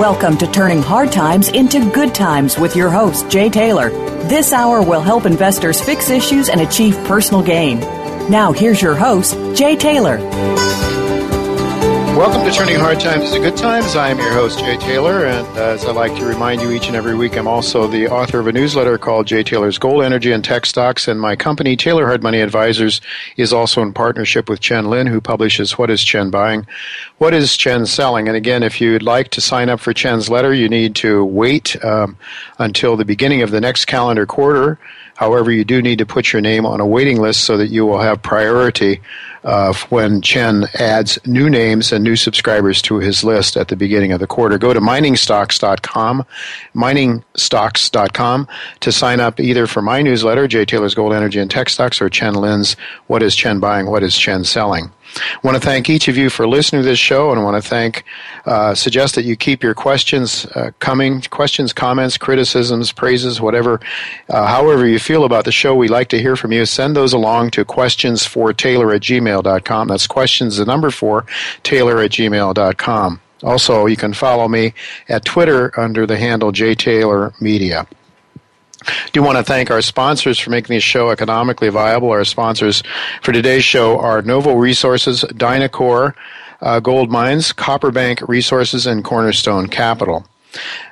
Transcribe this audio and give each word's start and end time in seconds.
Welcome 0.00 0.38
to 0.38 0.46
Turning 0.46 0.80
Hard 0.80 1.12
Times 1.12 1.50
into 1.50 1.92
Good 1.92 2.14
Times 2.14 2.58
with 2.58 2.74
your 2.74 2.88
host, 2.88 3.28
Jay 3.28 3.50
Taylor. 3.50 3.90
This 4.30 4.50
hour 4.50 4.80
will 4.80 5.02
help 5.02 5.26
investors 5.26 5.78
fix 5.78 6.08
issues 6.08 6.48
and 6.48 6.62
achieve 6.62 6.94
personal 7.04 7.42
gain. 7.42 7.80
Now, 8.30 8.50
here's 8.50 8.80
your 8.80 8.94
host, 8.94 9.34
Jay 9.54 9.76
Taylor. 9.76 10.16
Welcome 12.20 12.44
to 12.44 12.52
Turning 12.52 12.78
Hard 12.78 13.00
Times 13.00 13.32
into 13.32 13.38
Good 13.38 13.56
Times. 13.56 13.96
I 13.96 14.10
am 14.10 14.18
your 14.18 14.30
host, 14.34 14.58
Jay 14.58 14.76
Taylor, 14.76 15.24
and 15.24 15.46
uh, 15.56 15.62
as 15.62 15.86
I 15.86 15.92
like 15.92 16.14
to 16.16 16.26
remind 16.26 16.60
you 16.60 16.70
each 16.70 16.86
and 16.86 16.94
every 16.94 17.14
week, 17.14 17.34
I'm 17.34 17.48
also 17.48 17.86
the 17.86 18.08
author 18.08 18.38
of 18.40 18.46
a 18.46 18.52
newsletter 18.52 18.98
called 18.98 19.26
Jay 19.26 19.42
Taylor's 19.42 19.78
Gold 19.78 20.04
Energy 20.04 20.30
and 20.30 20.44
Tech 20.44 20.66
Stocks, 20.66 21.08
and 21.08 21.18
my 21.18 21.34
company, 21.34 21.76
Taylor 21.76 22.04
Hard 22.04 22.22
Money 22.22 22.42
Advisors, 22.42 23.00
is 23.38 23.54
also 23.54 23.80
in 23.80 23.94
partnership 23.94 24.50
with 24.50 24.60
Chen 24.60 24.90
Lin, 24.90 25.06
who 25.06 25.18
publishes 25.18 25.78
What 25.78 25.88
is 25.88 26.04
Chen 26.04 26.28
Buying? 26.28 26.66
What 27.16 27.32
is 27.32 27.56
Chen 27.56 27.86
Selling? 27.86 28.28
And 28.28 28.36
again, 28.36 28.62
if 28.62 28.82
you'd 28.82 29.02
like 29.02 29.30
to 29.30 29.40
sign 29.40 29.70
up 29.70 29.80
for 29.80 29.94
Chen's 29.94 30.28
letter, 30.28 30.52
you 30.52 30.68
need 30.68 30.96
to 30.96 31.24
wait 31.24 31.82
um, 31.82 32.18
until 32.58 32.98
the 32.98 33.06
beginning 33.06 33.40
of 33.40 33.50
the 33.50 33.62
next 33.62 33.86
calendar 33.86 34.26
quarter. 34.26 34.78
However, 35.16 35.50
you 35.50 35.64
do 35.64 35.80
need 35.80 35.98
to 36.00 36.06
put 36.06 36.34
your 36.34 36.42
name 36.42 36.66
on 36.66 36.80
a 36.80 36.86
waiting 36.86 37.18
list 37.18 37.44
so 37.44 37.56
that 37.56 37.68
you 37.68 37.86
will 37.86 38.00
have 38.00 38.20
priority 38.20 39.00
uh, 39.44 39.72
when 39.88 40.20
Chen 40.22 40.64
adds 40.74 41.18
new 41.26 41.48
names 41.48 41.92
and 41.92 42.04
new 42.04 42.16
subscribers 42.16 42.82
to 42.82 42.98
his 42.98 43.24
list 43.24 43.56
at 43.56 43.68
the 43.68 43.76
beginning 43.76 44.12
of 44.12 44.20
the 44.20 44.26
quarter. 44.26 44.58
Go 44.58 44.72
to 44.72 44.80
miningstocks.com, 44.80 46.24
miningstocks.com 46.74 48.48
to 48.80 48.92
sign 48.92 49.20
up 49.20 49.40
either 49.40 49.66
for 49.66 49.82
my 49.82 50.02
newsletter, 50.02 50.46
Jay 50.46 50.64
Taylor's 50.64 50.94
Gold 50.94 51.12
Energy 51.12 51.40
and 51.40 51.50
Tech 51.50 51.68
Stocks, 51.68 52.00
or 52.00 52.08
Chen 52.08 52.34
Lin's 52.34 52.76
What 53.06 53.22
is 53.22 53.34
Chen 53.34 53.60
Buying? 53.60 53.86
What 53.86 54.02
is 54.02 54.16
Chen 54.16 54.44
Selling? 54.44 54.90
I 55.16 55.38
want 55.42 55.56
to 55.56 55.60
thank 55.60 55.90
each 55.90 56.08
of 56.08 56.16
you 56.16 56.30
for 56.30 56.46
listening 56.46 56.82
to 56.82 56.88
this 56.88 56.98
show, 56.98 57.30
and 57.30 57.40
I 57.40 57.42
want 57.42 57.62
to 57.62 57.68
thank, 57.68 58.04
uh, 58.46 58.74
suggest 58.74 59.14
that 59.14 59.24
you 59.24 59.36
keep 59.36 59.62
your 59.62 59.74
questions 59.74 60.46
uh, 60.54 60.70
coming, 60.78 61.22
questions, 61.22 61.72
comments, 61.72 62.16
criticisms, 62.16 62.92
praises, 62.92 63.40
whatever, 63.40 63.80
uh, 64.28 64.46
however 64.46 64.86
you 64.86 64.98
feel 64.98 65.24
about 65.24 65.44
the 65.44 65.52
show. 65.52 65.74
We 65.74 65.88
like 65.88 66.08
to 66.08 66.20
hear 66.20 66.36
from 66.36 66.52
you. 66.52 66.64
Send 66.64 66.94
those 66.94 67.12
along 67.12 67.50
to 67.52 67.64
questions 67.64 68.24
for 68.24 68.52
Taylor 68.52 68.92
at 68.92 69.02
gmail.com. 69.02 69.88
That's 69.88 70.06
questions, 70.06 70.56
the 70.56 70.64
number 70.64 70.90
four, 70.90 71.26
Taylor 71.62 72.00
at 72.00 72.12
gmail.com. 72.12 73.20
Also, 73.42 73.86
you 73.86 73.96
can 73.96 74.12
follow 74.12 74.48
me 74.48 74.74
at 75.08 75.24
Twitter 75.24 75.78
under 75.80 76.06
the 76.06 76.18
handle 76.18 76.52
JTaylorMedia 76.52 77.86
do 79.12 79.22
want 79.22 79.38
to 79.38 79.44
thank 79.44 79.70
our 79.70 79.82
sponsors 79.82 80.38
for 80.38 80.50
making 80.50 80.74
this 80.74 80.82
show 80.82 81.10
economically 81.10 81.68
viable. 81.68 82.10
Our 82.10 82.24
sponsors 82.24 82.82
for 83.22 83.32
today's 83.32 83.64
show 83.64 83.98
are 83.98 84.22
Novo 84.22 84.54
Resources, 84.54 85.24
Dynacor, 85.24 86.14
uh, 86.60 86.80
Gold 86.80 87.10
Mines, 87.10 87.52
Copperbank 87.52 88.26
Resources, 88.28 88.86
and 88.86 89.04
Cornerstone 89.04 89.68
Capital. 89.68 90.26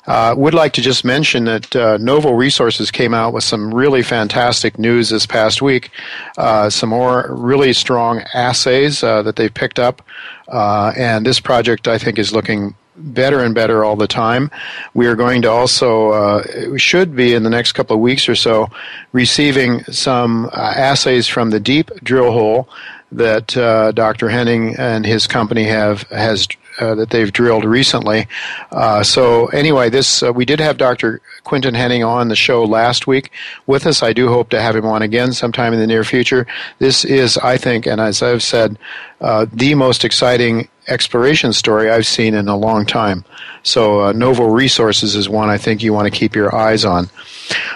Uh, 0.07 0.35
would 0.37 0.55
like 0.55 0.73
to 0.73 0.81
just 0.81 1.05
mention 1.05 1.45
that 1.45 1.75
uh, 1.75 1.99
Novo 1.99 2.33
Resources 2.33 2.91
came 2.91 3.13
out 3.13 3.33
with 3.33 3.45
some 3.45 3.75
really 3.75 4.03
fantastic 4.03 4.79
news 4.79 5.11
this 5.11 5.27
past 5.27 5.61
week. 5.61 5.91
Uh, 6.37 6.71
some 6.71 6.91
more 6.91 7.27
really 7.31 7.73
strong 7.73 8.23
assays 8.35 9.03
uh, 9.03 9.23
that 9.23 9.37
they've 9.37 9.53
picked 9.53 9.79
up, 9.79 10.03
uh, 10.49 10.93
and 10.97 11.27
this 11.27 11.41
project 11.41 11.89
I 11.89 11.99
think 11.99 12.19
is 12.19 12.33
looking 12.33 12.75
better 12.99 13.41
and 13.41 13.55
better 13.55 13.85
all 13.85 13.97
the 13.97 14.07
time. 14.07 14.51
We 14.95 15.07
are 15.07 15.17
going 15.17 15.43
to 15.43 15.51
also, 15.51 16.11
uh, 16.11 16.45
we 16.71 16.79
should 16.79 17.17
be 17.17 17.35
in 17.35 17.43
the 17.43 17.51
next 17.51 17.73
couple 17.73 17.97
of 17.97 18.03
weeks 18.03 18.29
or 18.29 18.35
so, 18.35 18.69
receiving 19.13 19.85
some 19.85 20.47
uh, 20.47 20.75
assays 20.77 21.27
from 21.27 21.51
the 21.51 21.61
deep 21.61 21.91
drill 22.03 22.33
hole 22.33 22.69
that 23.13 23.57
uh, 23.57 23.93
Dr. 23.93 24.29
Hennigh 24.29 24.79
and 24.79 25.07
his 25.07 25.27
company 25.27 25.65
have 25.65 26.03
has 26.11 26.47
uh, 26.81 26.95
that 26.95 27.11
they've 27.11 27.33
drilled 27.33 27.65
recently. 27.65 28.29
Uh, 28.71 29.03
so 29.03 29.47
anyway, 29.47 29.91
this 29.91 30.23
uh, 30.23 30.33
we 30.33 30.45
did 30.45 30.61
have 30.61 30.77
Dr. 30.77 31.21
Quinton 31.45 31.75
Hennigh 31.75 32.07
on 32.07 32.29
the 32.29 32.37
show 32.37 32.65
last 32.65 33.07
week 33.07 33.33
with 33.67 33.87
us. 33.87 34.03
I 34.03 34.13
do 34.13 34.29
hope 34.29 34.51
to 34.51 34.61
have 34.61 34.77
him 34.77 34.87
on 34.87 35.03
again 35.03 35.33
sometime 35.33 35.73
in 35.73 35.81
the 35.81 35.87
near 35.87 36.05
future. 36.05 36.47
This 36.79 37.05
is, 37.05 37.37
I 37.39 37.57
think, 37.57 37.87
and 37.87 38.01
as 38.01 38.23
I've 38.23 38.43
said, 38.43 38.79
uh, 39.21 39.47
the 39.53 39.75
most 39.75 40.05
exciting 40.05 40.69
exploration 40.89 41.53
story 41.53 41.91
I've 41.91 42.07
seen 42.07 42.35
in 42.35 42.49
a 42.49 42.57
long 42.57 42.87
time. 42.87 43.25
So 43.63 44.01
uh, 44.01 44.13
Novo 44.13 44.47
Resources 44.47 45.15
is 45.15 45.29
one 45.29 45.51
I 45.51 45.59
think 45.59 45.83
you 45.83 45.93
want 45.93 46.13
to 46.13 46.19
keep 46.19 46.35
your 46.35 46.55
eyes 46.55 46.85
on. 46.85 47.11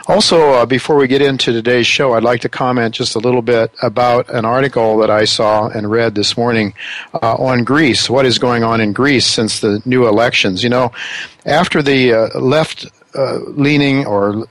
Also, 0.06 0.50
uh, 0.50 0.66
before 0.66 0.96
we 0.96 1.06
get 1.06 1.22
into 1.22 1.52
today's 1.52 1.86
show, 1.86 2.12
I'd 2.12 2.22
like 2.22 2.40
to 2.42 2.48
comment 2.48 2.94
just 2.94 3.14
a 3.14 3.18
little 3.18 3.42
bit 3.42 3.72
about 3.82 4.28
an 4.30 4.44
article 4.44 4.98
that 4.98 5.10
I 5.10 5.24
saw 5.24 5.68
and 5.68 5.90
read 5.90 6.14
this 6.14 6.36
morning 6.36 6.74
uh, 7.14 7.36
on 7.36 7.64
Greece. 7.64 8.10
What 8.10 8.26
is 8.26 8.38
going 8.38 8.64
on 8.64 8.80
in 8.80 8.92
Greece 8.92 9.26
since 9.26 9.60
the 9.60 9.80
new 9.84 10.06
elections? 10.06 10.62
You 10.62 10.70
know, 10.70 10.92
after 11.46 11.82
the 11.82 12.12
uh, 12.12 12.38
left 12.38 12.86
uh, 13.14 13.38
leaning 13.40 14.06
or 14.06 14.46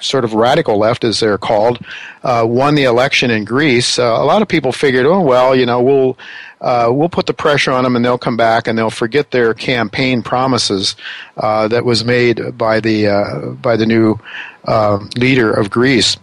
sort 0.00 0.24
of 0.24 0.34
radical 0.34 0.78
left, 0.78 1.04
as 1.04 1.20
they're 1.20 1.38
called, 1.38 1.78
uh, 2.24 2.44
won 2.46 2.74
the 2.74 2.84
election 2.84 3.30
in 3.30 3.44
Greece, 3.44 3.98
uh, 3.98 4.02
a 4.02 4.24
lot 4.24 4.42
of 4.42 4.48
people 4.48 4.72
figured, 4.72 5.06
oh 5.06 5.20
well, 5.20 5.56
you 5.56 5.66
know, 5.66 5.82
we'll 5.82 6.18
uh, 6.60 6.88
we'll 6.92 7.08
put 7.08 7.26
the 7.26 7.34
pressure 7.34 7.72
on 7.72 7.82
them, 7.82 7.96
and 7.96 8.04
they'll 8.04 8.18
come 8.18 8.36
back 8.36 8.68
and 8.68 8.78
they'll 8.78 8.90
forget 8.90 9.32
their 9.32 9.52
campaign 9.52 10.22
promises 10.22 10.94
uh, 11.38 11.66
that 11.66 11.84
was 11.84 12.04
made 12.04 12.56
by 12.56 12.78
the 12.78 13.08
uh, 13.08 13.50
by 13.50 13.76
the 13.76 13.86
new 13.86 14.18
leader 15.16 15.52
of 15.52 15.70
Greece. 15.70 16.16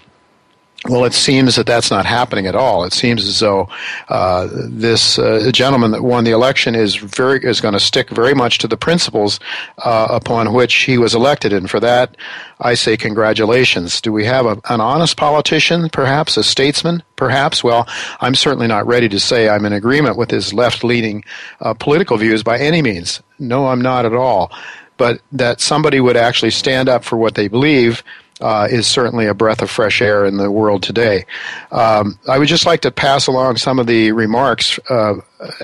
Well, 0.88 1.04
it 1.04 1.14
seems 1.14 1.58
that 1.58 1.66
that's 1.66 1.92
not 1.92 2.06
happening 2.06 2.48
at 2.48 2.56
all. 2.56 2.86
It 2.86 2.94
seems 2.94 3.28
as 3.28 3.42
though 3.42 3.68
uh, 4.08 4.48
this 4.50 5.20
uh, 5.20 5.52
gentleman 5.52 5.92
that 5.92 6.04
won 6.04 6.24
the 6.24 6.32
election 6.32 6.74
is 6.74 6.96
very 6.96 7.44
is 7.44 7.60
going 7.60 7.74
to 7.74 7.82
stick 7.82 8.10
very 8.10 8.34
much 8.34 8.60
to 8.60 8.68
the 8.68 8.78
principles 8.78 9.42
uh, 9.80 10.08
upon 10.10 10.54
which 10.54 10.74
he 10.74 10.98
was 10.98 11.14
elected, 11.14 11.52
and 11.52 11.70
for 11.70 11.82
that, 11.82 12.16
I 12.62 12.76
say 12.76 12.96
congratulations. 12.96 14.00
Do 14.00 14.14
we 14.14 14.24
have 14.24 14.46
a, 14.46 14.62
an 14.70 14.80
honest 14.80 15.18
politician, 15.18 15.90
perhaps 15.90 16.38
a 16.38 16.46
statesman, 16.46 17.04
perhaps? 17.18 17.62
Well, 17.62 17.86
I'm 18.22 18.36
certainly 18.36 18.68
not 18.68 18.88
ready 18.88 19.10
to 19.10 19.20
say 19.20 19.50
I'm 19.50 19.66
in 19.66 19.74
agreement 19.74 20.16
with 20.16 20.32
his 20.32 20.54
left-leaning 20.54 21.26
uh, 21.60 21.74
political 21.74 22.16
views 22.16 22.42
by 22.42 22.58
any 22.58 22.82
means. 22.82 23.22
No, 23.38 23.68
I'm 23.68 23.82
not 23.82 24.06
at 24.06 24.14
all. 24.14 24.50
But 24.96 25.22
that 25.34 25.60
somebody 25.60 26.00
would 26.00 26.18
actually 26.18 26.52
stand 26.52 26.88
up 26.88 27.04
for 27.04 27.18
what 27.18 27.36
they 27.36 27.50
believe 27.50 28.02
uh, 28.42 28.68
is 28.70 28.88
certainly 28.88 29.26
a 29.28 29.34
breath 29.34 29.62
of 29.62 29.70
fresh 29.70 30.02
air 30.02 30.26
in 30.26 30.38
the 30.38 30.52
world 30.52 30.84
today. 30.84 31.26
Um, 31.72 32.18
I 32.28 32.38
would 32.38 32.48
just 32.48 32.66
like 32.66 32.82
to 32.82 32.92
pass 32.92 33.28
along 33.28 33.58
some 33.58 33.80
of 33.80 33.88
the 33.88 34.12
remarks, 34.12 34.80
uh, 34.90 35.16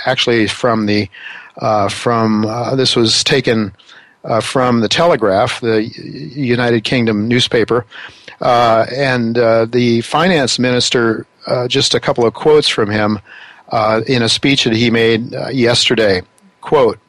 actually 0.05 0.47
from 0.47 0.85
the 0.85 1.09
uh, 1.57 1.87
from 1.87 2.45
uh, 2.45 2.75
this 2.75 2.95
was 2.95 3.23
taken 3.23 3.73
uh, 4.25 4.41
from 4.41 4.81
the 4.81 4.89
Telegraph, 4.89 5.61
the 5.61 5.83
United 5.83 6.83
Kingdom 6.83 7.27
newspaper, 7.27 7.85
uh, 8.41 8.85
and 8.93 9.35
the 9.35 10.01
finance 10.03 10.59
minister. 10.59 11.25
just 11.67 11.93
a 11.93 11.99
couple 11.99 12.25
of 12.25 12.33
quotes 12.33 12.67
from 12.67 12.89
him 12.89 13.19
in 14.07 14.21
a 14.21 14.29
speech 14.29 14.65
that 14.65 14.73
he 14.73 14.89
made 14.89 15.31
yesterday. 15.51 16.21
Quote. 16.61 16.99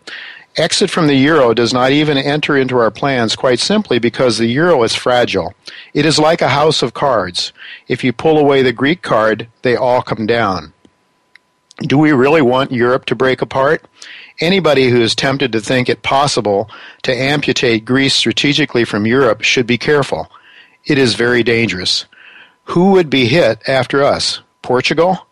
Exit 0.56 0.90
from 0.90 1.06
the 1.06 1.14
euro 1.14 1.52
does 1.52 1.74
not 1.74 1.90
even 1.90 2.16
enter 2.16 2.56
into 2.56 2.78
our 2.78 2.90
plans 2.90 3.36
quite 3.36 3.58
simply 3.58 3.98
because 3.98 4.38
the 4.38 4.46
euro 4.46 4.82
is 4.84 4.94
fragile. 4.94 5.52
It 5.92 6.06
is 6.06 6.18
like 6.18 6.40
a 6.40 6.48
house 6.48 6.82
of 6.82 6.94
cards. 6.94 7.52
If 7.88 8.02
you 8.02 8.12
pull 8.14 8.38
away 8.38 8.62
the 8.62 8.72
Greek 8.72 9.02
card, 9.02 9.48
they 9.60 9.76
all 9.76 10.00
come 10.00 10.24
down. 10.24 10.72
Do 11.80 11.98
we 11.98 12.12
really 12.12 12.40
want 12.40 12.72
Europe 12.72 13.04
to 13.06 13.14
break 13.14 13.42
apart? 13.42 13.84
Anybody 14.40 14.88
who 14.88 15.02
is 15.02 15.14
tempted 15.14 15.52
to 15.52 15.60
think 15.60 15.90
it 15.90 16.02
possible 16.02 16.70
to 17.02 17.14
amputate 17.14 17.84
Greece 17.84 18.14
strategically 18.14 18.84
from 18.84 19.06
Europe 19.06 19.42
should 19.42 19.66
be 19.66 19.76
careful. 19.76 20.30
It 20.86 20.96
is 20.96 21.14
very 21.14 21.42
dangerous. 21.42 22.06
Who 22.64 22.92
would 22.92 23.10
be 23.10 23.26
hit 23.26 23.60
after 23.68 24.02
us? 24.02 24.40
Portugal? 24.62 25.26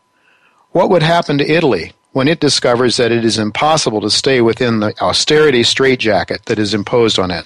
What 0.72 0.90
would 0.90 1.02
happen 1.02 1.38
to 1.38 1.50
Italy 1.50 1.94
when 2.14 2.28
it 2.28 2.40
discovers 2.40 2.96
that 2.96 3.12
it 3.12 3.24
is 3.24 3.38
impossible 3.38 4.00
to 4.00 4.08
stay 4.08 4.40
within 4.40 4.80
the 4.80 4.94
austerity 5.02 5.64
straitjacket 5.64 6.46
that 6.46 6.58
is 6.58 6.72
imposed 6.72 7.18
on 7.18 7.30
it? 7.30 7.44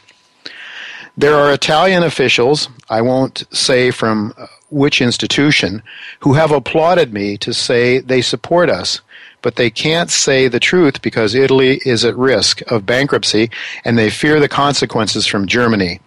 There 1.16 1.34
are 1.34 1.52
Italian 1.52 2.04
officials, 2.04 2.68
I 2.88 3.00
won't 3.00 3.42
say 3.50 3.90
from 3.90 4.32
uh, 4.38 4.46
which 4.70 5.02
institution, 5.02 5.82
who 6.20 6.34
have 6.34 6.52
applauded 6.52 7.12
me 7.12 7.36
to 7.38 7.52
say 7.52 7.98
they 7.98 8.22
support 8.22 8.70
us, 8.70 9.00
but 9.42 9.56
they 9.56 9.68
can't 9.68 10.10
say 10.10 10.46
the 10.46 10.60
truth 10.60 11.02
because 11.02 11.34
Italy 11.34 11.80
is 11.84 12.04
at 12.04 12.16
risk 12.16 12.60
of 12.70 12.86
bankruptcy 12.86 13.50
and 13.84 13.98
they 13.98 14.10
fear 14.10 14.38
the 14.38 14.48
consequences 14.48 15.26
from 15.26 15.48
Germany. 15.48 15.98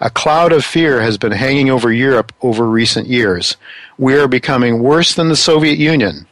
A 0.00 0.10
cloud 0.10 0.52
of 0.52 0.66
fear 0.66 1.00
has 1.00 1.16
been 1.16 1.32
hanging 1.32 1.70
over 1.70 1.90
Europe 1.90 2.32
over 2.42 2.68
recent 2.68 3.06
years. 3.06 3.56
We 3.96 4.18
are 4.18 4.28
becoming 4.28 4.82
worse 4.82 5.14
than 5.14 5.28
the 5.28 5.36
Soviet 5.36 5.78
Union. 5.78 6.27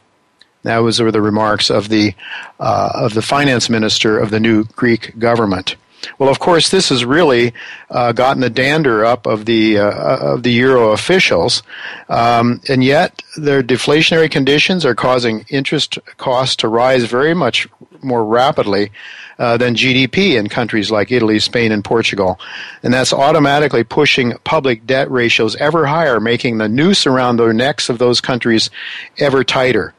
That 0.67 0.79
was 0.79 0.97
the 0.97 1.21
remarks 1.21 1.69
of 1.69 1.87
the 1.87 2.13
uh, 2.59 2.91
of 2.93 3.13
the 3.13 3.21
finance 3.21 3.69
minister 3.69 4.19
of 4.19 4.31
the 4.31 4.39
new 4.39 4.65
Greek 4.75 5.17
government. 5.17 5.77
Well, 6.19 6.27
of 6.29 6.39
course, 6.39 6.69
this 6.69 6.89
has 6.89 7.05
really 7.05 7.53
uh, 7.89 8.11
gotten 8.11 8.41
the 8.41 8.49
dander 8.49 9.05
up 9.05 9.25
of 9.25 9.45
the 9.45 9.79
uh, 9.79 10.33
of 10.33 10.43
the 10.43 10.51
euro 10.51 10.91
officials, 10.91 11.63
um, 12.09 12.59
and 12.67 12.83
yet 12.83 13.21
their 13.37 13.63
deflationary 13.63 14.29
conditions 14.29 14.85
are 14.85 14.93
causing 14.93 15.45
interest 15.47 15.99
costs 16.17 16.57
to 16.57 16.67
rise 16.67 17.05
very 17.05 17.33
much 17.33 17.69
more 18.01 18.25
rapidly 18.25 18.91
uh, 19.39 19.55
than 19.55 19.73
GDP 19.73 20.37
in 20.37 20.49
countries 20.49 20.91
like 20.91 21.13
Italy, 21.13 21.39
Spain, 21.39 21.71
and 21.71 21.83
Portugal, 21.83 22.37
and 22.83 22.93
that's 22.93 23.13
automatically 23.13 23.85
pushing 23.85 24.33
public 24.43 24.85
debt 24.85 25.09
ratios 25.09 25.55
ever 25.55 25.85
higher, 25.85 26.19
making 26.19 26.57
the 26.57 26.67
noose 26.67 27.07
around 27.07 27.37
the 27.37 27.53
necks 27.53 27.87
of 27.87 27.99
those 27.99 28.19
countries 28.19 28.69
ever 29.17 29.45
tighter. 29.45 29.93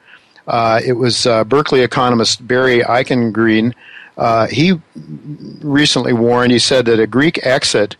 Uh, 0.48 0.80
it 0.84 0.94
was 0.94 1.26
uh, 1.26 1.44
Berkeley 1.44 1.82
economist 1.82 2.44
Barry 2.46 2.80
Eichengreen 2.80 3.74
uh, 4.18 4.48
he 4.48 4.74
recently 5.60 6.12
warned, 6.12 6.50
he 6.50 6.58
said 6.58 6.84
that 6.86 6.98
a 6.98 7.06
Greek 7.06 7.46
exit 7.46 7.96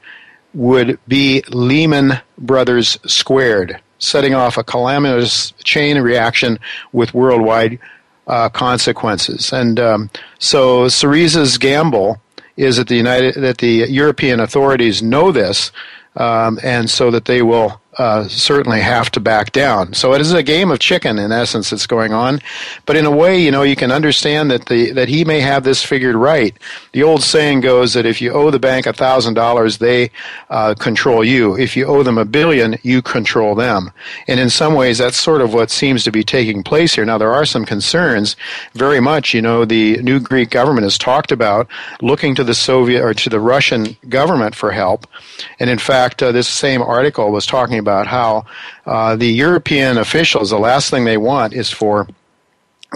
would 0.53 0.99
be 1.07 1.43
Lehman 1.51 2.21
Brothers 2.39 2.99
squared, 3.07 3.81
setting 4.01 4.35
off 4.35 4.59
a 4.59 4.65
calamitous 4.65 5.53
chain 5.63 6.01
reaction 6.01 6.59
with 6.93 7.15
worldwide 7.15 7.79
uh, 8.27 8.49
consequences. 8.49 9.53
And 9.53 9.79
um, 9.79 10.11
so 10.41 10.87
Syriza's 10.87 11.57
gamble 11.57 12.21
is 12.57 12.77
that 12.77 12.89
the 12.89 12.97
United 12.97 13.37
that 13.37 13.59
the 13.59 13.87
European 13.89 14.41
authorities 14.41 15.01
know 15.01 15.31
this, 15.31 15.71
um, 16.17 16.59
and 16.65 16.91
so 16.91 17.13
that 17.13 17.27
they 17.27 17.43
will 17.43 17.81
uh, 17.99 18.29
certainly 18.29 18.81
have 18.81 19.11
to 19.11 19.21
back 19.21 19.51
down. 19.51 19.93
So 19.93 20.15
it 20.15 20.21
is 20.21 20.33
a 20.33 20.43
game 20.43 20.71
of 20.71 20.79
chicken 20.79 21.19
in 21.19 21.33
essence 21.33 21.71
that's 21.71 21.87
going 21.87 22.13
on. 22.13 22.39
But 22.87 22.95
in 22.95 23.05
a 23.05 23.11
way, 23.11 23.43
you 23.43 23.51
know, 23.51 23.65
you 23.65 23.75
can 23.75 23.91
understand 23.91 24.53
that 24.53 24.67
the 24.67 24.93
that 24.93 25.09
he 25.09 25.25
may 25.25 25.41
have 25.41 25.65
this 25.65 25.83
figured 25.83 26.15
right. 26.15 26.57
The 26.93 27.03
old 27.03 27.25
saying 27.25 27.61
goes 27.61 27.95
that 27.95 28.07
if 28.07 28.23
you 28.23 28.31
owe 28.33 28.53
the 28.53 28.61
bank 28.61 28.87
a 28.87 28.93
thousand 28.93 29.35
dollars, 29.35 29.79
they 29.79 30.11
uh, 30.49 30.75
control 30.79 31.25
you. 31.25 31.59
If 31.59 31.77
you 31.77 31.87
owe 31.87 32.05
them 32.05 32.19
a 32.19 32.25
billion, 32.25 32.79
you 32.85 33.03
control 33.03 33.57
them. 33.57 33.91
And 34.29 34.39
in 34.39 34.49
some 34.49 34.75
ways, 34.75 34.99
that's 34.99 35.19
sort 35.19 35.41
of 35.41 35.53
what 35.53 35.71
seems 35.71 36.05
to 36.05 36.13
be 36.13 36.23
taking 36.23 36.63
place 36.63 36.95
here. 36.95 37.05
Now 37.05 37.19
there 37.19 37.33
are 37.33 37.45
some 37.45 37.65
concerns. 37.65 38.37
Very 38.75 39.01
much, 39.01 39.35
you 39.35 39.43
know, 39.43 39.65
the 39.65 39.97
new 40.03 40.21
Greek 40.21 40.51
government 40.51 40.85
has 40.85 40.99
talked 40.99 41.33
about 41.33 41.67
looking 42.01 42.37
to 42.37 42.45
the 42.45 42.55
Soviet 42.55 43.03
or 43.03 43.13
to 43.13 43.29
the 43.29 43.41
Russian 43.41 43.97
government 44.09 44.55
for 44.55 44.71
help. 44.71 45.05
And 45.59 45.69
in 45.69 45.79
fact, 45.79 46.23
uh, 46.23 46.31
this 46.31 46.47
same 46.47 46.81
article 46.81 47.33
was 47.33 47.45
talking 47.45 47.79
about 47.79 47.88
about 47.89 48.07
how 48.07 48.45
uh, 48.85 49.17
the 49.17 49.33
European 49.33 49.97
officials, 49.97 50.51
the 50.51 50.59
last 50.59 50.91
thing 50.91 51.05
they 51.05 51.17
want 51.17 51.55
is 51.55 51.71
for 51.71 52.07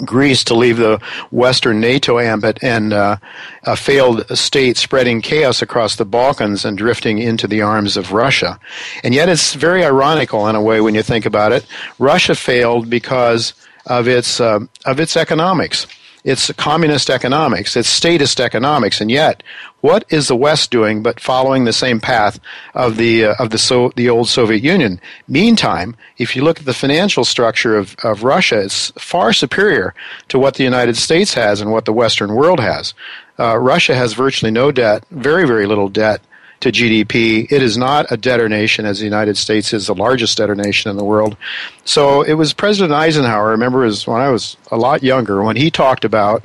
Greece 0.04 0.44
to 0.44 0.54
leave 0.54 0.78
the 0.78 1.00
Western 1.30 1.80
NATO 1.80 2.18
ambit 2.18 2.58
and 2.62 2.92
uh, 2.92 3.16
a 3.64 3.76
failed 3.76 4.26
state 4.36 4.76
spreading 4.76 5.20
chaos 5.20 5.60
across 5.62 5.96
the 5.96 6.04
Balkans 6.04 6.64
and 6.64 6.78
drifting 6.78 7.18
into 7.18 7.46
the 7.46 7.60
arms 7.62 7.96
of 7.96 8.12
Russia. 8.12 8.58
And 9.04 9.14
yet 9.14 9.28
it's 9.28 9.54
very 9.54 9.84
ironical 9.84 10.48
in 10.48 10.56
a 10.56 10.62
way 10.62 10.80
when 10.80 10.94
you 10.94 11.02
think 11.02 11.26
about 11.26 11.52
it. 11.52 11.66
Russia 11.98 12.34
failed 12.34 12.88
because 12.88 13.52
of 13.86 14.08
its, 14.08 14.40
uh, 14.40 14.60
of 14.86 14.98
its 14.98 15.16
economics. 15.16 15.86
It's 16.24 16.52
communist 16.52 17.10
economics. 17.10 17.76
It's 17.76 17.88
statist 17.88 18.40
economics. 18.40 19.00
And 19.00 19.10
yet, 19.10 19.42
what 19.80 20.04
is 20.08 20.28
the 20.28 20.36
West 20.36 20.70
doing 20.70 21.02
but 21.02 21.18
following 21.18 21.64
the 21.64 21.72
same 21.72 21.98
path 21.98 22.38
of 22.74 22.96
the 22.96 23.24
uh, 23.24 23.34
of 23.40 23.50
the 23.50 23.58
so, 23.58 23.92
the 23.96 24.08
old 24.08 24.28
Soviet 24.28 24.62
Union? 24.62 25.00
Meantime, 25.26 25.96
if 26.18 26.36
you 26.36 26.44
look 26.44 26.60
at 26.60 26.64
the 26.64 26.74
financial 26.74 27.24
structure 27.24 27.76
of, 27.76 27.96
of 28.04 28.22
Russia, 28.22 28.60
it's 28.60 28.92
far 28.92 29.32
superior 29.32 29.94
to 30.28 30.38
what 30.38 30.54
the 30.54 30.64
United 30.64 30.96
States 30.96 31.34
has 31.34 31.60
and 31.60 31.72
what 31.72 31.86
the 31.86 31.92
Western 31.92 32.34
world 32.34 32.60
has. 32.60 32.94
Uh, 33.38 33.56
Russia 33.56 33.96
has 33.96 34.12
virtually 34.12 34.52
no 34.52 34.70
debt, 34.70 35.04
very 35.10 35.44
very 35.44 35.66
little 35.66 35.88
debt 35.88 36.20
to 36.62 36.72
GDP. 36.72 37.50
It 37.50 37.62
is 37.62 37.76
not 37.76 38.10
a 38.10 38.16
debtor 38.16 38.48
nation 38.48 38.86
as 38.86 38.98
the 38.98 39.04
United 39.04 39.36
States 39.36 39.72
is 39.72 39.88
the 39.88 39.94
largest 39.94 40.38
debtor 40.38 40.54
nation 40.54 40.90
in 40.90 40.96
the 40.96 41.04
world. 41.04 41.36
So 41.84 42.22
it 42.22 42.34
was 42.34 42.52
President 42.52 42.92
Eisenhower, 42.92 43.48
I 43.48 43.50
remember 43.50 43.80
was 43.80 44.06
when 44.06 44.20
I 44.20 44.30
was 44.30 44.56
a 44.70 44.76
lot 44.76 45.02
younger, 45.02 45.42
when 45.42 45.56
he 45.56 45.70
talked 45.70 46.04
about 46.04 46.44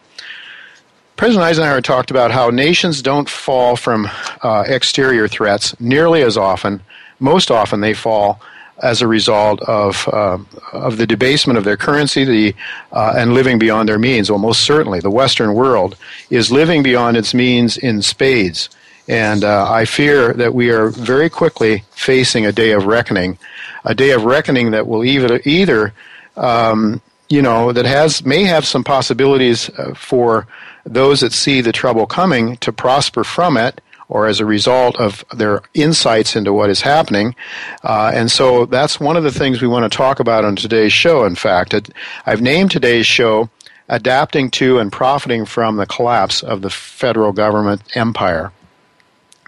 President 1.18 1.44
Eisenhower 1.46 1.82
talked 1.82 2.12
about 2.12 2.30
how 2.30 2.52
nations 2.52 3.02
don't 3.02 3.28
fall 3.28 3.76
from 3.76 4.08
uh, 4.44 4.64
exterior 4.68 5.28
threats 5.28 5.80
nearly 5.80 6.22
as 6.22 6.38
often. 6.38 6.80
Most 7.20 7.50
often, 7.50 7.82
they 7.82 7.96
fall 7.96 8.40
as 8.84 9.02
a 9.02 9.08
result 9.08 9.60
of 9.64 10.08
uh, 10.14 10.38
of 10.74 10.98
the 10.98 11.08
debasement 11.08 11.58
of 11.58 11.64
their 11.64 11.76
currency, 11.76 12.24
the 12.24 12.56
uh, 12.92 13.16
and 13.18 13.34
living 13.34 13.58
beyond 13.58 13.90
their 13.90 13.98
means. 13.98 14.30
Well, 14.30 14.38
most 14.38 14.62
certainly, 14.62 15.00
the 15.00 15.10
Western 15.10 15.56
world 15.56 15.96
is 16.30 16.52
living 16.52 16.84
beyond 16.84 17.18
its 17.18 17.34
means 17.34 17.78
in 17.78 18.04
spades. 18.04 18.70
And 19.08 19.44
uh, 19.44 19.72
I 19.72 19.86
fear 19.86 20.34
that 20.34 20.54
we 20.54 20.70
are 20.70 20.90
very 20.90 21.30
quickly 21.30 21.84
facing 21.92 22.46
a 22.46 22.52
day 22.52 22.72
of 22.72 22.86
reckoning, 22.86 23.38
a 23.86 23.96
day 23.96 24.12
of 24.12 24.26
reckoning 24.26 24.72
that 24.72 24.88
will 24.88 25.06
either, 25.06 25.40
either 25.46 25.94
um, 26.36 27.02
you 27.30 27.42
know, 27.42 27.72
that 27.72 27.86
has 27.86 28.26
may 28.26 28.44
have 28.44 28.66
some 28.66 28.84
possibilities 28.84 29.70
uh, 29.72 29.94
for 29.94 30.48
those 30.86 31.20
that 31.22 31.34
see 31.34 31.62
the 31.62 31.72
trouble 31.72 32.06
coming 32.06 32.58
to 32.58 32.72
prosper 32.72 33.24
from 33.24 33.58
it, 33.58 33.82
or 34.10 34.28
as 34.28 34.40
a 34.40 34.46
result 34.46 34.98
of 34.98 35.26
their 35.36 35.62
insights 35.74 36.36
into 36.36 36.54
what 36.54 36.70
is 36.70 36.82
happening. 36.82 37.36
Uh, 37.84 38.12
and 38.14 38.32
so 38.32 38.66
that's 38.66 39.00
one 39.00 39.18
of 39.18 39.24
the 39.24 39.32
things 39.32 39.62
we 39.62 39.68
want 39.68 39.90
to 39.90 39.98
talk 39.98 40.20
about 40.20 40.46
on 40.46 40.56
today's 40.56 40.94
show. 40.94 41.26
In 41.26 41.36
fact, 41.36 41.92
I've 42.26 42.42
named 42.42 42.72
today's 42.72 43.06
show 43.06 43.50
"Adapting 43.90 44.52
to 44.52 44.80
and 44.80 44.92
Profiting 44.92 45.46
from 45.46 45.76
the 45.76 45.86
Collapse 45.86 46.44
of 46.44 46.62
the 46.62 46.70
Federal 46.70 47.34
Government 47.34 47.82
Empire." 47.96 48.52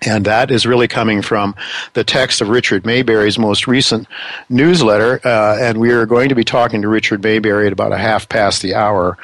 And 0.06 0.25
that 0.25 0.50
is 0.50 0.65
really 0.65 0.88
coming 0.88 1.22
from 1.22 1.56
the 1.94 2.03
text 2.03 2.39
of 2.41 2.50
Richard 2.50 2.86
Maybury's 2.86 3.38
most 3.38 3.68
recent 3.68 4.08
newsletter. 4.50 5.20
Uh, 5.25 5.58
and 5.60 5.77
we 5.77 5.91
are 5.91 6.06
going 6.06 6.29
to 6.29 6.36
be 6.36 6.46
talking 6.46 6.82
to 6.82 6.88
Richard 6.88 7.22
Mayberry 7.22 7.68
at 7.68 7.74
about 7.74 7.91
a 7.91 7.98
half 7.98 8.29
past 8.29 8.62
the 8.62 8.75
hour. 8.75 9.18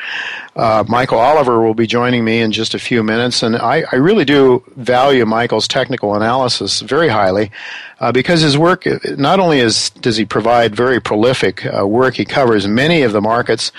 Uh, 0.55 0.83
Michael 0.87 1.19
Oliver 1.19 1.61
will 1.61 1.73
be 1.73 1.87
joining 1.87 2.25
me 2.25 2.41
in 2.41 2.51
just 2.51 2.73
a 2.73 2.79
few 2.79 3.03
minutes. 3.03 3.41
And 3.41 3.55
I, 3.55 3.83
I 3.91 3.95
really 3.95 4.25
do 4.25 4.63
value 4.75 5.25
Michael's 5.25 5.67
technical 5.67 6.15
analysis 6.15 6.81
very 6.81 7.07
highly 7.07 7.51
uh, 7.99 8.11
because 8.11 8.41
his 8.41 8.57
work, 8.57 8.85
not 9.17 9.39
only 9.39 9.59
is, 9.59 9.89
does 9.91 10.17
he 10.17 10.25
provide 10.25 10.75
very 10.75 10.99
prolific 10.99 11.65
uh, 11.65 11.87
work, 11.87 12.15
he 12.15 12.25
covers 12.25 12.67
many 12.67 13.01
of 13.03 13.13
the 13.13 13.21
markets 13.21 13.71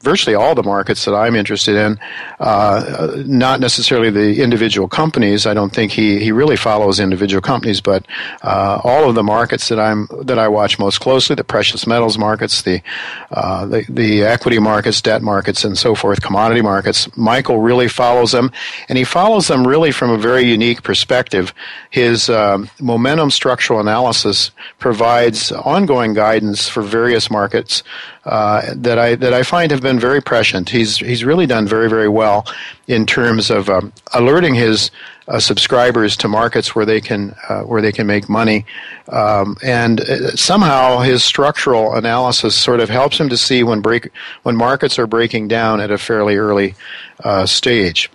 virtually 0.00 0.36
all 0.36 0.54
the 0.54 0.62
markets 0.62 1.04
that 1.04 1.14
I'm 1.14 1.34
interested 1.34 1.74
in, 1.74 1.98
uh, 2.38 3.22
not 3.26 3.60
necessarily 3.60 4.10
the 4.10 4.42
individual 4.42 4.88
companies. 4.88 5.46
I 5.46 5.54
don't 5.54 5.72
think 5.72 5.92
he, 5.92 6.20
he 6.20 6.32
really 6.32 6.56
follows 6.56 7.00
individual 7.00 7.40
companies, 7.40 7.80
but 7.80 8.06
uh, 8.42 8.80
all 8.84 9.08
of 9.08 9.14
the 9.14 9.22
markets 9.22 9.68
that 9.68 9.80
I'm 9.80 10.08
that 10.22 10.38
I 10.38 10.48
watch 10.48 10.78
most 10.78 11.00
closely, 11.00 11.34
the 11.34 11.44
precious 11.44 11.86
metals 11.86 12.18
markets, 12.18 12.62
the, 12.62 12.82
uh, 13.30 13.66
the 13.66 13.84
the 13.88 14.22
equity 14.24 14.58
markets, 14.58 15.00
debt 15.00 15.22
markets, 15.22 15.64
and 15.64 15.76
so 15.78 15.94
forth, 15.94 16.20
commodity 16.22 16.62
markets. 16.62 17.14
Michael 17.16 17.58
really 17.58 17.88
follows 17.88 18.32
them, 18.32 18.52
and 18.88 18.98
he 18.98 19.04
follows 19.04 19.48
them 19.48 19.66
really 19.66 19.92
from 19.92 20.10
a 20.10 20.18
very 20.18 20.44
unique 20.44 20.82
perspective. 20.82 21.54
His 21.90 22.28
um, 22.28 22.68
momentum 22.80 23.30
structural 23.30 23.80
analysis 23.80 24.50
provides 24.78 25.52
ongoing 25.52 26.14
guidance 26.14 26.68
for 26.68 26.82
various 26.82 27.30
markets 27.30 27.82
uh, 28.26 28.74
that 28.74 28.98
I 28.98 29.14
that 29.14 29.32
I 29.32 29.42
find 29.42 29.70
have 29.70 29.80
been 29.86 30.00
very 30.00 30.20
prescient. 30.20 30.68
He's 30.68 30.96
he's 30.96 31.24
really 31.24 31.46
done 31.46 31.68
very 31.68 31.88
very 31.88 32.08
well 32.08 32.44
in 32.88 33.06
terms 33.06 33.50
of 33.50 33.70
um, 33.70 33.92
alerting 34.12 34.54
his 34.56 34.90
uh, 35.28 35.38
subscribers 35.38 36.16
to 36.16 36.28
markets 36.28 36.74
where 36.74 36.84
they 36.84 37.00
can 37.00 37.36
uh, 37.48 37.62
where 37.62 37.80
they 37.80 37.92
can 37.92 38.06
make 38.06 38.28
money, 38.28 38.66
um, 39.08 39.56
and 39.62 40.00
uh, 40.00 40.34
somehow 40.34 40.98
his 40.98 41.22
structural 41.22 41.94
analysis 41.94 42.56
sort 42.56 42.80
of 42.80 42.88
helps 42.88 43.18
him 43.18 43.28
to 43.28 43.36
see 43.36 43.62
when 43.62 43.80
break 43.80 44.10
when 44.42 44.56
markets 44.56 44.98
are 44.98 45.06
breaking 45.06 45.46
down 45.46 45.80
at 45.80 45.92
a 45.92 45.98
fairly 45.98 46.36
early 46.36 46.74
uh, 47.22 47.46
stage. 47.46 48.10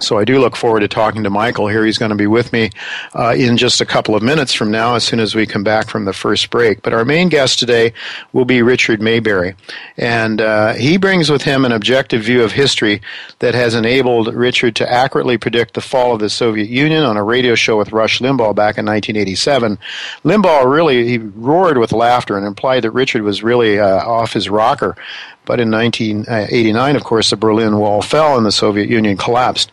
So 0.00 0.18
I 0.18 0.24
do 0.24 0.40
look 0.40 0.56
forward 0.56 0.80
to 0.80 0.88
talking 0.88 1.22
to 1.24 1.30
Michael 1.30 1.68
here. 1.68 1.84
He's 1.84 1.98
going 1.98 2.10
to 2.10 2.16
be 2.16 2.26
with 2.26 2.52
me 2.52 2.70
uh, 3.14 3.34
in 3.36 3.56
just 3.56 3.80
a 3.80 3.86
couple 3.86 4.14
of 4.14 4.22
minutes 4.22 4.52
from 4.54 4.70
now, 4.70 4.94
as 4.94 5.04
soon 5.04 5.20
as 5.20 5.34
we 5.34 5.46
come 5.46 5.64
back 5.64 5.88
from 5.88 6.04
the 6.04 6.12
first 6.12 6.50
break. 6.50 6.82
But 6.82 6.92
our 6.92 7.04
main 7.04 7.28
guest 7.28 7.58
today 7.58 7.92
will 8.32 8.44
be 8.44 8.62
Richard 8.62 9.00
Maybury, 9.00 9.54
and 9.96 10.40
uh, 10.40 10.74
he 10.74 10.96
brings 10.96 11.30
with 11.30 11.42
him 11.42 11.64
an 11.64 11.72
objective 11.72 12.22
view 12.22 12.42
of 12.42 12.52
history 12.52 13.00
that 13.40 13.54
has 13.54 13.74
enabled 13.74 14.34
Richard 14.34 14.76
to 14.76 14.90
accurately 14.90 15.38
predict 15.38 15.74
the 15.74 15.80
fall 15.80 16.14
of 16.14 16.20
the 16.20 16.30
Soviet 16.30 16.68
Union 16.68 17.04
on 17.04 17.16
a 17.16 17.24
radio 17.24 17.54
show 17.54 17.78
with 17.78 17.92
Rush 17.92 18.20
Limbaugh 18.20 18.54
back 18.54 18.78
in 18.78 18.86
1987. 18.86 19.78
Limbaugh 20.24 20.70
really 20.70 21.06
he 21.06 21.18
roared 21.18 21.78
with 21.78 21.92
laughter 21.92 22.36
and 22.36 22.46
implied 22.46 22.84
that 22.84 22.90
Richard 22.90 23.22
was 23.22 23.42
really 23.42 23.78
uh, 23.78 24.06
off 24.06 24.32
his 24.32 24.48
rocker 24.48 24.96
but 25.44 25.60
in 25.60 25.70
1989, 25.70 26.96
of 26.96 27.04
course, 27.04 27.30
the 27.30 27.36
Berlin 27.36 27.78
Wall 27.78 28.02
fell 28.02 28.36
and 28.36 28.46
the 28.46 28.52
Soviet 28.52 28.88
Union 28.88 29.16
collapsed. 29.16 29.72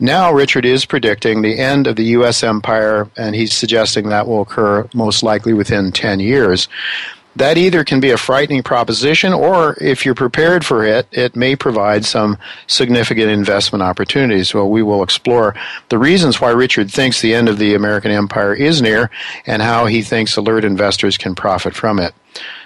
Now, 0.00 0.32
Richard 0.32 0.64
is 0.64 0.84
predicting 0.84 1.42
the 1.42 1.58
end 1.58 1.86
of 1.86 1.94
the 1.94 2.04
U.S. 2.16 2.42
empire, 2.42 3.08
and 3.16 3.36
he's 3.36 3.52
suggesting 3.52 4.08
that 4.08 4.26
will 4.26 4.42
occur 4.42 4.88
most 4.94 5.22
likely 5.22 5.52
within 5.52 5.92
10 5.92 6.18
years. 6.18 6.68
That 7.36 7.56
either 7.56 7.82
can 7.84 8.00
be 8.00 8.10
a 8.10 8.18
frightening 8.18 8.62
proposition, 8.62 9.32
or 9.32 9.76
if 9.80 10.04
you're 10.04 10.14
prepared 10.14 10.66
for 10.66 10.84
it, 10.84 11.06
it 11.12 11.34
may 11.34 11.56
provide 11.56 12.04
some 12.04 12.36
significant 12.66 13.30
investment 13.30 13.82
opportunities. 13.82 14.52
Well, 14.52 14.68
we 14.68 14.82
will 14.82 15.02
explore 15.02 15.54
the 15.88 15.98
reasons 15.98 16.40
why 16.40 16.50
Richard 16.50 16.90
thinks 16.90 17.22
the 17.22 17.34
end 17.34 17.48
of 17.48 17.58
the 17.58 17.74
American 17.74 18.10
empire 18.10 18.52
is 18.52 18.82
near 18.82 19.08
and 19.46 19.62
how 19.62 19.86
he 19.86 20.02
thinks 20.02 20.36
alert 20.36 20.64
investors 20.64 21.16
can 21.16 21.34
profit 21.34 21.74
from 21.74 21.98
it. 21.98 22.12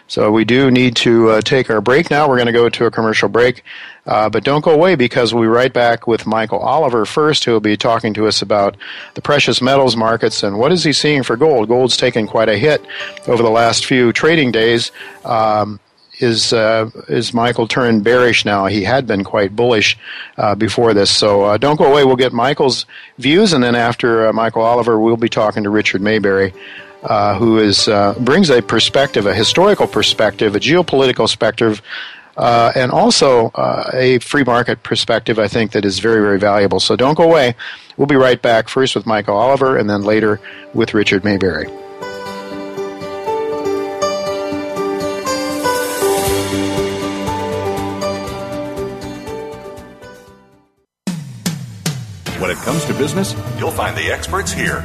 So 0.09 0.31
we 0.31 0.45
do 0.45 0.71
need 0.71 0.97
to 0.97 1.31
uh, 1.31 1.41
take 1.41 1.69
our 1.69 1.81
break 1.81 2.11
now. 2.11 2.29
We're 2.29 2.37
going 2.37 2.47
to 2.47 2.53
go 2.53 2.69
to 2.69 2.87
a 2.87 2.91
commercial 2.91 3.29
break. 3.29 3.65
Uh, 4.07 4.29
but 4.29 4.45
don't 4.45 4.65
go 4.65 4.71
away 4.71 4.95
because 4.95 5.35
we'll 5.35 5.43
be 5.43 5.49
right 5.49 5.73
back 5.73 6.07
with 6.07 6.27
Michael 6.27 6.61
Oliver 6.61 7.05
first, 7.05 7.45
who 7.45 7.53
will 7.53 7.61
be 7.61 7.77
talking 7.77 8.15
to 8.15 8.29
us 8.29 8.41
about 8.41 8.77
the 9.15 9.21
precious 9.21 9.61
metals 9.61 9.97
markets 9.97 10.45
and 10.45 10.59
what 10.59 10.71
is 10.71 10.85
he 10.85 10.93
seeing 10.93 11.25
for 11.25 11.37
gold. 11.37 11.67
Gold's 11.67 11.97
taken 11.97 12.29
quite 12.29 12.49
a 12.49 12.57
hit 12.57 12.85
over 13.27 13.43
the 13.43 13.51
last 13.51 13.85
few 13.85 14.13
trading 14.13 14.53
days. 14.53 14.93
Um, 15.25 15.81
is 16.19 16.53
uh, 16.53 16.89
is 17.09 17.35
Michael 17.35 17.69
turned 17.69 18.03
bearish 18.03 18.47
now? 18.47 18.67
He 18.67 18.85
had 18.85 19.07
been 19.07 19.23
quite 19.23 19.55
bullish 19.55 19.99
uh, 20.39 20.55
before 20.55 20.95
this. 20.95 21.11
So 21.11 21.43
uh, 21.43 21.59
don't 21.59 21.77
go 21.77 21.85
away. 21.85 22.05
We'll 22.05 22.17
get 22.17 22.33
Michael's 22.33 22.87
views, 23.19 23.53
and 23.53 23.63
then 23.63 23.75
after 23.75 24.29
uh, 24.29 24.33
Michael 24.33 24.63
Oliver, 24.63 24.99
we'll 24.99 25.19
be 25.19 25.29
talking 25.29 25.65
to 25.65 25.71
Richard 25.71 26.01
Maybury 26.01 26.55
uh, 27.03 27.39
who 27.39 27.59
is 27.59 27.89
uh, 27.89 28.15
brings 28.21 28.51
a 28.51 28.61
perspective, 28.61 29.27
a 29.27 29.35
historical 29.35 29.87
perspective, 29.87 30.57
a 30.57 30.61
geopolitical 30.61 31.25
perspective, 31.25 31.83
uh, 32.37 32.73
and 32.75 32.91
also 32.91 33.49
uh, 33.55 33.91
a 33.93 34.19
free 34.19 34.45
market 34.45 34.83
perspective. 34.83 35.39
I 35.39 35.49
think 35.49 35.73
that 35.73 35.85
is 35.85 35.99
very, 35.99 36.21
very 36.21 36.39
valuable. 36.39 36.81
So 36.81 36.97
don't 36.97 37.15
go 37.15 37.25
away. 37.25 37.55
We'll 37.97 38.07
be 38.07 38.17
right 38.17 38.41
back. 38.41 38.69
First 38.69 38.95
with 38.95 39.07
Michael 39.07 39.37
Oliver, 39.37 39.77
and 39.77 39.89
then 39.89 40.03
later 40.03 40.41
with 40.75 40.95
Richard 40.95 41.25
Maybury. 41.25 41.69
When 52.39 52.51
it 52.51 52.59
comes 52.59 52.85
to 52.85 52.95
business, 52.95 53.35
you'll 53.59 53.71
find 53.71 53.97
the 53.97 54.13
experts 54.13 54.53
here. 54.53 54.85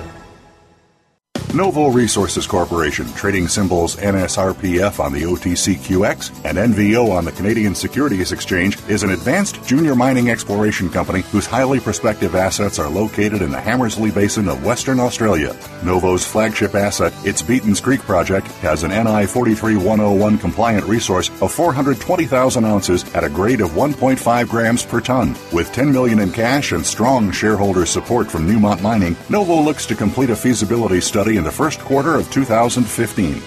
Novo 1.53 1.89
Resources 1.89 2.47
Corporation, 2.47 3.11
trading 3.11 3.49
symbols 3.49 3.97
NSRPF 3.97 5.03
on 5.03 5.11
the 5.11 5.23
OTCQX 5.23 6.45
and 6.45 6.57
NVO 6.57 7.11
on 7.11 7.25
the 7.25 7.31
Canadian 7.33 7.75
Securities 7.75 8.31
Exchange, 8.31 8.77
is 8.87 9.03
an 9.03 9.11
advanced 9.11 9.61
junior 9.65 9.93
mining 9.93 10.29
exploration 10.29 10.89
company 10.89 11.23
whose 11.23 11.45
highly 11.45 11.81
prospective 11.81 12.35
assets 12.35 12.79
are 12.79 12.89
located 12.89 13.41
in 13.41 13.51
the 13.51 13.59
Hamersley 13.59 14.11
Basin 14.11 14.47
of 14.47 14.63
Western 14.63 15.01
Australia. 15.01 15.53
Novo's 15.83 16.25
flagship 16.25 16.73
asset, 16.73 17.11
its 17.25 17.41
Beatons 17.41 17.83
Creek 17.83 17.99
project, 17.99 18.47
has 18.61 18.83
an 18.83 18.91
NI 18.91 19.25
43101 19.25 20.37
compliant 20.37 20.85
resource 20.85 21.29
of 21.41 21.51
420,000 21.51 22.63
ounces 22.63 23.03
at 23.13 23.25
a 23.25 23.29
grade 23.29 23.59
of 23.59 23.71
1.5 23.71 24.47
grams 24.47 24.85
per 24.85 25.01
ton. 25.01 25.35
With 25.51 25.73
10 25.73 25.91
million 25.91 26.19
in 26.19 26.31
cash 26.31 26.71
and 26.71 26.85
strong 26.85 27.29
shareholder 27.29 27.85
support 27.85 28.31
from 28.31 28.47
Newmont 28.47 28.81
Mining, 28.81 29.17
Novo 29.29 29.59
looks 29.61 29.85
to 29.87 29.95
complete 29.95 30.29
a 30.29 30.35
feasibility 30.35 31.01
study 31.01 31.40
in 31.41 31.45
the 31.45 31.51
first 31.51 31.79
quarter 31.79 32.13
of 32.13 32.31
2015. 32.31 33.41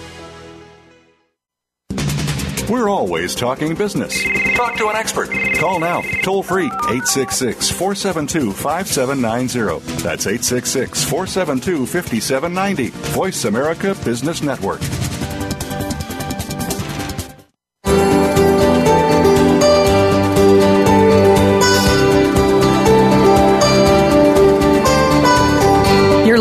We're 2.69 2.89
always 2.89 3.33
talking 3.35 3.73
business. 3.73 4.21
Talk 4.57 4.75
to 4.79 4.89
an 4.89 4.97
expert. 4.97 5.29
Call 5.55 5.79
now, 5.79 6.01
toll 6.21 6.43
free, 6.43 6.65
866 6.65 7.69
472 7.71 8.51
5790. 8.51 10.03
That's 10.03 10.27
866 10.27 11.05
472 11.05 11.85
5790. 11.85 12.89
Voice 13.13 13.45
America 13.45 13.95
Business 14.03 14.41
Network. 14.41 14.81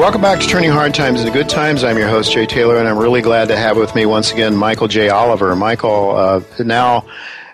Welcome 0.00 0.22
back 0.22 0.40
to 0.40 0.46
Turning 0.46 0.70
Hard 0.70 0.94
Times 0.94 1.20
into 1.20 1.30
Good 1.30 1.50
Times. 1.50 1.84
I'm 1.84 1.98
your 1.98 2.08
host, 2.08 2.32
Jay 2.32 2.46
Taylor, 2.46 2.78
and 2.78 2.88
I'm 2.88 2.96
really 2.96 3.20
glad 3.20 3.48
to 3.48 3.56
have 3.56 3.76
with 3.76 3.94
me 3.94 4.06
once 4.06 4.32
again 4.32 4.56
Michael 4.56 4.88
J. 4.88 5.10
Oliver. 5.10 5.54
Michael, 5.54 6.16
uh, 6.16 6.42
now 6.58 7.04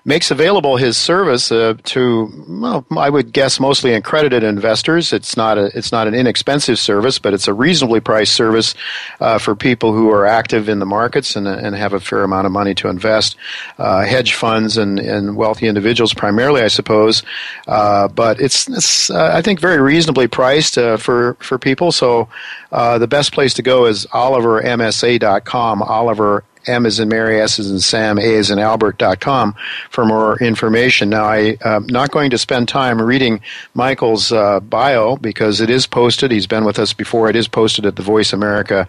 makes 0.06 0.30
available 0.30 0.76
his 0.76 0.96
service 0.96 1.50
uh, 1.50 1.74
to, 1.82 2.32
well, 2.48 2.86
I 2.96 3.10
would 3.10 3.32
guess 3.32 3.58
mostly 3.58 3.92
accredited 3.92 4.44
investors. 4.44 5.12
It's 5.12 5.36
not 5.36 5.58
a, 5.58 5.76
it's 5.76 5.90
not 5.90 6.06
an 6.06 6.14
inexpensive 6.14 6.78
service, 6.78 7.18
but 7.18 7.34
it's 7.34 7.48
a 7.48 7.52
reasonably 7.52 7.98
priced 7.98 8.32
service 8.32 8.76
uh, 9.20 9.38
for 9.38 9.56
people 9.56 9.92
who 9.92 10.10
are 10.12 10.24
active 10.24 10.68
in 10.68 10.78
the 10.78 10.86
markets 10.86 11.34
and, 11.34 11.48
and 11.48 11.74
have 11.74 11.92
a 11.92 11.98
fair 11.98 12.22
amount 12.22 12.46
of 12.46 12.52
money 12.52 12.72
to 12.76 12.88
invest. 12.88 13.36
Uh, 13.78 14.04
hedge 14.04 14.34
funds 14.34 14.76
and, 14.76 15.00
and 15.00 15.36
wealthy 15.36 15.66
individuals 15.66 16.14
primarily, 16.14 16.62
I 16.62 16.68
suppose. 16.68 17.24
Uh, 17.66 18.06
but 18.06 18.40
it's, 18.40 18.68
it's 18.68 19.10
uh, 19.10 19.32
I 19.34 19.42
think, 19.42 19.58
very 19.58 19.80
reasonably 19.80 20.28
priced 20.28 20.78
uh, 20.78 20.96
for 20.96 21.34
for 21.40 21.58
people. 21.58 21.90
So 21.90 22.28
the 22.70 23.08
best 23.08 23.32
place 23.32 23.54
to 23.54 23.62
go 23.62 23.86
is 23.86 24.06
OliverMSA.com. 24.06 25.82
Oliver 25.82 26.44
M 26.66 26.86
is 26.86 26.98
in 26.98 27.08
Mary, 27.08 27.40
S 27.40 27.58
is 27.58 27.70
in 27.70 27.80
Sam, 27.80 28.18
A 28.18 28.22
is 28.22 28.50
in 28.50 28.58
Albert.com 28.58 29.54
for 29.90 30.04
more 30.04 30.38
information. 30.38 31.10
Now, 31.10 31.24
I, 31.24 31.56
am 31.64 31.86
not 31.86 32.10
going 32.10 32.30
to 32.30 32.38
spend 32.38 32.68
time 32.68 33.00
reading 33.00 33.40
Michael's 33.74 34.32
uh, 34.32 34.60
bio 34.60 35.16
because 35.16 35.60
it 35.60 35.70
is 35.70 35.86
posted. 35.86 36.30
He's 36.30 36.46
been 36.46 36.64
with 36.64 36.78
us 36.78 36.92
before. 36.92 37.28
It 37.30 37.36
is 37.36 37.48
posted 37.48 37.86
at 37.86 37.96
the 37.96 38.02
Voice 38.02 38.32
America 38.32 38.88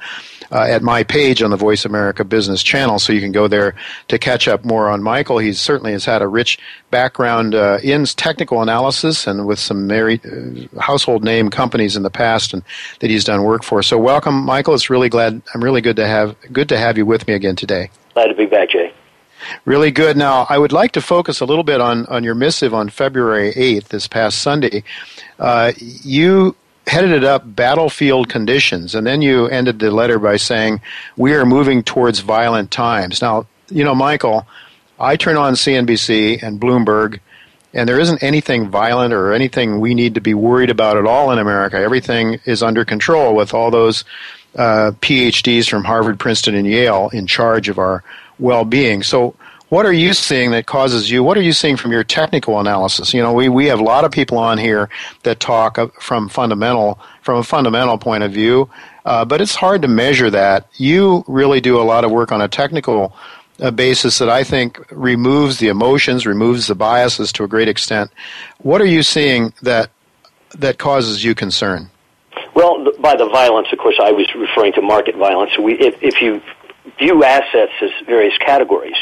uh, 0.52 0.62
at 0.62 0.82
my 0.82 1.04
page 1.04 1.42
on 1.42 1.52
the 1.52 1.58
Voice 1.58 1.86
America 1.86 2.24
Business 2.24 2.64
Channel, 2.64 3.00
so 3.00 3.14
you 3.14 3.20
can 3.20 3.32
go 3.32 3.48
there 3.48 3.76
to 4.08 4.18
catch 4.18 4.48
up 4.48 4.64
more 4.64 4.90
on 4.90 5.04
Michael. 5.04 5.38
He 5.40 5.54
certainly 5.54 5.92
has 5.92 6.06
had 6.06 6.22
a 6.22 6.28
rich 6.28 6.58
background 6.90 7.54
uh, 7.54 7.80
in 7.84 8.06
technical 8.06 8.62
analysis 8.62 9.28
and 9.28 9.46
with 9.46 9.60
some 9.60 9.88
very 9.88 10.22
uh, 10.24 10.80
household 10.80 11.24
name 11.24 11.50
companies 11.50 11.96
in 11.96 12.04
the 12.04 12.10
past, 12.10 12.54
and 12.54 12.64
that 13.00 13.10
he's 13.10 13.26
done 13.26 13.44
work 13.44 13.64
for. 13.64 13.84
So, 13.84 13.98
welcome, 13.98 14.36
Michael. 14.44 14.74
It's 14.74 14.90
really 14.90 15.10
glad. 15.10 15.42
I'm 15.54 15.64
really 15.64 15.82
good 15.82 15.98
to 15.98 16.08
have 16.08 16.36
good 16.52 16.70
to 16.70 16.78
have 16.78 16.98
you 16.98 17.06
with 17.06 17.28
me 17.28 17.34
again 17.34 17.56
today. 17.56 17.67
Glad 18.14 18.28
to 18.28 18.36
be 18.36 18.46
back, 18.46 18.70
Jay. 18.70 18.94
Really 19.66 19.92
good. 19.92 20.18
Now, 20.18 20.48
I 20.50 20.58
would 20.58 20.72
like 20.72 20.94
to 20.94 21.02
focus 21.02 21.40
a 21.40 21.46
little 21.46 21.64
bit 21.64 21.80
on, 21.82 22.06
on 22.08 22.24
your 22.24 22.36
missive 22.36 22.74
on 22.74 22.90
February 22.90 23.54
8th, 23.54 23.90
this 23.90 24.08
past 24.08 24.42
Sunday. 24.42 24.84
Uh, 25.40 25.74
you 25.78 26.56
headed 26.88 27.12
it 27.12 27.24
up 27.24 27.44
battlefield 27.56 28.30
conditions, 28.30 28.96
and 28.96 29.06
then 29.06 29.22
you 29.22 29.48
ended 29.48 29.80
the 29.80 29.92
letter 29.92 30.20
by 30.20 30.38
saying, 30.38 30.82
We 31.16 31.34
are 31.34 31.46
moving 31.46 31.84
towards 31.84 32.20
violent 32.20 32.72
times. 32.72 33.22
Now, 33.22 33.46
you 33.70 33.84
know, 33.84 33.94
Michael, 33.94 34.48
I 35.00 35.16
turn 35.16 35.38
on 35.38 35.54
CNBC 35.54 36.42
and 36.42 36.60
Bloomberg, 36.60 37.20
and 37.74 37.88
there 37.88 38.00
isn't 38.00 38.24
anything 38.24 38.70
violent 38.70 39.14
or 39.14 39.34
anything 39.34 39.80
we 39.80 39.94
need 39.94 40.16
to 40.16 40.22
be 40.22 40.34
worried 40.34 40.70
about 40.70 40.98
at 40.98 41.06
all 41.06 41.32
in 41.32 41.38
America. 41.38 41.78
Everything 41.78 42.40
is 42.46 42.64
under 42.64 42.84
control 42.86 43.36
with 43.36 43.54
all 43.54 43.70
those 43.70 44.04
uh, 44.58 44.92
PhDs 45.02 45.70
from 45.70 45.84
Harvard, 45.84 46.20
Princeton, 46.20 46.56
and 46.56 46.68
Yale 46.68 47.10
in 47.14 47.28
charge 47.28 47.70
of 47.70 47.78
our 47.78 48.04
well 48.40 48.66
being. 48.66 49.04
So, 49.04 49.36
what 49.70 49.86
are 49.86 49.94
you 49.94 50.14
seeing 50.14 50.52
that 50.52 50.66
causes 50.66 51.12
you? 51.12 51.24
What 51.24 51.38
are 51.38 51.42
you 51.42 51.52
seeing 51.52 51.76
from 51.76 51.92
your 51.92 52.04
technical 52.04 52.60
analysis? 52.60 53.14
You 53.14 53.22
know, 53.22 53.34
we, 53.34 53.50
we 53.50 53.66
have 53.66 53.80
a 53.80 53.84
lot 53.84 54.06
of 54.06 54.12
people 54.12 54.38
on 54.38 54.58
here 54.58 54.90
that 55.24 55.42
talk 55.42 55.78
from 56.02 56.30
fundamental 56.30 57.00
from 57.22 57.40
a 57.40 57.44
fundamental 57.44 57.98
point 57.98 58.24
of 58.24 58.32
view, 58.32 58.70
uh, 59.06 59.26
but 59.26 59.42
it's 59.42 59.56
hard 59.56 59.82
to 59.82 59.88
measure 59.90 60.30
that. 60.30 60.68
You 60.76 61.26
really 61.28 61.60
do 61.60 61.80
a 61.80 61.84
lot 61.84 62.06
of 62.06 62.12
work 62.12 62.32
on 62.32 62.42
a 62.42 62.48
technical 62.48 63.14
uh, 63.60 63.72
basis 63.72 64.20
that 64.20 64.30
I 64.30 64.44
think 64.44 64.80
removes 64.92 65.58
the 65.58 65.68
emotions, 65.68 66.26
removes 66.26 66.68
the 66.68 66.76
biases 66.76 67.34
to 67.34 67.44
a 67.44 67.48
great 67.48 67.68
extent. 67.68 68.10
What 68.60 68.82
are 68.82 68.86
you 68.86 69.04
seeing 69.04 69.54
that 69.62 69.90
that 70.56 70.78
causes 70.78 71.24
you 71.24 71.36
concern? 71.36 71.90
Well, 72.58 72.88
by 73.00 73.16
the 73.16 73.30
violence, 73.30 73.68
of 73.72 73.78
course, 73.78 74.00
I 74.02 74.12
was 74.12 74.26
referring 74.34 74.74
to 74.74 74.82
market 74.82 75.16
violence. 75.16 75.52
We, 75.60 75.74
if, 75.78 76.02
if 76.02 76.24
you 76.24 76.42
view 76.98 77.24
assets 77.24 77.72
as 77.84 77.92
various 78.08 78.36
categories, 78.40 78.98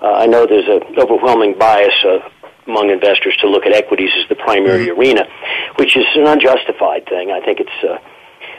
uh, 0.00 0.12
I 0.12 0.26
know 0.26 0.46
there's 0.46 0.68
an 0.68 0.96
overwhelming 0.96 1.58
bias 1.58 1.92
uh, 2.04 2.20
among 2.68 2.90
investors 2.90 3.36
to 3.40 3.48
look 3.48 3.66
at 3.66 3.72
equities 3.72 4.10
as 4.16 4.28
the 4.28 4.36
primary 4.36 4.86
mm-hmm. 4.86 5.00
arena, 5.00 5.26
which 5.74 5.96
is 5.96 6.06
an 6.14 6.28
unjustified 6.28 7.04
thing. 7.06 7.32
I 7.32 7.40
think 7.44 7.58
it's 7.58 7.78
uh, 7.82 7.98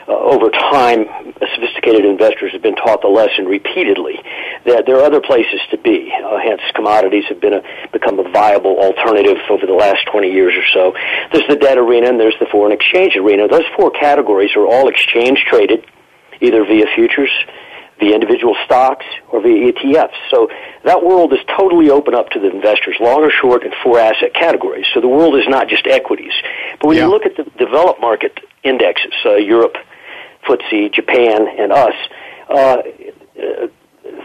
uh, 0.08 0.12
over 0.12 0.50
time, 0.50 1.06
sophisticated 1.54 2.04
investors 2.04 2.52
have 2.52 2.62
been 2.62 2.74
taught 2.74 3.02
the 3.02 3.08
lesson 3.08 3.46
repeatedly 3.46 4.18
that 4.66 4.84
there 4.86 4.96
are 4.96 5.04
other 5.04 5.20
places 5.20 5.60
to 5.70 5.78
be. 5.78 6.12
Uh, 6.12 6.38
hence, 6.38 6.60
commodities 6.74 7.24
have 7.28 7.40
been 7.40 7.54
a, 7.54 7.62
become 7.92 8.18
a 8.18 8.28
viable 8.30 8.78
alternative 8.78 9.38
over 9.50 9.66
the 9.66 9.74
last 9.74 10.06
20 10.10 10.30
years 10.30 10.54
or 10.54 10.66
so. 10.72 10.92
There's 11.32 11.46
the 11.48 11.56
debt 11.56 11.78
arena 11.78 12.08
and 12.08 12.18
there's 12.18 12.38
the 12.40 12.46
foreign 12.50 12.72
exchange 12.72 13.16
arena. 13.16 13.48
Those 13.48 13.66
four 13.76 13.90
categories 13.90 14.50
are 14.56 14.66
all 14.66 14.88
exchange 14.88 15.44
traded, 15.48 15.86
either 16.40 16.64
via 16.64 16.86
futures, 16.94 17.30
via 18.00 18.14
individual 18.14 18.56
stocks, 18.64 19.06
or 19.30 19.40
via 19.40 19.72
ETFs. 19.72 20.18
So 20.30 20.48
that 20.84 21.04
world 21.04 21.32
is 21.32 21.38
totally 21.56 21.90
open 21.90 22.14
up 22.14 22.30
to 22.30 22.40
the 22.40 22.50
investors, 22.50 22.96
long 23.00 23.22
or 23.22 23.30
short, 23.30 23.62
in 23.62 23.72
four 23.82 23.98
asset 23.98 24.34
categories. 24.34 24.86
So 24.94 25.00
the 25.00 25.08
world 25.08 25.36
is 25.36 25.46
not 25.46 25.68
just 25.68 25.86
equities. 25.86 26.32
But 26.80 26.88
when 26.88 26.96
yeah. 26.96 27.04
you 27.04 27.10
look 27.10 27.24
at 27.24 27.36
the 27.36 27.44
developed 27.58 28.00
market 28.00 28.40
indexes, 28.64 29.14
uh, 29.24 29.36
Europe, 29.36 29.76
FTSE, 30.46 30.92
Japan, 30.92 31.46
and 31.58 31.72
us, 31.72 31.94
uh, 32.48 32.82
uh, 33.40 33.66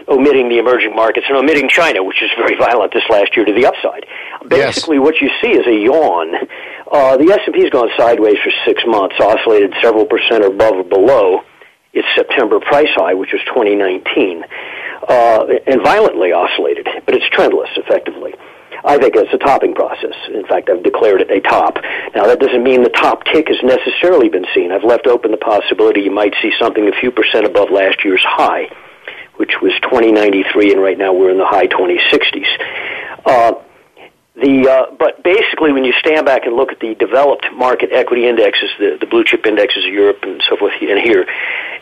omitting 0.08 0.48
the 0.48 0.58
emerging 0.58 0.94
markets 0.94 1.26
and 1.28 1.36
omitting 1.36 1.68
China, 1.68 2.02
which 2.02 2.22
is 2.22 2.30
very 2.36 2.56
violent 2.58 2.92
this 2.92 3.04
last 3.10 3.36
year 3.36 3.44
to 3.44 3.52
the 3.52 3.66
upside. 3.66 4.06
Basically, 4.46 4.96
yes. 4.96 5.04
what 5.04 5.14
you 5.20 5.30
see 5.40 5.52
is 5.52 5.66
a 5.66 5.84
yawn. 5.84 6.34
Uh, 6.90 7.16
the 7.16 7.30
S&P 7.32 7.60
has 7.62 7.70
gone 7.70 7.88
sideways 7.96 8.36
for 8.42 8.50
six 8.64 8.82
months, 8.86 9.16
oscillated 9.20 9.74
several 9.82 10.06
percent 10.06 10.44
above 10.44 10.74
or 10.74 10.84
below 10.84 11.40
its 11.92 12.08
September 12.14 12.60
price 12.60 12.90
high, 12.94 13.14
which 13.14 13.32
was 13.32 13.42
2019, 13.46 14.44
uh, 15.08 15.46
and 15.66 15.82
violently 15.82 16.32
oscillated, 16.32 16.86
but 17.04 17.14
it's 17.14 17.28
trendless 17.34 17.70
effectively. 17.76 18.34
I 18.84 18.98
think 18.98 19.16
it's 19.16 19.32
a 19.32 19.38
topping 19.38 19.74
process. 19.74 20.14
In 20.32 20.46
fact, 20.46 20.70
I've 20.70 20.82
declared 20.82 21.20
it 21.20 21.30
a 21.30 21.40
top. 21.40 21.78
Now, 22.14 22.26
that 22.26 22.38
doesn't 22.38 22.62
mean 22.62 22.82
the 22.82 22.90
top 22.90 23.24
tick 23.24 23.48
has 23.48 23.58
necessarily 23.62 24.28
been 24.28 24.46
seen. 24.54 24.72
I've 24.72 24.84
left 24.84 25.06
open 25.06 25.30
the 25.30 25.36
possibility 25.36 26.02
you 26.02 26.10
might 26.10 26.34
see 26.40 26.52
something 26.58 26.86
a 26.86 26.92
few 27.00 27.10
percent 27.10 27.44
above 27.44 27.70
last 27.70 28.04
year's 28.04 28.22
high, 28.24 28.70
which 29.36 29.60
was 29.60 29.72
2093, 29.82 30.72
and 30.72 30.82
right 30.82 30.98
now 30.98 31.12
we're 31.12 31.30
in 31.30 31.38
the 31.38 31.46
high 31.46 31.66
2060s. 31.66 32.46
Uh, 33.26 33.52
the, 34.40 34.70
uh, 34.70 34.94
but 34.94 35.24
basically, 35.24 35.72
when 35.72 35.84
you 35.84 35.92
stand 35.98 36.24
back 36.24 36.46
and 36.46 36.54
look 36.54 36.70
at 36.70 36.78
the 36.78 36.94
developed 36.94 37.46
market 37.52 37.90
equity 37.92 38.28
indexes, 38.28 38.70
the, 38.78 38.96
the 39.00 39.06
blue 39.06 39.24
chip 39.24 39.44
indexes 39.44 39.84
of 39.84 39.92
Europe 39.92 40.18
and 40.22 40.40
so 40.48 40.56
forth, 40.56 40.72
and 40.80 41.00
here, 41.00 41.26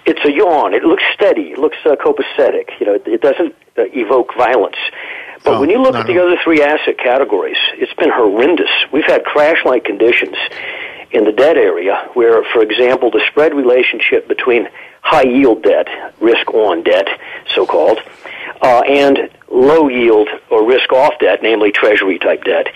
it's 0.06 0.24
a 0.24 0.32
yawn. 0.32 0.72
It 0.72 0.82
looks 0.82 1.02
steady. 1.12 1.52
It 1.52 1.58
looks 1.58 1.76
uh, 1.84 1.96
copacetic. 1.96 2.70
You 2.80 2.86
know, 2.86 2.94
it, 2.94 3.06
it 3.06 3.20
doesn't 3.20 3.54
uh, 3.76 3.84
evoke 3.92 4.34
violence. 4.38 4.78
But 5.44 5.54
oh, 5.54 5.60
when 5.60 5.70
you 5.70 5.80
look 5.80 5.94
at 5.94 6.06
the 6.06 6.18
other 6.18 6.36
three 6.42 6.62
asset 6.62 6.98
categories, 6.98 7.58
it's 7.74 7.92
been 7.94 8.10
horrendous. 8.10 8.70
We've 8.92 9.06
had 9.06 9.24
crash-like 9.24 9.84
conditions 9.84 10.36
in 11.12 11.24
the 11.24 11.32
debt 11.32 11.56
area 11.56 12.08
where, 12.14 12.44
for 12.52 12.62
example, 12.62 13.10
the 13.10 13.22
spread 13.30 13.54
relationship 13.54 14.28
between 14.28 14.68
high 15.02 15.22
yield 15.22 15.62
debt, 15.62 15.86
risk 16.20 16.52
on 16.52 16.82
debt, 16.82 17.06
so 17.54 17.64
called, 17.64 17.98
uh, 18.60 18.80
and 18.80 19.30
low 19.48 19.88
yield 19.88 20.28
or 20.50 20.66
risk 20.66 20.92
off 20.92 21.14
debt, 21.20 21.40
namely 21.42 21.70
treasury 21.70 22.18
type 22.18 22.42
debt, 22.44 22.66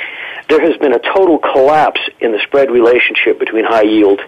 there 0.48 0.60
has 0.60 0.76
been 0.78 0.92
a 0.92 0.98
total 0.98 1.38
collapse 1.38 2.00
in 2.20 2.32
the 2.32 2.40
spread 2.46 2.70
relationship 2.70 3.38
between 3.38 3.64
high 3.64 3.82
yield 3.82 4.20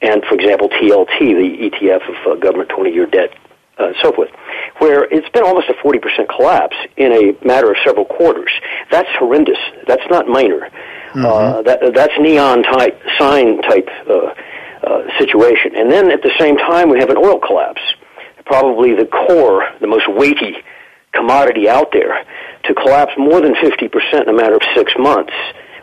and, 0.00 0.24
for 0.24 0.34
example, 0.34 0.68
TLT, 0.68 1.18
the 1.18 1.70
ETF 1.70 2.08
of 2.08 2.32
uh, 2.32 2.34
government 2.34 2.70
20 2.70 2.92
year 2.92 3.06
debt 3.06 3.32
uh, 3.82 3.92
so 4.02 4.12
forth, 4.12 4.30
where 4.78 5.04
it's 5.04 5.28
been 5.30 5.42
almost 5.42 5.68
a 5.68 5.74
40% 5.74 6.28
collapse 6.28 6.76
in 6.96 7.12
a 7.12 7.46
matter 7.46 7.70
of 7.70 7.76
several 7.84 8.04
quarters. 8.04 8.50
That's 8.90 9.08
horrendous. 9.18 9.58
That's 9.86 10.02
not 10.10 10.28
minor. 10.28 10.70
Mm-hmm. 11.12 11.26
Uh, 11.26 11.62
that, 11.62 11.94
that's 11.94 12.12
neon 12.18 12.62
type, 12.62 13.00
sign 13.18 13.60
type 13.62 13.88
uh, 14.08 14.32
uh, 14.82 15.18
situation. 15.18 15.76
And 15.76 15.90
then 15.90 16.10
at 16.10 16.22
the 16.22 16.32
same 16.38 16.56
time, 16.56 16.88
we 16.88 16.98
have 17.00 17.10
an 17.10 17.18
oil 17.18 17.38
collapse. 17.38 17.82
Probably 18.46 18.94
the 18.94 19.06
core, 19.06 19.64
the 19.80 19.86
most 19.86 20.08
weighty 20.08 20.56
commodity 21.12 21.68
out 21.68 21.92
there, 21.92 22.24
to 22.64 22.74
collapse 22.74 23.12
more 23.18 23.40
than 23.40 23.54
50% 23.54 24.22
in 24.22 24.28
a 24.28 24.32
matter 24.32 24.56
of 24.56 24.62
six 24.74 24.92
months 24.98 25.34